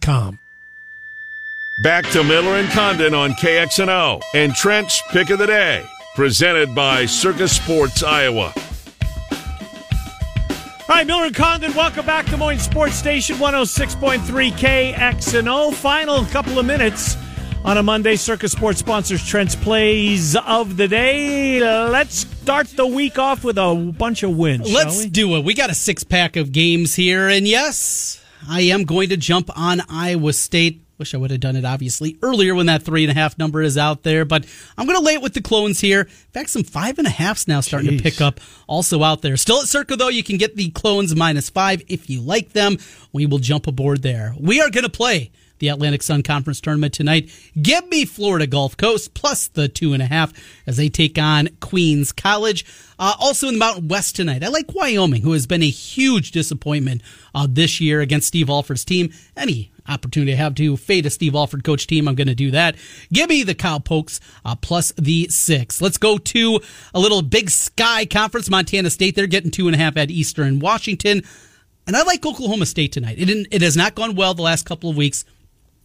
com. 0.00 0.38
Back 1.84 2.04
to 2.10 2.24
Miller 2.24 2.56
and 2.56 2.68
Condon 2.70 3.14
on 3.14 3.32
KXNO 3.34 4.20
and 4.34 4.52
Trent's 4.52 5.00
Pick 5.10 5.30
of 5.30 5.38
the 5.38 5.46
Day, 5.46 5.84
presented 6.16 6.74
by 6.74 7.06
Circa 7.06 7.46
Sports 7.46 8.02
Iowa. 8.02 8.52
All 10.88 10.94
right, 10.96 11.06
Miller 11.06 11.26
and 11.26 11.34
Condon, 11.34 11.72
welcome 11.74 12.04
back 12.04 12.24
to 12.24 12.32
Des 12.32 12.36
Moines 12.36 12.58
Sports 12.58 12.96
Station 12.96 13.36
106.3 13.36 14.50
KXNO. 14.52 15.72
Final 15.74 16.24
couple 16.26 16.58
of 16.58 16.66
minutes 16.66 17.16
on 17.64 17.78
a 17.78 17.82
Monday. 17.82 18.16
Circa 18.16 18.48
Sports 18.48 18.80
sponsors 18.80 19.24
Trent's 19.24 19.54
plays 19.54 20.34
of 20.34 20.76
the 20.76 20.88
day. 20.88 21.60
Let's 21.60 22.26
start 22.42 22.66
the 22.68 22.86
week 22.86 23.18
off 23.18 23.44
with 23.44 23.58
a 23.58 23.94
bunch 23.96 24.24
of 24.24 24.36
wins. 24.36 24.72
Let's 24.72 25.04
do 25.06 25.36
it. 25.36 25.44
We 25.44 25.54
got 25.54 25.70
a 25.70 25.74
six 25.74 26.02
pack 26.02 26.34
of 26.36 26.50
games 26.50 26.96
here, 26.96 27.28
and 27.28 27.46
yes, 27.46 28.17
I 28.48 28.62
am 28.62 28.84
going 28.84 29.08
to 29.10 29.16
jump 29.16 29.50
on 29.56 29.80
Iowa 29.88 30.32
State. 30.32 30.82
Wish 30.98 31.14
I 31.14 31.16
would 31.16 31.30
have 31.30 31.40
done 31.40 31.54
it 31.54 31.64
obviously 31.64 32.16
earlier 32.22 32.56
when 32.56 32.66
that 32.66 32.82
three 32.82 33.04
and 33.04 33.10
a 33.10 33.14
half 33.14 33.38
number 33.38 33.62
is 33.62 33.78
out 33.78 34.02
there, 34.02 34.24
but 34.24 34.44
I'm 34.76 34.84
going 34.86 34.98
to 34.98 35.04
lay 35.04 35.14
it 35.14 35.22
with 35.22 35.32
the 35.32 35.40
clones 35.40 35.80
here. 35.80 36.00
In 36.00 36.32
fact, 36.32 36.50
some 36.50 36.64
five 36.64 36.98
and 36.98 37.06
a 37.06 37.10
halfs 37.10 37.46
now 37.46 37.60
starting 37.60 37.92
Jeez. 37.92 37.98
to 37.98 38.02
pick 38.02 38.20
up 38.20 38.40
also 38.66 39.04
out 39.04 39.22
there. 39.22 39.36
Still 39.36 39.60
at 39.60 39.68
Circa 39.68 39.94
though, 39.94 40.08
you 40.08 40.24
can 40.24 40.38
get 40.38 40.56
the 40.56 40.70
clones 40.70 41.14
minus 41.14 41.50
five 41.50 41.82
if 41.86 42.10
you 42.10 42.20
like 42.20 42.52
them. 42.52 42.78
We 43.12 43.26
will 43.26 43.38
jump 43.38 43.68
aboard 43.68 44.02
there. 44.02 44.34
We 44.38 44.60
are 44.60 44.70
going 44.70 44.84
to 44.84 44.90
play 44.90 45.30
the 45.58 45.68
Atlantic 45.68 46.02
Sun 46.02 46.22
Conference 46.22 46.60
tournament 46.60 46.94
tonight. 46.94 47.30
Give 47.60 47.88
me 47.88 48.04
Florida 48.04 48.46
Gulf 48.46 48.76
Coast 48.76 49.14
plus 49.14 49.48
the 49.48 49.68
two 49.68 49.92
and 49.92 50.02
a 50.02 50.06
half 50.06 50.32
as 50.66 50.76
they 50.76 50.88
take 50.88 51.18
on 51.18 51.48
Queens 51.60 52.12
College. 52.12 52.64
Uh, 52.98 53.14
also 53.18 53.48
in 53.48 53.54
the 53.54 53.58
Mountain 53.58 53.88
West 53.88 54.16
tonight, 54.16 54.42
I 54.42 54.48
like 54.48 54.74
Wyoming, 54.74 55.22
who 55.22 55.32
has 55.32 55.46
been 55.46 55.62
a 55.62 55.68
huge 55.68 56.32
disappointment 56.32 57.02
uh, 57.34 57.46
this 57.48 57.80
year 57.80 58.00
against 58.00 58.28
Steve 58.28 58.50
Alford's 58.50 58.84
team. 58.84 59.12
Any 59.36 59.70
opportunity 59.88 60.32
I 60.32 60.36
have 60.36 60.54
to 60.56 60.76
fade 60.76 61.06
a 61.06 61.10
Steve 61.10 61.34
Alford 61.34 61.64
coach 61.64 61.86
team, 61.86 62.08
I'm 62.08 62.14
going 62.14 62.28
to 62.28 62.34
do 62.34 62.50
that. 62.50 62.76
Give 63.12 63.28
me 63.28 63.42
the 63.42 63.54
Cowpokes 63.54 64.20
uh, 64.44 64.56
plus 64.56 64.92
the 64.98 65.28
six. 65.28 65.80
Let's 65.80 65.98
go 65.98 66.18
to 66.18 66.60
a 66.92 67.00
little 67.00 67.22
Big 67.22 67.50
Sky 67.50 68.04
Conference. 68.04 68.50
Montana 68.50 68.90
State, 68.90 69.14
they're 69.14 69.26
getting 69.26 69.50
two 69.50 69.66
and 69.68 69.74
a 69.74 69.78
half 69.78 69.96
at 69.96 70.10
Eastern 70.10 70.58
Washington. 70.58 71.22
And 71.86 71.96
I 71.96 72.02
like 72.02 72.26
Oklahoma 72.26 72.66
State 72.66 72.92
tonight. 72.92 73.18
It, 73.18 73.48
it 73.50 73.62
has 73.62 73.76
not 73.76 73.94
gone 73.94 74.14
well 74.14 74.34
the 74.34 74.42
last 74.42 74.66
couple 74.66 74.90
of 74.90 74.96
weeks 74.96 75.24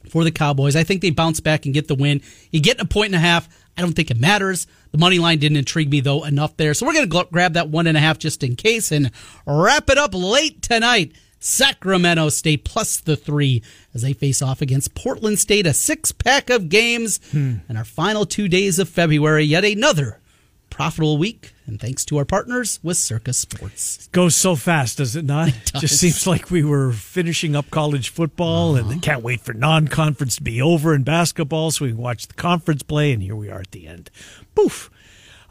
for 0.10 0.24
the 0.24 0.32
Cowboys. 0.32 0.76
I 0.76 0.84
think 0.84 1.01
they 1.01 1.10
bounce 1.10 1.39
back 1.39 1.66
and 1.66 1.74
get 1.74 1.88
the 1.88 1.95
win. 1.95 2.22
You 2.51 2.62
get 2.62 2.82
a 2.82 2.86
point 2.86 3.08
and 3.08 3.16
a 3.16 3.20
half. 3.20 3.47
I 3.78 3.82
don't 3.82 3.93
think 3.93 4.12
it 4.12 4.20
matters. 4.20 4.68
The 4.91 4.97
money 4.97 5.20
line 5.20 5.39
didn't 5.39 5.58
intrigue 5.58 5.89
me 5.89 5.99
though 5.99 6.24
enough 6.24 6.58
there, 6.58 6.74
so 6.74 6.86
we're 6.86 6.93
going 6.93 7.10
to 7.10 7.28
grab 7.32 7.54
that 7.54 7.70
one 7.70 7.88
and 7.88 7.97
a 7.97 7.99
half 7.99 8.20
just 8.20 8.43
in 8.43 8.56
case 8.56 8.91
and 8.91 9.12
wrap 9.47 9.89
it 9.89 9.97
up 9.97 10.12
late 10.14 10.62
tonight. 10.62 11.14
Sacramento 11.39 12.30
State 12.30 12.64
plus 12.64 13.01
the 13.01 13.18
three 13.18 13.62
as 13.93 14.01
they 14.01 14.14
face 14.14 14.41
off 14.41 14.62
against 14.62 14.95
Portland 14.95 15.39
State. 15.39 15.68
A 15.68 15.74
six 15.74 16.12
pack 16.12 16.49
of 16.49 16.70
games 16.70 17.20
hmm. 17.32 17.56
and 17.68 17.78
our 17.78 17.84
final 17.84 18.26
two 18.26 18.47
days 18.47 18.80
of 18.80 18.88
February. 18.88 19.43
Yet 19.43 19.66
another 19.66 20.22
profitable 20.70 21.18
week, 21.18 21.53
and 21.66 21.80
thanks 21.80 22.03
to 22.05 22.18
our 22.18 22.26
partners 22.26 22.80
with 22.84 22.97
Circa 22.97 23.34
Sports. 23.34 24.07
It 24.07 24.11
goes 24.11 24.36
so 24.36 24.55
fast, 24.55 24.97
does 24.97 25.16
it 25.16 25.26
not? 25.26 25.47
It 25.53 25.72
does. 25.74 25.82
Just 25.82 25.99
seems 25.99 26.28
like 26.28 26.51
we 26.51 26.64
were 26.64 26.91
finishing 26.91 27.55
up 27.55 27.70
college 27.70 28.09
football 28.09 28.76
uh-huh. 28.76 28.89
and 28.91 29.01
can't 29.01 29.24
wait 29.24 29.41
for 29.41 29.53
non-conference 29.53 30.38
to 30.38 30.43
be 30.43 30.61
over 30.61 30.93
in 30.93 31.03
basketball 31.03 31.72
so 31.72 31.86
we 31.86 31.91
can 31.91 31.99
watch 31.99 32.28
the 32.28 32.34
conference 32.34 32.84
play, 32.84 33.11
and 33.14 33.22
here 33.22 33.36
we 33.36 33.49
are 33.49 33.59
at 33.59 33.72
the 33.72 33.88
end. 33.88 34.09
Poof. 34.55 34.89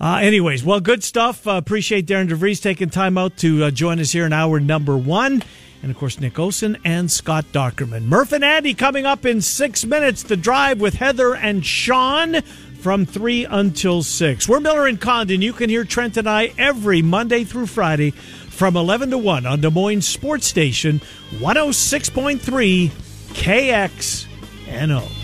Uh, 0.01 0.19
anyways, 0.21 0.65
well, 0.65 0.81
good 0.81 1.05
stuff. 1.05 1.47
Uh, 1.47 1.53
appreciate 1.53 2.07
Darian 2.07 2.29
DeVries 2.29 2.61
taking 2.61 2.91
time 2.91 3.17
out 3.17 3.37
to 3.39 3.65
uh, 3.65 3.71
join 3.71 4.01
us 4.01 4.11
here 4.11 4.27
in 4.27 4.33
hour 4.33 4.59
number 4.59 4.97
one. 4.97 5.43
And 5.83 5.91
of 5.91 5.97
course, 5.97 6.21
Nick 6.21 6.39
Olson 6.39 6.79
and 6.85 7.11
Scott 7.11 7.45
Dochterman. 7.53 8.05
Murph 8.05 8.33
and 8.33 8.45
Andy 8.45 8.75
coming 8.75 9.05
up 9.05 9.27
in 9.27 9.41
six 9.41 9.85
minutes. 9.85 10.23
The 10.23 10.37
drive 10.37 10.81
with 10.81 10.95
Heather 10.95 11.35
and 11.35 11.65
Sean 11.67 12.43
from 12.83 13.07
3 13.07 13.45
until 13.45 14.03
6. 14.03 14.49
We're 14.49 14.59
Miller 14.59 14.89
and 14.89 15.01
Condon. 15.01 15.41
You 15.41 15.53
can 15.53 15.71
hear 15.71 15.85
Trent 15.85 16.17
and 16.17 16.29
I 16.29 16.53
every 16.59 17.01
Monday 17.01 17.45
through 17.45 17.67
Friday 17.67 18.11
from 18.11 18.77
11 18.77 19.11
to 19.11 19.19
1 19.19 19.47
on 19.47 19.61
Des 19.61 19.71
Moines 19.71 20.05
Sports 20.05 20.49
Station 20.49 21.01
106.3 21.39 22.91
KXNO. 23.35 25.22